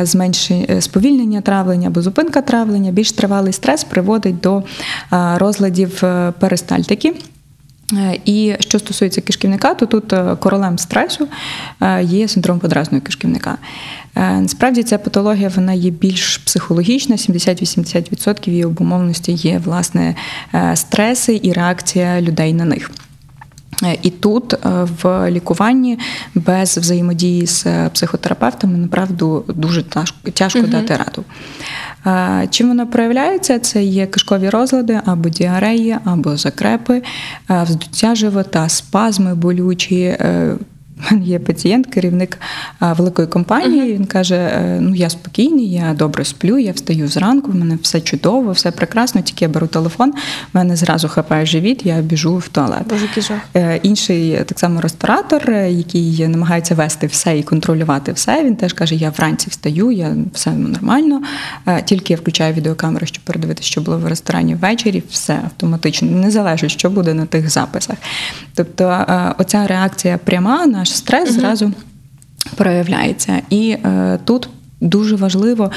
зменшення 0.01 0.82
сповільнення 0.82 1.41
травлення 1.41 1.88
або 1.88 2.01
зупинка 2.01 2.41
травлення. 2.41 2.91
Більш 2.91 3.11
тривалий 3.11 3.53
стрес 3.53 3.84
приводить 3.84 4.11
до 4.20 4.57
е, 4.57 4.64
розладів 5.38 6.05
е, 6.05 6.34
перистальтики. 6.39 7.14
Е, 7.93 8.20
І 8.26 8.55
що 8.59 8.80
стосується 8.80 9.22
кишківника, 9.22 9.74
то 9.74 9.86
тут 9.86 10.14
королем 10.39 10.78
стресу 10.78 11.28
є 12.01 12.28
синдром 12.28 12.59
подразного 12.59 13.01
кишківника. 13.03 13.57
Насправді 14.16 14.84
ця 14.84 14.97
патологія 14.97 15.51
вона 15.55 15.74
є 15.74 15.89
більш 15.89 16.38
психологічна, 16.38 17.16
70-80% 17.16 18.49
її 18.49 18.66
обумовленості 18.66 19.32
є 19.32 19.62
власне 19.66 20.16
стреси 20.74 21.39
і 21.43 21.53
реакція 21.53 22.22
людей 22.22 22.53
на 22.53 22.66
них. 22.66 22.91
І 24.01 24.09
тут 24.09 24.53
в 25.03 25.32
лікуванні 25.32 25.99
без 26.36 26.78
взаємодії 26.78 27.47
з 27.47 27.89
психотерапевтами 27.93 28.78
направду 28.78 29.43
дуже 29.47 29.84
тяжко, 29.84 30.32
тяжко 30.32 30.62
дати 30.62 30.97
раду. 30.97 31.24
Е, 32.06 32.47
Чим 32.49 32.68
воно 32.68 32.88
проявляється? 32.88 33.60
Це 33.60 33.84
є 33.84 34.06
кишкові 34.08 34.49
розлади 34.49 35.02
або 35.06 35.30
діареї, 35.30 35.97
або 36.04 36.38
закрепи, 36.38 37.04
е, 37.49 37.64
вздуття 37.64 38.16
живота, 38.16 38.70
спазми 38.70 39.36
болючі. 39.36 40.18
Мене 41.10 41.26
Є 41.32 41.39
пацієнт, 41.39 41.88
керівник 41.88 42.38
великої 42.82 43.28
компанії. 43.28 43.93
Він 43.93 44.06
каже: 44.06 44.36
е, 44.36 44.78
Ну 44.82 44.95
я 44.95 45.10
спокійний, 45.10 45.72
я 45.72 45.93
добре 45.93 46.26
сплю, 46.26 46.58
я 46.58 46.72
встаю 46.72 47.08
зранку, 47.08 47.52
в 47.52 47.56
мене 47.56 47.78
все 47.82 48.02
чудово, 48.02 48.52
все 48.52 48.72
прекрасно. 48.72 49.22
Тільки 49.22 49.45
я 49.45 49.49
беру 49.49 49.68
телефон, 49.68 50.12
в 50.12 50.16
мене 50.54 50.76
зразу 50.76 51.08
хапає 51.08 51.45
живіт, 51.45 51.86
я 51.86 52.02
біжу 52.02 52.38
в 52.38 52.47
туалет. 52.47 52.84
Боже. 52.89 53.08
Е, 53.56 53.80
Інший 53.84 54.43
так 54.45 54.60
само 54.60 54.82
ресторатор, 54.82 55.49
е, 55.49 55.72
який 55.72 56.28
намагається 56.28 56.76
вести 56.76 57.08
все 57.08 57.38
і 57.38 57.43
контролювати 57.43 58.12
все. 58.12 58.43
Він 58.43 58.56
теж 58.56 58.74
каже: 58.74 58.95
я 58.95 59.10
вранці 59.10 59.49
встаю, 59.49 59.91
я 59.91 60.16
все 60.34 60.52
нормально. 60.52 61.22
Тільки 61.86 62.14
я 62.14 62.18
включаю 62.18 62.54
відеокамеру, 62.54 63.06
щоб 63.06 63.24
передивитися, 63.24 63.70
що 63.70 63.82
було 63.82 63.97
в 63.97 64.08
ресторані 64.08 64.56
ввечері, 64.56 65.04
все 65.10 65.34
автоматично, 65.43 66.12
не 66.12 66.32
залежить, 66.32 66.72
що 66.72 66.89
буде 66.89 67.14
на 67.14 67.26
тих 67.26 67.49
записах. 67.49 67.97
Тобто, 68.56 69.06
оця 69.38 69.68
реакція 69.68 70.18
пряма, 70.18 70.68
наш 70.91 70.97
стрес 70.97 71.31
зразу 71.31 71.71
проявляється. 72.55 73.41
І 73.49 73.69
е, 73.69 74.19
тут 74.25 74.49
дуже 74.81 75.15
важливо 75.15 75.71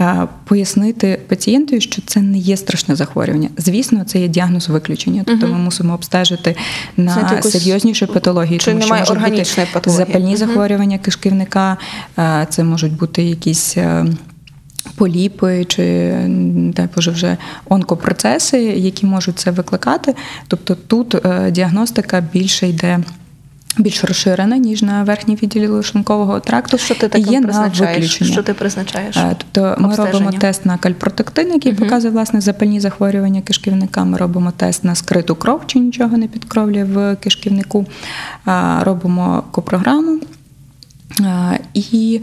е, 0.00 0.28
пояснити 0.44 1.20
пацієнту, 1.28 1.80
що 1.80 2.02
це 2.06 2.20
не 2.20 2.38
є 2.38 2.56
страшне 2.56 2.96
захворювання. 2.96 3.48
Звісно, 3.56 4.04
це 4.04 4.18
є 4.20 4.28
діагноз 4.28 4.68
виключення. 4.68 5.22
Тобто 5.26 5.46
ми 5.46 5.54
мусимо 5.54 5.94
обстежити 5.94 6.56
на 6.96 7.30
якусь- 7.32 7.52
серйозніші 7.52 8.06
патології, 8.06 8.58
чи 8.58 8.70
тому 8.70 8.80
що 8.80 8.86
немає 8.94 9.04
можуть 9.08 9.30
бути 9.30 9.66
патології. 9.72 10.06
запальні 10.06 10.26
Мгм. 10.28 10.36
захворювання 10.36 10.98
кишківника, 10.98 11.76
е, 12.18 12.46
це 12.50 12.64
можуть 12.64 12.92
бути 12.96 13.22
якісь. 13.22 13.76
е, 13.76 14.06
Поліпи 14.96 15.64
чи 15.64 16.12
дай 16.76 16.88
Боже, 16.94 17.10
вже 17.10 17.36
онкопроцеси, 17.68 18.58
які 18.62 19.06
можуть 19.06 19.38
це 19.38 19.50
викликати. 19.50 20.14
Тобто 20.48 20.74
тут 20.74 21.14
е, 21.26 21.50
діагностика 21.50 22.20
більше 22.32 22.68
йде 22.68 22.98
більш 23.78 24.04
розширена, 24.04 24.56
ніж 24.56 24.82
на 24.82 25.02
верхній 25.02 25.34
відділі 25.42 25.82
шлункового 25.82 26.40
тракту. 26.40 26.78
Що 26.78 26.94
ти 26.94 27.08
таке 27.08 27.40
призначаєш? 27.40 28.22
Що 28.22 28.42
ти 28.42 28.54
призначаєш? 28.54 29.16
Е, 29.16 29.36
Тобто 29.38 29.82
ми 29.82 29.94
робимо 29.94 30.32
тест 30.32 30.66
на 30.66 30.78
кальпротектин, 30.78 31.52
який 31.52 31.72
показує 31.72 32.12
власне 32.12 32.40
запальні 32.40 32.80
захворювання 32.80 33.40
кишківника. 33.40 34.04
Ми 34.04 34.18
робимо 34.18 34.52
тест 34.56 34.84
на 34.84 34.94
скриту 34.94 35.34
кров, 35.34 35.60
чи 35.66 35.78
нічого 35.78 36.16
не 36.16 36.28
підкровлює 36.28 36.84
в 36.84 37.16
кишківнику. 37.16 37.86
Е, 38.48 38.78
Робимо 38.80 39.44
копрограму. 39.50 40.20
Е, 41.20 41.58
І 41.74 42.20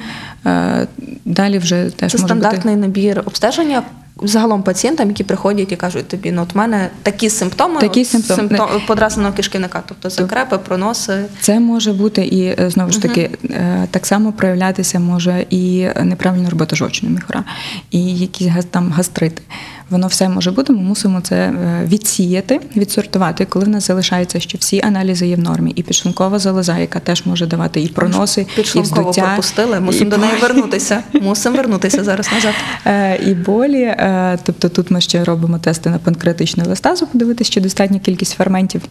далі 1.26 1.58
вже 1.58 1.90
теж 1.96 2.12
Це 2.12 2.18
може 2.18 2.34
бути 2.34 2.46
стандартний 2.46 2.76
набір 2.76 3.24
обстеження. 3.26 3.84
Загалом 4.24 4.64
пацієнтам, 4.64 5.08
які 5.08 5.24
приходять 5.24 5.72
і 5.72 5.76
кажуть 5.76 6.08
тобі, 6.08 6.32
ну 6.32 6.42
от 6.42 6.56
мене 6.56 6.90
такі 7.04 7.30
симптоми, 7.30 7.82
Такі 7.82 8.06
симптоми. 8.06 8.42
симптом- 8.44 8.86
подразненого 8.88 9.34
кишківника, 9.36 9.84
тобто 9.88 10.10
закрепи, 10.10 10.58
проноси. 10.58 11.26
Це 11.42 11.60
може 11.60 11.94
бути 11.94 12.26
і 12.26 12.42
е, 12.46 12.70
знову 12.70 12.92
ж 12.92 13.02
таки 13.02 13.30
е, 13.50 13.88
так 13.92 14.06
само 14.06 14.32
проявлятися 14.34 15.00
може 15.00 15.46
і 15.50 15.88
неправильна 16.04 16.50
робота 16.50 16.76
жовчного 16.76 17.16
міхура, 17.16 17.44
і 17.92 18.18
якісь 18.18 18.52
там 18.72 18.92
гастрити. 18.92 19.42
Воно 19.90 20.08
все 20.08 20.30
може 20.30 20.52
бути. 20.52 20.74
Ми 20.74 20.80
мусимо 20.80 21.22
це 21.22 21.36
е, 21.36 21.86
відсіяти, 21.88 22.60
відсортувати. 22.76 23.46
Коли 23.46 23.66
в 23.66 23.70
нас 23.70 23.88
залишається, 23.88 24.40
що 24.40 24.58
всі 24.58 24.82
аналізи 24.82 25.28
є 25.28 25.36
в 25.36 25.40
нормі, 25.40 25.72
і 25.76 25.84
підшлункова 25.84 26.40
залоза, 26.40 26.78
яка 26.78 27.00
теж 27.00 27.26
може 27.26 27.46
давати 27.46 27.82
і 27.82 27.88
проноси, 27.88 28.42
і 28.42 28.56
Підшлунково 28.56 29.10
вздуття, 29.10 29.28
пропустили, 29.28 29.78
і 29.78 29.80
мусимо 29.80 30.10
до 30.10 30.18
неї 30.18 30.34
вернутися. 30.42 31.04
Мусимо 31.14 31.58
вернутися 31.58 32.04
зараз 32.04 32.30
назад. 32.34 32.54
Е, 32.86 33.18
і 33.26 33.34
болі. 33.34 33.82
Е, 33.82 34.40
Тобто 34.44 34.70
тут 34.70 34.92
ми 34.92 35.02
ще 35.02 35.24
робимо 35.24 35.60
тести 35.60 35.90
на 35.90 35.98
панкреатичну 35.98 36.64
еластазу, 36.64 37.08
подивитися, 37.08 37.52
чи 37.52 37.62
достатня 37.62 38.00
кількість 38.00 38.34
ферментів. 38.34 38.82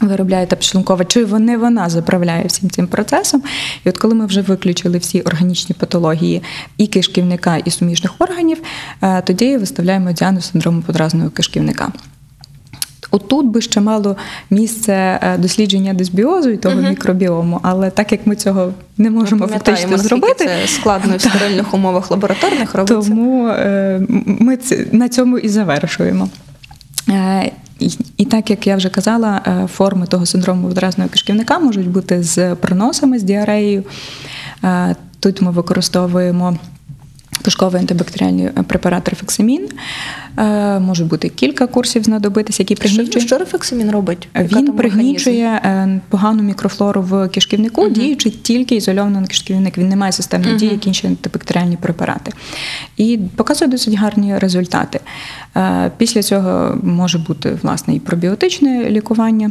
Виробляє 0.00 0.46
та 0.46 0.56
підшлункова, 0.56 1.04
чи 1.04 1.24
вони 1.24 1.56
вона 1.56 1.88
заправляє 1.88 2.44
всім 2.46 2.70
цим 2.70 2.86
процесом. 2.86 3.42
І 3.84 3.88
от 3.88 3.98
коли 3.98 4.14
ми 4.14 4.26
вже 4.26 4.40
виключили 4.40 4.98
всі 4.98 5.20
органічні 5.20 5.74
патології 5.78 6.42
і 6.78 6.86
кишківника, 6.86 7.56
і 7.56 7.70
суміжних 7.70 8.12
органів, 8.18 8.58
е, 9.02 9.22
тоді 9.22 9.56
виставляємо 9.56 10.12
діагноз 10.12 10.44
синдрому 10.44 10.82
подразного 10.82 11.30
кишківника. 11.30 11.92
Отут 13.12 13.46
би 13.46 13.60
ще 13.60 13.80
мало 13.80 14.16
місце 14.50 14.92
е, 15.22 15.38
дослідження 15.38 15.94
дисбіозу 15.94 16.50
і 16.50 16.56
того 16.56 16.74
мікробіому, 16.74 17.60
але 17.62 17.90
так 17.90 18.12
як 18.12 18.26
ми 18.26 18.36
цього 18.36 18.72
не 18.98 19.10
можемо 19.10 19.46
фактично 19.46 19.98
зробити, 19.98 20.44
це 20.44 20.66
складно 20.66 21.16
в 21.16 21.20
стерильних 21.20 21.74
умовах 21.74 22.10
лабораторних 22.10 22.74
робиться. 22.74 22.94
тому 22.94 23.48
е, 23.48 24.00
ми 24.26 24.58
на 24.92 25.08
цьому 25.08 25.38
і 25.38 25.48
завершуємо. 25.48 26.28
І, 27.82 27.98
і 28.16 28.24
так 28.24 28.50
як 28.50 28.66
я 28.66 28.76
вже 28.76 28.88
казала, 28.88 29.42
е, 29.46 29.66
форми 29.66 30.06
того 30.06 30.26
синдрому 30.26 30.68
водоразного 30.68 31.10
кишківника 31.10 31.58
можуть 31.58 31.88
бути 31.88 32.22
з 32.22 32.54
проносами, 32.54 33.18
з 33.18 33.22
діареєю. 33.22 33.84
Е, 34.64 34.96
Тут 35.20 35.40
ми 35.40 35.50
використовуємо 35.50 36.56
кишковий 37.44 37.80
антибактеріальний 37.80 38.48
препарат 38.66 39.08
рефексамін. 39.08 39.68
Е, 40.38 40.78
Може 40.78 41.04
бути 41.04 41.28
кілька 41.28 41.66
курсів 41.66 42.02
знадобитися, 42.02 42.62
які 42.62 42.74
пригнічують. 42.74 43.26
що 43.26 43.38
рефексамін 43.38 43.90
робить? 43.90 44.28
Яка 44.34 44.56
Він 44.56 44.72
пригнічує 44.72 46.00
погану 46.08 46.42
мікрофлору 46.42 47.02
в 47.02 47.28
кишківнику, 47.28 47.88
діючи 47.88 48.30
тільки 48.30 48.74
ізольовано 48.76 49.20
на 49.20 49.26
кишківник. 49.26 49.78
Він 49.78 49.88
не 49.88 49.96
має 49.96 50.12
системної 50.12 50.56
дії, 50.56 50.72
як 50.72 50.86
інші 50.86 51.06
антибактеріальні 51.06 51.76
препарати. 51.76 52.32
І 53.02 53.18
показує 53.36 53.70
досить 53.70 53.94
гарні 53.94 54.38
результати. 54.38 55.00
Е, 55.56 55.90
Після 55.96 56.22
цього 56.22 56.78
може 56.82 57.18
бути 57.18 57.58
власне 57.62 57.94
і 57.94 58.00
пробіотичне 58.00 58.90
лікування, 58.90 59.50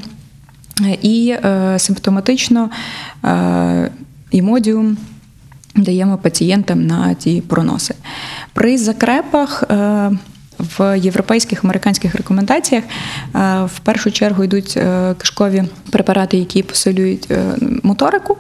і 1.02 1.36
е, 1.46 1.80
симптоматично 1.80 2.70
е, 3.26 3.92
імодіум 4.32 4.98
даємо 5.76 6.18
пацієнтам 6.18 6.88
на 6.88 7.14
ті 7.14 7.42
проноси. 7.42 7.96
При 8.54 8.78
закрепах 8.78 9.64
в 10.78 11.00
європейських 11.00 11.64
американських 11.64 12.16
рекомендаціях 12.16 12.84
в 13.66 13.80
першу 13.84 14.12
чергу 14.12 14.44
йдуть 14.44 14.80
кишкові 15.18 15.64
препарати, 15.92 16.38
які 16.38 16.64
посилюють 16.64 17.28
моторику. 17.84 18.38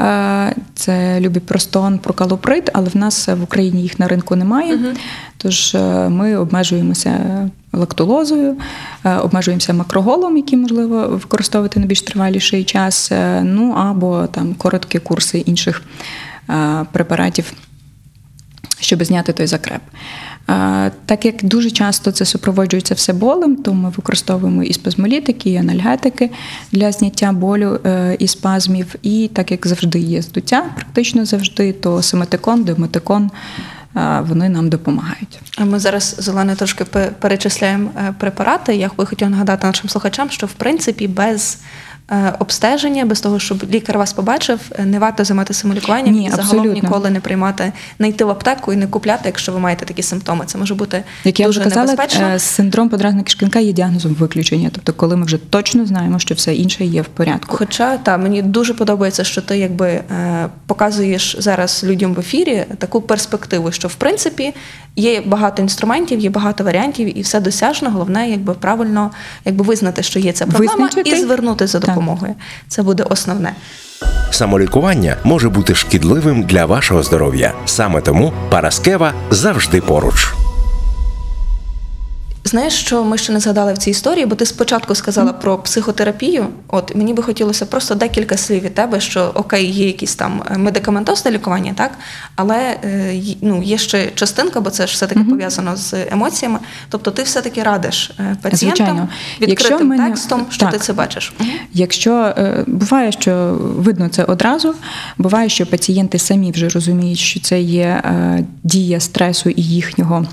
Е, 0.00 0.54
Це 0.74 1.20
любіпростон, 1.20 1.98
прокалоприд, 1.98 2.70
але 2.74 2.88
в 2.88 2.96
нас 2.96 3.28
в 3.28 3.42
Україні 3.42 3.82
їх 3.82 3.98
на 3.98 4.08
ринку 4.08 4.36
немає. 4.36 4.78
Тож 5.36 5.74
е, 5.74 6.08
ми 6.08 6.36
обмежуємося 6.36 7.20
лактулозою, 7.72 8.56
е, 9.04 9.16
обмежуємося 9.16 9.72
макроголом, 9.72 10.36
який 10.36 10.58
можливо 10.58 11.08
використовувати 11.08 11.80
на 11.80 11.86
більш 11.86 12.02
триваліший 12.02 12.64
час, 12.64 13.12
ну 13.42 13.72
або 13.72 14.26
там 14.26 14.54
короткі 14.54 14.98
курси 14.98 15.38
інших 15.38 15.82
препаратів 16.92 17.52
щоб 18.80 19.04
зняти 19.04 19.32
той 19.32 19.46
закреп. 19.46 19.82
Так 21.06 21.24
як 21.24 21.44
дуже 21.44 21.70
часто 21.70 22.12
це 22.12 22.24
супроводжується 22.24 22.94
все 22.94 23.12
болем, 23.12 23.56
то 23.56 23.74
ми 23.74 23.88
використовуємо 23.88 24.62
і 24.62 24.72
спазмолітики, 24.72 25.50
і 25.50 25.56
анальгетики 25.56 26.30
для 26.72 26.92
зняття 26.92 27.32
болю 27.32 27.80
е, 27.86 28.16
і 28.18 28.28
спазмів. 28.28 28.94
І 29.02 29.30
так 29.32 29.50
як 29.50 29.66
завжди 29.66 29.98
є 29.98 30.22
здуття, 30.22 30.64
практично 30.74 31.24
завжди, 31.24 31.72
то 31.72 32.02
сематикон, 32.02 32.64
демотикон 32.64 33.30
е, 33.96 34.20
вони 34.28 34.48
нам 34.48 34.68
допомагають. 34.68 35.40
Ми 35.58 35.78
зараз 35.78 36.16
зелене 36.18 36.56
трошки 36.56 36.84
пе- 36.84 37.10
перечисляємо 37.20 37.90
е, 37.96 38.14
препарати. 38.18 38.76
Я 38.76 38.90
би 38.96 39.06
хотіла 39.06 39.30
нагадати 39.30 39.66
нашим 39.66 39.88
слухачам, 39.88 40.30
що 40.30 40.46
в 40.46 40.52
принципі 40.52 41.08
без 41.08 41.58
обстеження, 42.38 43.04
без 43.04 43.20
того, 43.20 43.38
щоб 43.38 43.64
лікар 43.72 43.98
вас 43.98 44.12
побачив, 44.12 44.60
е, 44.78 44.84
не 44.84 44.98
варто 44.98 45.24
займатися 45.24 45.60
самолікуванням 45.60 46.14
Ні, 46.14 46.24
і 46.26 46.30
загалом 46.30 46.46
абсолютно. 46.46 46.72
ніколи 46.82 47.10
не 47.10 47.20
приймати, 47.20 47.72
не 47.98 48.08
йти 48.08 48.24
в 48.24 48.30
аптеку 48.30 48.72
і 48.72 48.76
не 48.76 48.86
купляти, 48.86 49.22
якщо 49.26 49.52
ви 49.52 49.58
маєте 49.58 49.84
такі 49.84 50.02
симптоми. 50.02 50.44
Це 50.46 50.58
може 50.58 50.74
бути 50.74 51.02
Як 51.24 51.40
я 51.40 51.46
дуже 51.46 51.60
вже 51.60 51.68
казала, 51.68 51.86
небезпечно. 51.86 52.28
е, 52.28 52.38
синдром 52.38 52.88
подразника 52.88 53.24
кишківника 53.24 53.58
є 53.58 53.72
діагнозом 53.72 54.14
виключення, 54.14 54.70
тобто 54.72 54.92
коли 54.92 55.16
ми 55.16 55.26
вже 55.26 55.38
точно 55.38 55.86
знаємо, 55.86 56.18
що 56.18 56.34
все 56.34 56.54
інше 56.54 56.84
є 56.84 57.02
в 57.02 57.06
порядку. 57.06 57.56
Хоча 57.56 57.96
та 57.96 58.18
мені 58.18 58.42
дуже 58.42 58.74
подобається, 58.74 59.24
що 59.24 59.40
ти 59.42 59.58
якби 59.58 59.88
е, 59.88 60.02
показуєш 60.66 61.36
зараз 61.38 61.84
людям 61.84 62.14
в 62.14 62.18
ефірі 62.20 62.64
таку 62.78 63.00
перспективу, 63.00 63.72
що 63.72 63.88
в 63.88 63.94
принципі 63.94 64.54
є 64.96 65.20
багато 65.26 65.62
інструментів, 65.62 66.20
є 66.20 66.30
багато 66.30 66.64
варіантів, 66.64 67.18
і 67.18 67.22
все 67.22 67.40
досяжно. 67.40 67.90
Головне, 67.90 68.30
якби 68.30 68.54
правильно 68.54 69.10
якби 69.44 69.64
визнати, 69.64 70.02
що 70.02 70.18
є 70.18 70.32
ця 70.32 70.46
проблема, 70.46 70.72
Визначити. 70.74 71.10
і 71.10 71.20
звернутися 71.22 71.72
за 71.80 71.86
Так. 71.86 71.94
Допомогою. 72.00 72.34
Це 72.68 72.82
буде 72.82 73.02
основне. 73.02 73.52
Самолікування 74.30 75.16
може 75.24 75.48
бути 75.48 75.74
шкідливим 75.74 76.42
для 76.42 76.66
вашого 76.66 77.02
здоров'я. 77.02 77.52
Саме 77.64 78.00
тому 78.00 78.32
Параскева 78.50 79.12
завжди 79.30 79.80
поруч. 79.80 80.34
Знаєш, 82.50 82.74
що 82.74 83.04
ми 83.04 83.18
ще 83.18 83.32
не 83.32 83.40
згадали 83.40 83.72
в 83.72 83.78
цій 83.78 83.90
історії, 83.90 84.26
бо 84.26 84.34
ти 84.34 84.46
спочатку 84.46 84.94
сказала 84.94 85.32
про 85.32 85.58
психотерапію. 85.58 86.46
От 86.68 86.94
мені 86.96 87.14
би 87.14 87.22
хотілося 87.22 87.66
просто 87.66 87.94
декілька 87.94 88.36
слів 88.36 88.62
від 88.62 88.74
тебе, 88.74 89.00
що 89.00 89.30
окей, 89.34 89.70
є 89.70 89.86
якісь 89.86 90.14
там 90.14 90.42
е, 90.50 90.58
медикаментозне 90.58 91.30
лікування, 91.30 91.72
так 91.76 91.90
але 92.36 92.76
е, 92.84 93.14
ну 93.40 93.62
є 93.62 93.78
ще 93.78 94.10
частинка, 94.14 94.60
бо 94.60 94.70
це 94.70 94.86
ж 94.86 94.92
все 94.94 95.06
таки 95.06 95.20
пов'язано 95.20 95.76
з 95.76 95.94
емоціями. 96.10 96.58
Тобто, 96.88 97.10
ти 97.10 97.22
все 97.22 97.42
таки 97.42 97.62
радиш 97.62 98.10
е, 98.20 98.36
пацієнтам 98.42 98.86
Звичайно. 98.86 99.08
відкритим 99.40 99.70
Якщо 99.70 99.84
мене- 99.84 100.08
текстом, 100.08 100.46
що 100.50 100.60
Так. 100.60 100.72
ти 100.72 100.78
це 100.78 100.92
бачиш. 100.92 101.32
Якщо 101.72 102.34
буває, 102.66 103.12
що 103.12 103.58
видно 103.60 104.08
це 104.08 104.24
одразу, 104.24 104.74
буває, 105.18 105.48
що 105.48 105.66
пацієнти 105.66 106.18
самі 106.18 106.52
вже 106.52 106.68
розуміють, 106.68 107.18
що 107.18 107.40
це 107.40 107.60
є 107.60 108.02
дія 108.62 109.00
стресу 109.00 109.50
і 109.50 109.62
їхнього. 109.62 110.26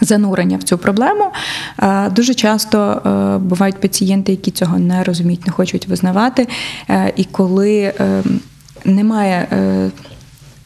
Занурення 0.00 0.56
в 0.56 0.62
цю 0.62 0.78
проблему 0.78 1.24
дуже 2.10 2.34
часто 2.34 2.78
е, 2.78 3.38
бувають 3.38 3.80
пацієнти, 3.80 4.32
які 4.32 4.50
цього 4.50 4.78
не 4.78 5.04
розуміють, 5.04 5.46
не 5.46 5.52
хочуть 5.52 5.88
визнавати. 5.88 6.48
Е, 6.90 7.12
І 7.16 7.24
коли 7.24 7.80
е, 7.80 8.22
немає 8.84 9.48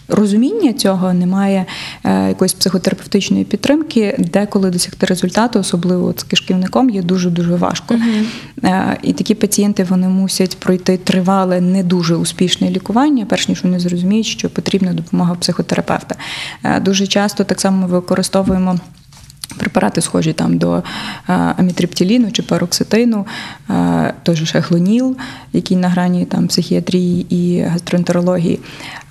розуміння 0.09 0.73
цього, 0.73 1.13
немає 1.13 1.67
якоїсь 2.05 2.53
психотерапевтичної 2.53 3.45
підтримки, 3.45 4.17
деколи 4.19 4.71
досягти 4.71 5.07
результату, 5.07 5.59
особливо 5.59 6.15
з 6.17 6.23
кишківником, 6.23 6.91
є 6.91 7.03
дуже 7.03 7.31
дуже 7.31 7.55
важко. 7.55 7.95
І 9.03 9.13
такі 9.13 9.35
пацієнти 9.35 9.85
вони 9.85 10.09
мусять 10.09 10.57
пройти 10.59 10.97
тривале, 10.97 11.61
не 11.61 11.83
дуже 11.83 12.15
успішне 12.15 12.71
лікування, 12.71 13.27
перш 13.29 13.49
ніж 13.49 13.65
вони 13.65 13.81
зрозуміють, 13.81 14.27
що 14.27 14.51
потрібна 14.51 14.93
допомога 14.93 15.35
психотерапевта. 15.35 16.15
Дуже 16.81 17.07
часто 17.07 17.45
так 17.45 17.61
само 17.61 17.77
ми 17.77 17.87
використовуємо. 17.87 18.79
Препарати 19.59 20.01
схожі 20.01 20.33
там 20.33 20.59
до 20.59 20.77
е, 20.77 20.83
амітриптиліну 21.33 22.31
чи 22.33 22.43
пароксетину, 22.43 23.27
е, 23.71 24.15
той 24.23 24.37
же 24.37 24.47
шехлоніл, 24.47 25.17
який 25.53 25.77
на 25.77 25.89
грані 25.89 26.25
там 26.25 26.47
психіатрії 26.49 27.27
і 27.37 27.61
гастроентерології. 27.63 28.61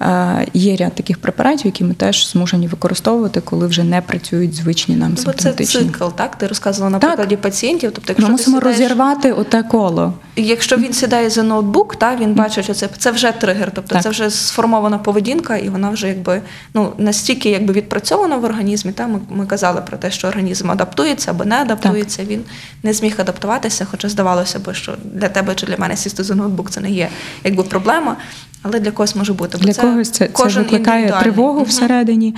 Е, 0.01 0.47
Є 0.53 0.75
ряд 0.75 0.95
таких 0.95 1.17
препаратів, 1.17 1.65
які 1.65 1.83
ми 1.83 1.93
теж 1.93 2.29
змушені 2.31 2.67
використовувати, 2.67 3.41
коли 3.41 3.67
вже 3.67 3.83
не 3.83 4.01
працюють 4.01 4.53
звичні 4.55 4.95
нам 4.95 5.15
це 5.15 5.23
симптоматичні. 5.23 5.81
цикл, 5.81 6.05
так? 6.15 6.35
Ти 6.35 6.47
розказувала 6.47 6.89
на 6.91 6.99
Так. 6.99 7.09
прикладі 7.09 7.35
пацієнтів. 7.35 7.91
Тобто, 7.95 8.13
Ми 8.13 8.15
якщо 8.17 8.25
ти 8.27 8.31
мусимо 8.31 8.57
сідаєш- 8.57 8.63
розірвати 8.79 9.31
оте 9.33 9.63
коло. 9.63 10.13
Якщо 10.35 10.77
він 10.77 10.93
сідає 10.93 11.29
за 11.29 11.43
ноутбук, 11.43 11.95
та 11.95 12.15
він 12.15 12.33
бачить, 12.33 12.63
що 12.63 12.73
це, 12.73 12.89
це 12.97 13.11
вже 13.11 13.31
тригер, 13.31 13.71
тобто 13.75 13.93
Так. 13.93 14.03
це 14.03 14.09
вже 14.09 14.29
сформована 14.29 14.97
поведінка, 14.97 15.57
і 15.57 15.69
вона 15.69 15.89
вже 15.89 16.07
якби 16.07 16.41
ну 16.73 16.93
настільки 16.97 17.49
якби 17.49 17.73
відпрацьована 17.73 18.37
в 18.37 18.43
організмі. 18.43 18.91
Та 18.91 19.07
ми, 19.07 19.19
ми 19.29 19.45
казали 19.45 19.81
про 19.81 19.97
те, 19.97 20.11
що 20.11 20.20
організм 20.27 20.71
адаптується 20.71 21.31
або 21.31 21.45
не 21.45 21.55
адаптується. 21.55 22.25
Він 22.25 22.43
не 22.83 22.93
зміг 22.93 23.15
адаптуватися, 23.17 23.87
хоча 23.91 24.09
здавалося 24.09 24.59
б, 24.59 24.73
що 24.73 24.97
для 25.03 25.29
тебе 25.29 25.55
чи 25.55 25.65
для 25.65 25.77
мене 25.77 25.97
сісти 25.97 26.23
за 26.23 26.35
ноутбук 26.35 26.71
це 26.71 26.81
не 26.81 26.91
є 26.91 27.09
якби 27.43 27.63
проблема. 27.63 28.17
Але 28.63 28.79
для 28.79 28.91
когось 28.91 29.15
може 29.15 29.33
бути. 29.33 29.57
Бо 29.57 29.63
Для 29.65 29.73
когось 29.73 30.09
це, 30.09 30.29
це 30.33 30.43
викликає 30.47 31.11
тривогу 31.21 31.63
всередині. 31.63 32.35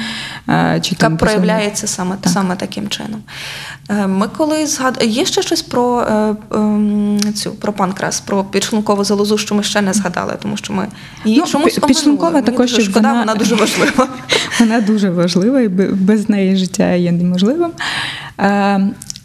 е, 0.50 0.80
Чи 0.82 0.96
Яка 1.00 1.16
проявляється 1.16 1.88
саме, 1.88 2.16
Так. 2.22 2.34
саме 2.34 2.56
таким 2.56 2.88
чином. 2.88 3.22
Е, 3.90 4.08
Ми 4.08 4.28
коли 4.38 4.66
згад... 4.68 5.00
Є 5.08 5.26
ще 5.26 5.42
щось 5.42 5.62
про 5.62 6.02
е, 6.02 6.36
ем, 6.52 7.20
цю 7.36 7.52
про 7.52 7.74
панкрас, 7.74 8.20
про 8.22 8.44
підшлункову 8.44 9.04
залозу, 9.04 9.38
що 9.38 9.56
ми 9.56 9.64
ще 9.64 9.82
не 9.82 9.94
згадали, 9.94 10.34
тому 10.42 10.58
що 10.58 10.74
ми 10.74 10.88
її 11.26 11.40
Ну, 11.40 11.46
чомусь 11.48 11.78
пі- 11.80 11.88
підшлункова. 11.88 12.32
Мені 12.32 12.46
також, 12.46 12.70
шкода, 12.72 13.00
вона- 13.10 13.20
вона 13.20 13.36
дуже 13.36 13.56
важлива. 13.56 14.08
Вона 14.60 14.82
дуже 14.82 15.10
важлива, 15.10 15.62
і 15.62 15.68
без 15.68 16.30
неї 16.30 16.56
життя 16.56 16.92
є 16.92 17.12
неможливим. 17.12 17.72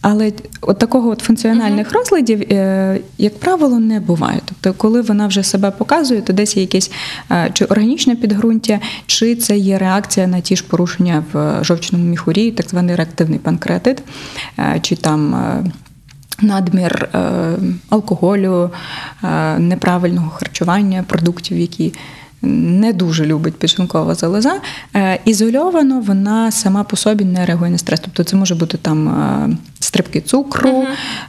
Е, 0.09 0.11
Але 0.11 0.33
от 0.61 0.79
такого 0.79 1.11
от 1.11 1.21
функціональних 1.21 1.93
розладів, 1.93 2.41
е, 2.41 3.01
як 3.19 3.39
правило, 3.39 3.79
не 3.79 4.01
буває. 4.01 4.41
Тобто, 4.45 4.79
коли 4.79 5.01
вона 5.01 5.27
вже 5.27 5.43
себе 5.43 5.71
показує, 5.71 6.21
то 6.21 6.33
десь 6.33 6.57
є 6.57 6.63
якесь 6.63 6.91
е, 7.31 7.51
чи 7.53 7.65
органічне 7.65 8.17
підґрунтя, 8.17 8.81
чи 9.07 9.37
це 9.37 9.57
є 9.57 9.79
реакція 9.79 10.27
на 10.27 10.41
ті 10.41 10.57
ж 10.57 10.65
порушення 10.65 11.25
в 11.33 11.65
жовчному 11.65 12.05
міхурі, 12.05 12.51
так 12.51 12.69
званий 12.69 12.97
реактивний 12.97 13.39
панкреатит, 13.39 14.03
е, 14.59 14.79
чи 14.83 14.97
там. 14.97 15.35
е, 15.35 15.65
Надмір 16.43 17.09
е, 17.15 17.19
алкоголю, 17.89 18.71
е, 19.25 19.59
неправильного 19.59 20.31
харчування, 20.31 21.05
продуктів, 21.09 21.59
які 21.59 21.95
не 22.43 22.93
дуже 22.93 23.26
любить 23.26 23.57
підшлункова 23.57 24.14
залоза. 24.14 24.61
Е, 24.97 25.20
Ізольовано 25.24 26.01
вона 26.01 26.51
сама 26.51 26.84
по 26.84 26.97
собі 26.97 27.24
не 27.24 27.47
реагує 27.47 27.70
на 27.70 27.78
стрес. 27.78 28.01
Тобто 28.01 28.24
це 28.24 28.36
може 28.36 28.55
бути 28.55 28.76
там 28.76 29.09
е, 29.09 29.57
стрибки 29.80 30.20
цукру, 30.20 30.86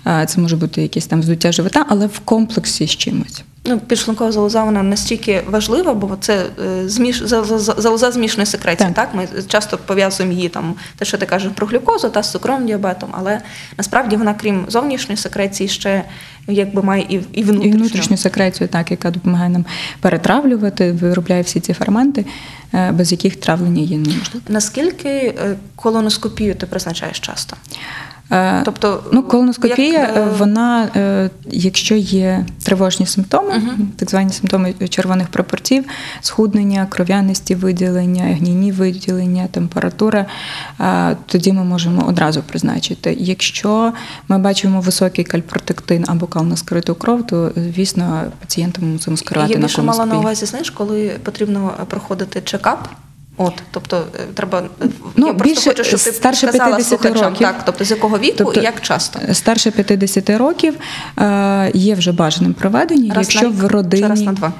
е, 0.07 0.25
це 0.25 0.41
може 0.41 0.55
бути 0.55 0.81
якесь 0.81 1.07
там 1.07 1.19
вздуття 1.19 1.51
живота, 1.51 1.85
але 1.89 2.07
в 2.07 2.19
комплексі 2.19 2.87
з 2.87 2.89
чимось. 2.89 3.43
Ну, 3.65 3.79
підшлункова 3.79 4.31
залоза 4.31 4.63
вона 4.63 4.83
настільки 4.83 5.43
важлива, 5.49 5.93
бо 5.93 6.17
це 6.21 6.45
зміш... 6.85 7.21
залоза, 7.23 7.73
залоза 7.77 8.11
змішаної 8.11 8.45
секреції. 8.45 8.89
Так. 8.89 8.95
Так. 8.95 9.15
Ми 9.15 9.43
часто 9.47 9.77
пов'язуємо 9.77 10.35
її 10.35 10.49
там, 10.49 10.75
те, 10.97 11.05
що 11.05 11.17
ти 11.17 11.25
кажеш 11.25 11.51
про 11.55 11.67
глюкозу 11.67 12.09
та 12.09 12.23
з 12.23 12.31
цукровим 12.31 12.67
діабетом, 12.67 13.09
але 13.11 13.41
насправді 13.77 14.15
вона, 14.15 14.33
крім 14.33 14.65
зовнішньої 14.67 15.17
секреції, 15.17 15.69
ще 15.69 16.03
якби 16.49 16.81
має 16.83 17.05
і, 17.09 17.13
і 17.33 17.43
внутрішню. 17.43 17.63
І 17.63 17.71
внутрішню 17.71 18.17
секрецію, 18.17 18.67
так, 18.67 18.91
яка 18.91 19.11
допомагає 19.11 19.49
нам 19.49 19.65
перетравлювати, 20.01 20.91
виробляє 20.91 21.41
всі 21.41 21.59
ці 21.59 21.73
ферменти, 21.73 22.25
е, 22.73 22.91
без 22.91 23.11
яких 23.11 23.35
травлення 23.35 23.81
є 23.81 23.97
неможливо. 23.97 24.45
Наскільки 24.49 25.09
е, 25.09 25.55
колоноскопію 25.75 26.55
ти 26.55 26.65
призначаєш 26.65 27.19
часто? 27.19 27.57
Е, 28.31 28.61
Тобто, 28.65 29.03
ну, 29.11 29.23
колоноскопія, 29.23 29.99
як, 29.99 30.17
е, 30.17 30.27
вона, 30.37 30.89
е, 30.95 31.29
якщо 31.49 31.95
є 31.95 32.45
тривожні 32.63 33.05
симптоми, 33.05 33.61
так 33.95 34.09
звані 34.09 34.33
симптоми 34.33 34.73
червоних 34.89 35.27
прапорців, 35.27 35.85
схуднення, 36.21 36.87
кров'яності 36.89 37.55
виділення, 37.55 38.23
гнійні 38.23 38.71
виділення, 38.71 39.47
температура, 39.47 40.25
тоді 41.25 41.53
ми 41.53 41.63
можемо 41.63 42.07
одразу 42.07 42.41
призначити. 42.41 43.15
Якщо 43.19 43.93
ми 44.27 44.37
бачимо 44.37 44.81
високий 44.81 45.25
кальпротектин 45.25 46.05
або 46.07 46.27
калноскриту 46.27 46.95
кров, 46.95 47.27
то 47.27 47.51
звісно 47.55 48.23
пацієнта 48.39 48.81
ми 48.81 48.87
мусимо 48.87 49.17
скерувати 49.17 49.53
Я 49.53 49.59
на 49.59 49.65
більше 49.65 49.81
мала 49.81 50.05
на 50.05 50.19
увазі, 50.19 50.45
знаєш, 50.45 50.69
коли 50.69 51.11
потрібно 51.23 51.73
проходити 51.87 52.41
чекап. 52.41 52.89
От, 53.41 53.53
тобто 53.71 54.03
е, 54.15 54.19
треба 54.33 54.63
Ну, 55.15 55.27
я 55.27 55.33
просто 55.33 55.69
хочу, 55.69 55.83
щоб 55.83 55.99
ти 55.99 56.11
старше 56.11 56.47
сказала 56.47 56.75
50 56.75 57.01
слухачам, 57.01 57.23
років. 57.23 57.47
так, 57.47 57.65
тобто 57.65 57.83
з 57.85 57.91
якого 57.91 58.19
віку 58.19 58.35
Тобто, 58.37 58.59
і 58.59 58.63
як 58.63 58.81
часто. 58.81 59.19
Старше 59.33 59.71
50 59.71 60.29
років 60.29 60.75
е, 61.19 61.71
є 61.73 61.95
вже 61.95 62.11
бажаним 62.11 62.53
проведення, 62.53 63.13
Раз 63.13 63.25
якщо 63.25 63.41
на 63.41 63.47
рік 63.47 63.55
в 63.63 63.65
родині 63.67 64.03
чи 64.03 64.09
раз 64.09 64.21
на 64.21 64.33
два? 64.33 64.53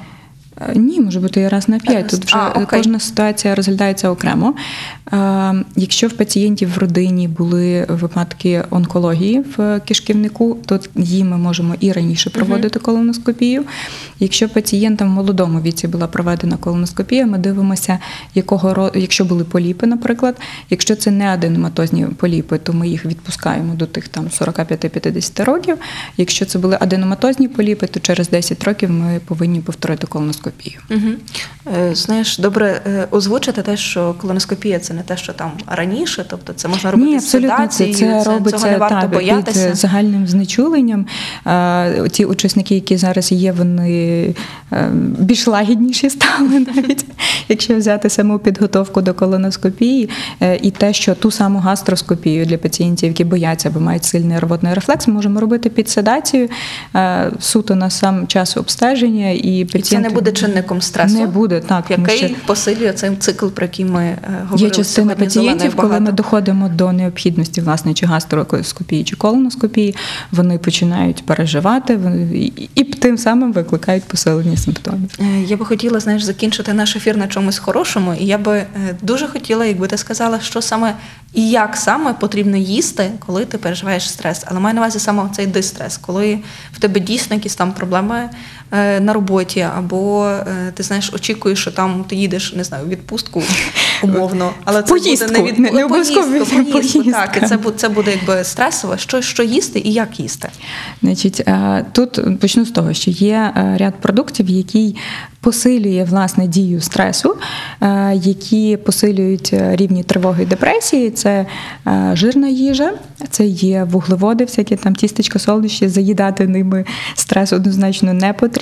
Е, 0.60 0.72
Ні, 0.78 1.00
може 1.00 1.20
бути 1.20 1.40
і 1.40 1.48
раз 1.48 1.68
на 1.68 1.78
п'ять. 1.78 2.08
Тут 2.08 2.24
вже 2.24 2.36
А, 2.36 2.48
окей. 2.50 2.66
кожна 2.70 3.00
ситуація 3.00 3.54
розглядається 3.54 4.10
окремо. 4.10 4.54
Е, 5.12 5.64
Якщо 5.76 6.08
в 6.08 6.12
пацієнтів 6.12 6.74
в 6.74 6.78
родині 6.78 7.28
були 7.28 7.86
випадки 7.88 8.64
онкології 8.70 9.44
в 9.56 9.80
кишківнику, 9.80 10.58
то 10.66 10.80
їм 10.96 11.28
ми 11.28 11.36
можемо 11.38 11.74
і 11.80 11.92
раніше 11.92 12.30
проводити 12.30 12.78
колоноскопію. 12.78 13.64
Якщо 14.20 14.48
пацієнтам 14.48 15.08
в 15.08 15.10
молодому 15.10 15.60
віці 15.60 15.88
була 15.88 16.06
проведена 16.06 16.56
колоноскопія, 16.56 17.26
ми 17.26 17.38
дивимося, 17.38 17.98
якого 18.34 18.92
якщо 18.94 19.24
були 19.24 19.44
поліпи, 19.44 19.86
наприклад. 19.86 20.36
Якщо 20.70 20.96
це 20.96 21.10
не 21.10 21.26
аденоматозні 21.28 22.06
поліпи, 22.16 22.58
то 22.58 22.72
ми 22.72 22.88
їх 22.88 23.06
відпускаємо 23.06 23.74
до 23.74 23.86
тих 23.86 24.08
там 24.08 24.24
45-50 24.40 25.44
років. 25.44 25.76
Якщо 26.16 26.44
це 26.44 26.58
були 26.58 26.78
аденоматозні 26.80 27.48
поліпи, 27.48 27.86
то 27.86 28.00
через 28.00 28.28
10 28.30 28.64
років 28.64 28.90
ми 28.90 29.20
повинні 29.26 29.60
повторити 29.60 30.06
колоноскопію. 30.06 30.49
Угу. 30.90 31.10
Е, 31.76 31.94
знаєш, 31.94 32.38
добре 32.38 32.80
е, 32.86 33.06
озвучити 33.10 33.62
те, 33.62 33.76
що 33.76 34.14
колоноскопія 34.18 34.78
це 34.78 34.94
не 34.94 35.02
те, 35.02 35.16
що 35.16 35.32
там 35.32 35.50
раніше, 35.66 36.24
тобто 36.30 36.52
це 36.52 36.68
можна 36.68 36.90
робити 36.90 37.10
Ні, 37.10 37.16
абсолютно 37.16 37.66
це, 37.66 37.94
це 37.94 38.24
робиться 38.24 38.58
цього 38.58 38.70
не 38.70 38.78
варто 38.78 39.00
так, 39.00 39.10
боятися. 39.10 39.68
під 39.68 39.76
загальним 39.76 40.26
знечуленням. 40.26 41.06
Ті 42.10 42.24
учасники, 42.24 42.74
які 42.74 42.96
зараз 42.96 43.32
є, 43.32 43.52
вони 43.52 44.34
е, 44.72 44.90
більш 45.18 45.46
лагідніші 45.46 46.10
стали 46.10 46.66
навіть, 46.74 47.04
якщо 47.48 47.76
взяти 47.76 48.10
саму 48.10 48.38
підготовку 48.38 49.02
до 49.02 49.14
колоноскопії, 49.14 50.08
і 50.62 50.70
те, 50.70 50.92
що 50.92 51.14
ту 51.14 51.30
саму 51.30 51.58
гастроскопію 51.58 52.46
для 52.46 52.58
пацієнтів, 52.58 53.08
які 53.08 53.24
бояться 53.24 53.68
або 53.68 53.80
мають 53.80 54.04
сильний 54.04 54.38
рвотний 54.38 54.74
рефлекс, 54.74 55.08
ми 55.08 55.14
можемо 55.14 55.40
робити 55.40 55.70
під 55.70 55.88
седацією, 55.88 56.48
суто 57.40 57.74
на 57.74 57.90
сам 57.90 58.26
час 58.26 58.56
обстеження, 58.56 59.30
і 59.30 59.66
І 59.74 59.82
це 59.82 59.98
не 59.98 60.10
буде 60.10 60.32
чинником 60.40 60.82
стресу. 60.82 61.18
Не 61.18 61.26
буде, 61.26 61.60
так, 61.60 61.90
який 61.90 62.18
що- 62.18 62.36
посилює 62.46 62.92
цей 62.92 63.16
цикл, 63.16 63.46
про 63.46 63.64
який 63.64 63.84
ми 63.84 64.02
е, 64.02 64.18
говорили 64.42 64.68
Є 64.68 64.70
частина 64.70 65.14
пацієнтів, 65.14 65.76
коли 65.76 66.00
ми 66.00 66.12
доходимо 66.12 66.68
до 66.68 66.92
необхідності 66.92 67.60
власне 67.60 67.94
чи 67.94 68.06
гастроскопії, 68.06 69.04
чи 69.04 69.16
колоноскопії, 69.16 69.96
вони 70.32 70.58
починають 70.58 71.26
переживати 71.26 71.98
і, 72.74 72.84
тим 72.84 73.18
самим 73.18 73.52
викликають 73.52 74.04
посилення 74.04 74.56
симптомів. 74.56 75.10
Е, 75.20 75.42
Я 75.46 75.56
би 75.56 75.64
хотіла, 75.64 76.00
знаєш, 76.00 76.22
закінчити 76.22 76.72
наш 76.72 76.96
ефір 76.96 77.16
на 77.16 77.26
чомусь 77.28 77.58
хорошому, 77.58 78.14
і 78.14 78.26
я 78.26 78.38
би 78.38 78.56
е, 78.56 78.66
дуже 79.02 79.26
хотіла, 79.26 79.64
якби 79.64 79.86
ти 79.86 79.96
сказала, 79.98 80.40
що 80.40 80.62
саме 80.62 80.94
і 81.34 81.50
як 81.50 81.76
саме 81.76 82.12
потрібно 82.14 82.56
їсти, 82.56 83.10
коли 83.26 83.44
ти 83.44 83.58
переживаєш 83.58 84.10
стрес. 84.10 84.44
Але 84.46 84.60
маю 84.60 84.74
на 84.74 84.80
увазі 84.80 84.98
саме 84.98 85.22
цей 85.36 85.46
дистрес, 85.46 85.96
коли 85.96 86.38
в 86.72 86.78
тебе 86.80 87.00
дійсно 87.00 87.36
якісь 87.36 87.54
там 87.54 87.72
проблеми 87.72 88.28
на 89.00 89.12
роботі, 89.12 89.66
або 89.76 90.26
е, 90.26 90.72
ти 90.74 90.82
знаєш, 90.82 91.12
очікуєш, 91.14 91.58
що 91.58 91.70
там 91.70 92.04
ти 92.08 92.16
їдеш, 92.16 92.52
не 92.56 92.64
знаю, 92.64 92.84
в 92.86 92.88
відпустку 92.88 93.42
умовно, 94.02 94.50
але 94.64 94.82
це 94.82 94.88
Поїздку, 94.94 95.28
буде 95.28 95.42
не 95.42 95.48
від 95.48 95.58
не- 95.58 95.70
не 95.70 95.84
обов'язково 95.84 96.26
поїздку, 96.26 96.64
поїздку, 96.64 97.10
так, 97.10 97.38
і 97.42 97.46
це 97.46 97.56
буде 97.56 97.78
це 97.78 97.88
буде 97.88 98.10
якби 98.10 98.44
стресово. 98.44 98.96
Що, 98.96 99.22
що 99.22 99.42
їсти 99.42 99.80
і 99.84 99.92
як 99.92 100.20
їсти? 100.20 100.48
Значить, 101.02 101.40
е, 101.40 101.84
тут 101.92 102.40
почну 102.40 102.64
з 102.64 102.70
того, 102.70 102.92
що 102.92 103.10
є 103.10 103.52
е, 103.56 103.76
ряд 103.78 103.94
продуктів, 103.94 104.48
який 104.48 104.96
посилює 105.40 106.06
власне 106.10 106.46
дію 106.46 106.80
стресу, 106.80 107.36
е, 107.80 108.12
які 108.14 108.76
посилюють 108.76 109.50
е, 109.52 109.76
рівні 109.76 110.02
тривоги 110.02 110.42
і 110.42 110.46
депресії. 110.46 111.10
Це 111.10 111.46
е, 111.86 112.10
жирна 112.14 112.48
їжа, 112.48 112.92
це 113.30 113.46
є 113.46 113.84
вуглеводи, 113.84 114.44
всякі 114.44 114.76
там 114.76 114.94
тістечка, 114.94 115.38
солодощі, 115.38 115.88
заїдати 115.88 116.46
ними 116.46 116.84
стрес 117.14 117.52
однозначно 117.52 118.12
не 118.12 118.32
потрібно. 118.32 118.59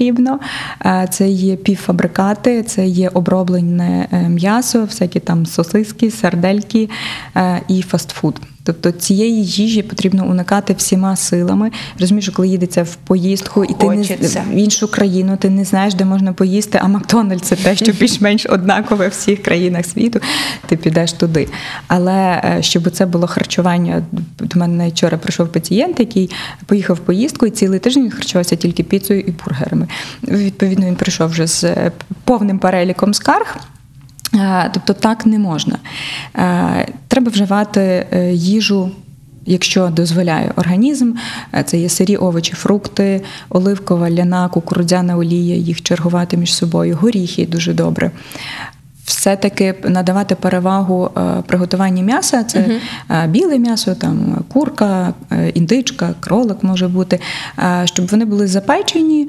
Е, 0.86 1.08
Це 1.10 1.28
є 1.28 1.56
півфабрикати, 1.56 2.62
це 2.62 2.86
є 2.86 3.08
оброблене 3.08 4.08
е, 4.12 4.28
м'ясо, 4.28 4.84
всякі 4.84 5.20
там 5.20 5.46
сосиски, 5.46 6.10
сардельки 6.10 6.90
е, 7.36 7.60
і 7.68 7.82
фастфуд. 7.82 8.40
Тобто 8.68 8.90
цієї 8.90 9.44
їжі 9.44 9.82
потрібно 9.82 10.26
уникати 10.26 10.72
всіма 10.72 11.16
силами. 11.16 11.70
Розумієш, 12.00 12.28
коли 12.28 12.48
їдеться 12.48 12.82
в 12.82 12.94
поїздку 12.94 13.64
і 13.64 13.74
ти 13.74 13.88
не 13.88 13.96
Хочеться. 13.96 14.44
в 14.50 14.54
іншу 14.54 14.88
країну, 14.88 15.36
ти 15.36 15.50
не 15.50 15.64
знаєш, 15.64 15.94
де 15.94 16.04
можна 16.04 16.32
поїсти, 16.32 16.80
а 16.82 16.88
Макдональдс 16.88 17.48
це 17.48 17.56
те, 17.56 17.76
що 17.76 17.92
більш-менш 18.00 18.46
однакове 18.46 19.08
в 19.08 19.10
всіх 19.10 19.42
країнах 19.42 19.86
світу. 19.86 20.20
Ти 20.66 20.76
підеш 20.76 21.12
туди. 21.12 21.48
Але 21.86 22.42
е, 22.44 22.58
щоб 22.62 22.90
це 22.90 23.06
було 23.06 23.26
харчування, 23.26 24.02
до 24.40 24.60
мене 24.60 24.88
вчора 24.88 25.18
прийшов 25.18 25.48
пацієнт, 25.48 26.00
який 26.00 26.30
поїхав 26.66 26.96
в 26.96 27.00
поїздку, 27.00 27.46
і 27.46 27.50
цілий 27.50 27.78
тиждень 27.78 28.04
він 28.04 28.10
харчувався 28.10 28.56
тільки 28.56 28.82
піцею 28.82 29.20
і 29.20 29.30
бургерами. 29.30 29.88
Відповідно, 30.28 30.86
він 30.86 30.96
прийшов 30.96 31.30
вже 31.30 31.46
з 31.46 31.64
е, 31.64 31.92
повним 32.24 32.58
переліком 32.58 33.14
скарг. 33.14 33.56
Е, 34.34 34.70
Тобто 34.74 34.92
так 34.92 35.26
не 35.26 35.38
можна. 35.38 35.78
Е, 36.36 36.88
Треба 37.08 37.30
вживати 37.30 38.06
е, 38.12 38.32
їжу. 38.32 38.90
Якщо 39.50 39.88
дозволяє 39.88 40.52
організм, 40.56 41.12
це 41.64 41.78
є 41.78 41.88
сирі 41.88 42.16
овочі, 42.16 42.52
фрукти, 42.52 43.22
оливкова, 43.48 44.10
ляна, 44.10 44.48
кукурудзяна 44.48 45.16
олія, 45.16 45.56
їх 45.56 45.82
чергувати 45.82 46.36
між 46.36 46.54
собою, 46.54 46.98
горіхи 47.00 47.46
дуже 47.46 47.74
добре. 47.74 48.10
Все-таки 49.08 49.74
надавати 49.84 50.34
перевагу 50.34 51.10
е, 51.16 51.20
приготуванню 51.46 52.02
м'яса. 52.02 52.44
Це 52.44 52.80
е, 53.10 53.26
біле 53.26 53.58
м'ясо, 53.58 53.94
там 53.94 54.44
курка, 54.52 55.14
е, 55.32 55.48
індичка, 55.48 56.14
кролик 56.20 56.62
може 56.62 56.88
бути, 56.88 57.20
щоб 57.84 58.06
вони 58.06 58.24
були 58.24 58.46
запечені 58.46 59.28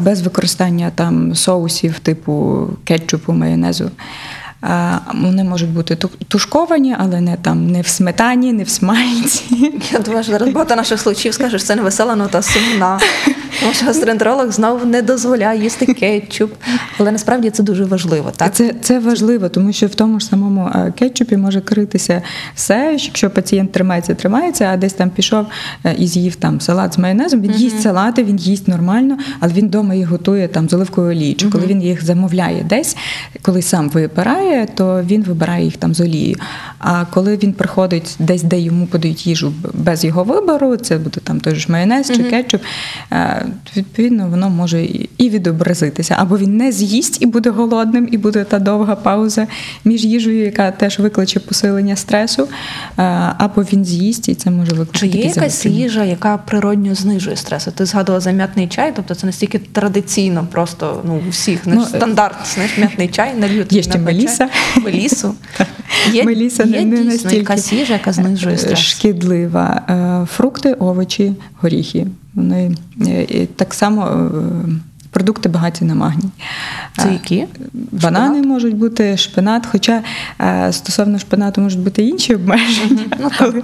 без 0.00 0.22
використання 0.22 0.90
там 0.94 1.34
соусів 1.34 1.98
типу 1.98 2.66
кетчупу, 2.84 3.32
майонезу. 3.32 3.90
Вони 5.14 5.44
можуть 5.44 5.70
бути 5.70 5.96
тушковані, 6.28 6.96
але 6.98 7.20
не 7.20 7.36
там 7.36 7.70
не 7.70 7.80
в 7.80 7.86
сметані, 7.86 8.52
не 8.52 8.62
в 8.62 8.68
смальці. 8.68 9.72
Я 9.92 9.98
думаю, 9.98 10.22
що 10.22 10.32
зараз 10.32 10.48
багато 10.48 10.76
наших 10.76 11.00
слухачів 11.00 11.34
скажуть, 11.34 11.60
що 11.60 11.66
це 11.66 11.76
не 11.76 11.82
весела 11.82 12.16
нота, 12.16 12.42
сумна. 12.42 13.00
Тому 13.60 13.72
що 13.72 13.86
гастроентеролог 13.86 14.50
знову 14.50 14.86
не 14.86 15.02
дозволяє 15.02 15.62
їсти 15.62 15.86
кетчуп. 15.86 16.52
Але 16.98 17.12
насправді 17.12 17.50
це 17.50 17.62
дуже 17.62 17.84
важливо, 17.84 18.32
так? 18.36 18.54
Це, 18.54 18.74
це 18.80 18.98
важливо, 18.98 19.48
тому 19.48 19.72
що 19.72 19.86
в 19.86 19.94
тому 19.94 20.20
ж 20.20 20.26
самому 20.26 20.70
е, 20.74 20.92
кетчупі 20.98 21.36
може 21.36 21.60
критися 21.60 22.22
все. 22.54 22.98
Якщо 23.02 23.30
пацієнт 23.30 23.72
тримається, 23.72 24.14
тримається, 24.14 24.64
а 24.72 24.76
десь 24.76 24.92
там 24.92 25.10
пішов 25.10 25.46
е, 25.84 25.94
і 25.98 26.06
з'їв 26.06 26.36
там 26.36 26.60
салат 26.60 26.94
з 26.94 26.98
майонезом. 26.98 27.40
Він 27.40 27.52
їсть 27.52 27.82
салати, 27.82 28.24
він 28.24 28.36
їсть 28.36 28.68
нормально, 28.68 29.18
але 29.40 29.52
він 29.52 29.66
вдома 29.66 29.94
їх 29.94 30.08
готує 30.08 30.48
там 30.48 30.68
з 30.68 30.72
оливковою 30.72 31.12
олією. 31.12 31.36
Коли 31.52 31.66
він 31.66 31.82
їх 31.82 32.04
замовляє 32.04 32.62
десь, 32.68 32.96
коли 33.42 33.62
сам 33.62 33.88
вибирає, 33.88 34.47
то 34.74 35.02
він 35.02 35.22
вибирає 35.22 35.64
їх 35.64 35.76
там 35.76 35.94
з 35.94 36.00
олією. 36.00 36.36
А 36.78 37.04
коли 37.04 37.36
він 37.36 37.52
приходить 37.52 38.16
десь, 38.18 38.42
де 38.42 38.60
йому 38.60 38.86
подають 38.86 39.26
їжу 39.26 39.52
без 39.74 40.04
його 40.04 40.24
вибору, 40.24 40.76
це 40.76 40.98
буде 40.98 41.20
там 41.24 41.40
той 41.40 41.54
ж 41.54 41.72
майонез 41.72 42.12
чи 42.16 42.24
кетчуп. 42.24 42.60
е, 43.12 43.46
відповідно 43.76 44.28
воно 44.28 44.50
може 44.50 44.84
і 45.18 45.30
відобразитися. 45.30 46.16
Або 46.18 46.38
він 46.38 46.56
не 46.56 46.72
з'їсть 46.72 47.22
і 47.22 47.26
буде 47.26 47.50
голодним, 47.50 48.08
і 48.12 48.18
буде 48.18 48.44
та 48.44 48.58
довга 48.58 48.96
пауза 48.96 49.46
між 49.84 50.04
їжею, 50.04 50.44
яка 50.44 50.70
теж 50.70 50.98
викличе 50.98 51.40
посилення 51.40 51.96
стресу, 51.96 52.48
е, 52.98 53.02
або 53.38 53.62
він 53.62 53.84
з'їсть, 53.84 54.28
і 54.28 54.34
це 54.34 54.50
може 54.50 54.70
викликати 54.70 54.98
Чи 54.98 55.18
є 55.18 55.24
якась 55.24 55.66
їжа, 55.66 56.04
яка 56.04 56.36
природньо 56.36 56.94
знижує 56.94 57.36
стрес? 57.36 57.68
Ти 57.74 57.86
згадувала 57.86 58.20
за 58.20 58.30
м'ятний 58.30 58.68
чай, 58.68 58.92
тобто 58.96 59.14
це 59.14 59.26
настільки 59.26 59.58
традиційно, 59.58 60.46
просто 60.52 61.02
ну 61.04 61.20
у 61.26 61.30
всіх 61.30 61.60
Ну, 61.64 61.74
ну, 61.74 61.84
стандарт, 61.84 62.36
знаєш, 62.54 62.78
м'ятний 62.78 63.08
чай, 63.08 63.34
лють 63.48 63.72
Є 63.72 63.82
ще 63.82 63.98
меліса. 63.98 64.37
Мелісу. 64.82 65.34
Є, 66.12 66.24
Меліса 66.24 66.64
є 66.64 66.70
не, 66.70 66.84
не 66.84 66.96
дійсно 66.96 67.12
настільки 67.12 67.36
якась 67.36 67.72
їжа, 67.72 67.92
яка 67.92 68.12
знижує 68.12 68.54
е, 68.54 68.58
стрес. 68.58 68.78
шкідлива. 68.78 69.82
Е, 69.88 70.26
Фрукти, 70.26 70.72
овочі, 70.72 71.32
горіхи. 71.60 72.06
Вони 72.34 72.76
е, 73.06 73.22
і 73.22 73.46
так 73.46 73.74
само 73.74 74.30
продукти 75.10 75.48
багаті 75.48 75.80
на 75.80 75.94
магній. 75.94 76.30
Це 76.96 77.12
які? 77.12 77.46
Банани 77.72 78.28
Шпинат? 78.28 78.46
можуть 78.46 78.76
бути, 78.76 79.16
шпинат, 79.16 79.66
хоча 79.66 80.02
стосовно 80.70 81.18
шпинату 81.18 81.60
можуть 81.60 81.80
бути 81.80 82.02
інші 82.02 82.34
обмеження. 82.34 83.04
Ну, 83.20 83.30
Але, 83.38 83.62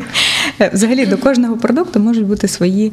Взагалі 0.72 1.06
до 1.06 1.18
кожного 1.18 1.56
продукту 1.56 2.00
можуть 2.00 2.26
бути 2.26 2.48
свої 2.48 2.92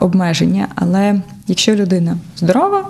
обмеження. 0.00 0.68
Але 0.74 1.20
якщо 1.46 1.74
людина 1.74 2.16
здорова, 2.36 2.84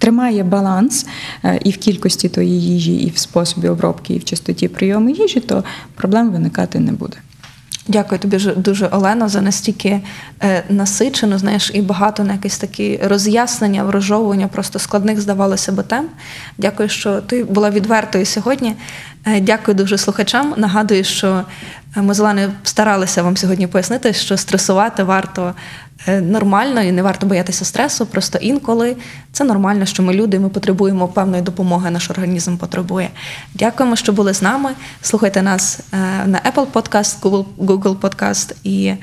тримає 0.00 0.42
баланс 0.42 1.06
е, 1.44 1.60
і 1.64 1.70
в 1.70 1.76
кількості 1.76 2.28
тої 2.28 2.62
їжі, 2.62 2.94
і 2.94 3.10
в 3.10 3.18
способі 3.18 3.68
обробки, 3.68 4.14
і 4.14 4.18
в 4.18 4.24
частоті 4.24 4.68
прийому 4.68 5.10
їжі, 5.10 5.40
то 5.40 5.64
проблем 5.94 6.30
виникати 6.30 6.80
не 6.80 6.92
буде. 6.92 7.16
Дякую 7.88 8.18
тобі 8.18 8.38
дуже, 8.56 8.86
Олено, 8.86 9.28
за 9.28 9.40
настільки 9.40 10.00
е, 10.42 10.64
насичену, 10.68 11.38
знаєш, 11.38 11.70
і 11.74 11.82
багато 11.82 12.24
на 12.24 12.32
якісь 12.32 12.58
такі 12.58 13.00
роз'яснення, 13.02 13.84
врожовування 13.84 14.48
просто 14.48 14.78
складних 14.78 15.20
здавалося 15.20 15.72
би 15.72 15.82
тем. 15.82 16.06
Дякую, 16.58 16.88
що 16.88 17.20
ти 17.20 17.44
була 17.44 17.70
відвертою 17.70 18.26
сьогодні. 18.26 18.74
Е, 19.26 19.40
дякую 19.40 19.74
дуже 19.74 19.98
слухачам. 19.98 20.54
Нагадую, 20.56 21.04
що 21.04 21.44
ми 21.96 22.14
з 22.14 22.20
Оленою 22.20 22.52
старалися 22.62 23.22
вам 23.22 23.36
сьогодні 23.36 23.66
пояснити, 23.66 24.12
що 24.12 24.36
стресувати 24.36 25.02
варто 25.02 25.54
нормально 26.06 26.82
і 26.82 26.92
не 26.92 27.02
варто 27.02 27.26
боятися 27.26 27.64
стресу. 27.64 28.06
Просто 28.06 28.38
інколи 28.38 28.96
це 29.32 29.44
нормально, 29.44 29.86
що 29.86 30.02
ми 30.02 30.14
люди, 30.14 30.38
ми 30.38 30.48
потребуємо 30.48 31.08
певної 31.08 31.42
допомоги, 31.42 31.90
наш 31.90 32.10
організм 32.10 32.56
потребує. 32.56 33.10
Дякуємо, 33.54 33.96
що 33.96 34.12
були 34.12 34.34
з 34.34 34.42
нами. 34.42 34.70
Слухайте 35.02 35.42
нас 35.42 35.80
е, 35.92 35.96
на 36.26 36.40
Apple 36.40 36.66
Podcast, 36.72 37.20
Google, 37.20 37.44
Google 37.58 37.96
Podcast 37.96 38.54
і 38.64 38.94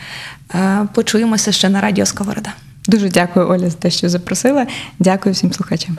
е, 0.55 0.87
почуємося 0.93 1.51
ще 1.51 1.69
на 1.69 1.81
радіо 1.81 2.05
Сковорода. 2.05 2.53
Дуже 2.87 3.09
дякую, 3.09 3.49
Оля, 3.49 3.69
за 3.69 3.77
те, 3.77 3.89
що 3.89 4.09
запросила. 4.09 4.67
Дякую 4.99 5.33
всім 5.33 5.53
слухачам. 5.53 5.97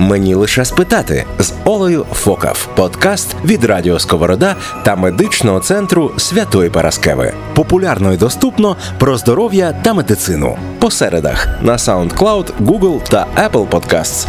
Мені 0.00 0.34
лише 0.34 0.64
спитати 0.64 1.26
з 1.38 1.52
Олею 1.64 2.06
Фокав. 2.12 2.68
Подкаст 2.76 3.36
від 3.44 3.64
Радіо 3.64 3.98
Сковорода 3.98 4.56
та 4.82 4.96
медичного 4.96 5.60
центру 5.60 6.12
Святої 6.16 6.70
Параскеви. 6.70 7.34
Популярно 7.54 8.12
і 8.12 8.16
доступно 8.16 8.76
про 8.98 9.16
здоров'я 9.16 9.72
та 9.72 9.94
медицину. 9.94 10.58
По 10.78 10.90
середах 10.90 11.48
на 11.62 11.76
SoundCloud, 11.76 12.46
Google 12.60 13.08
та 13.10 13.26
Apple 13.36 13.68
Podcasts. 13.68 14.26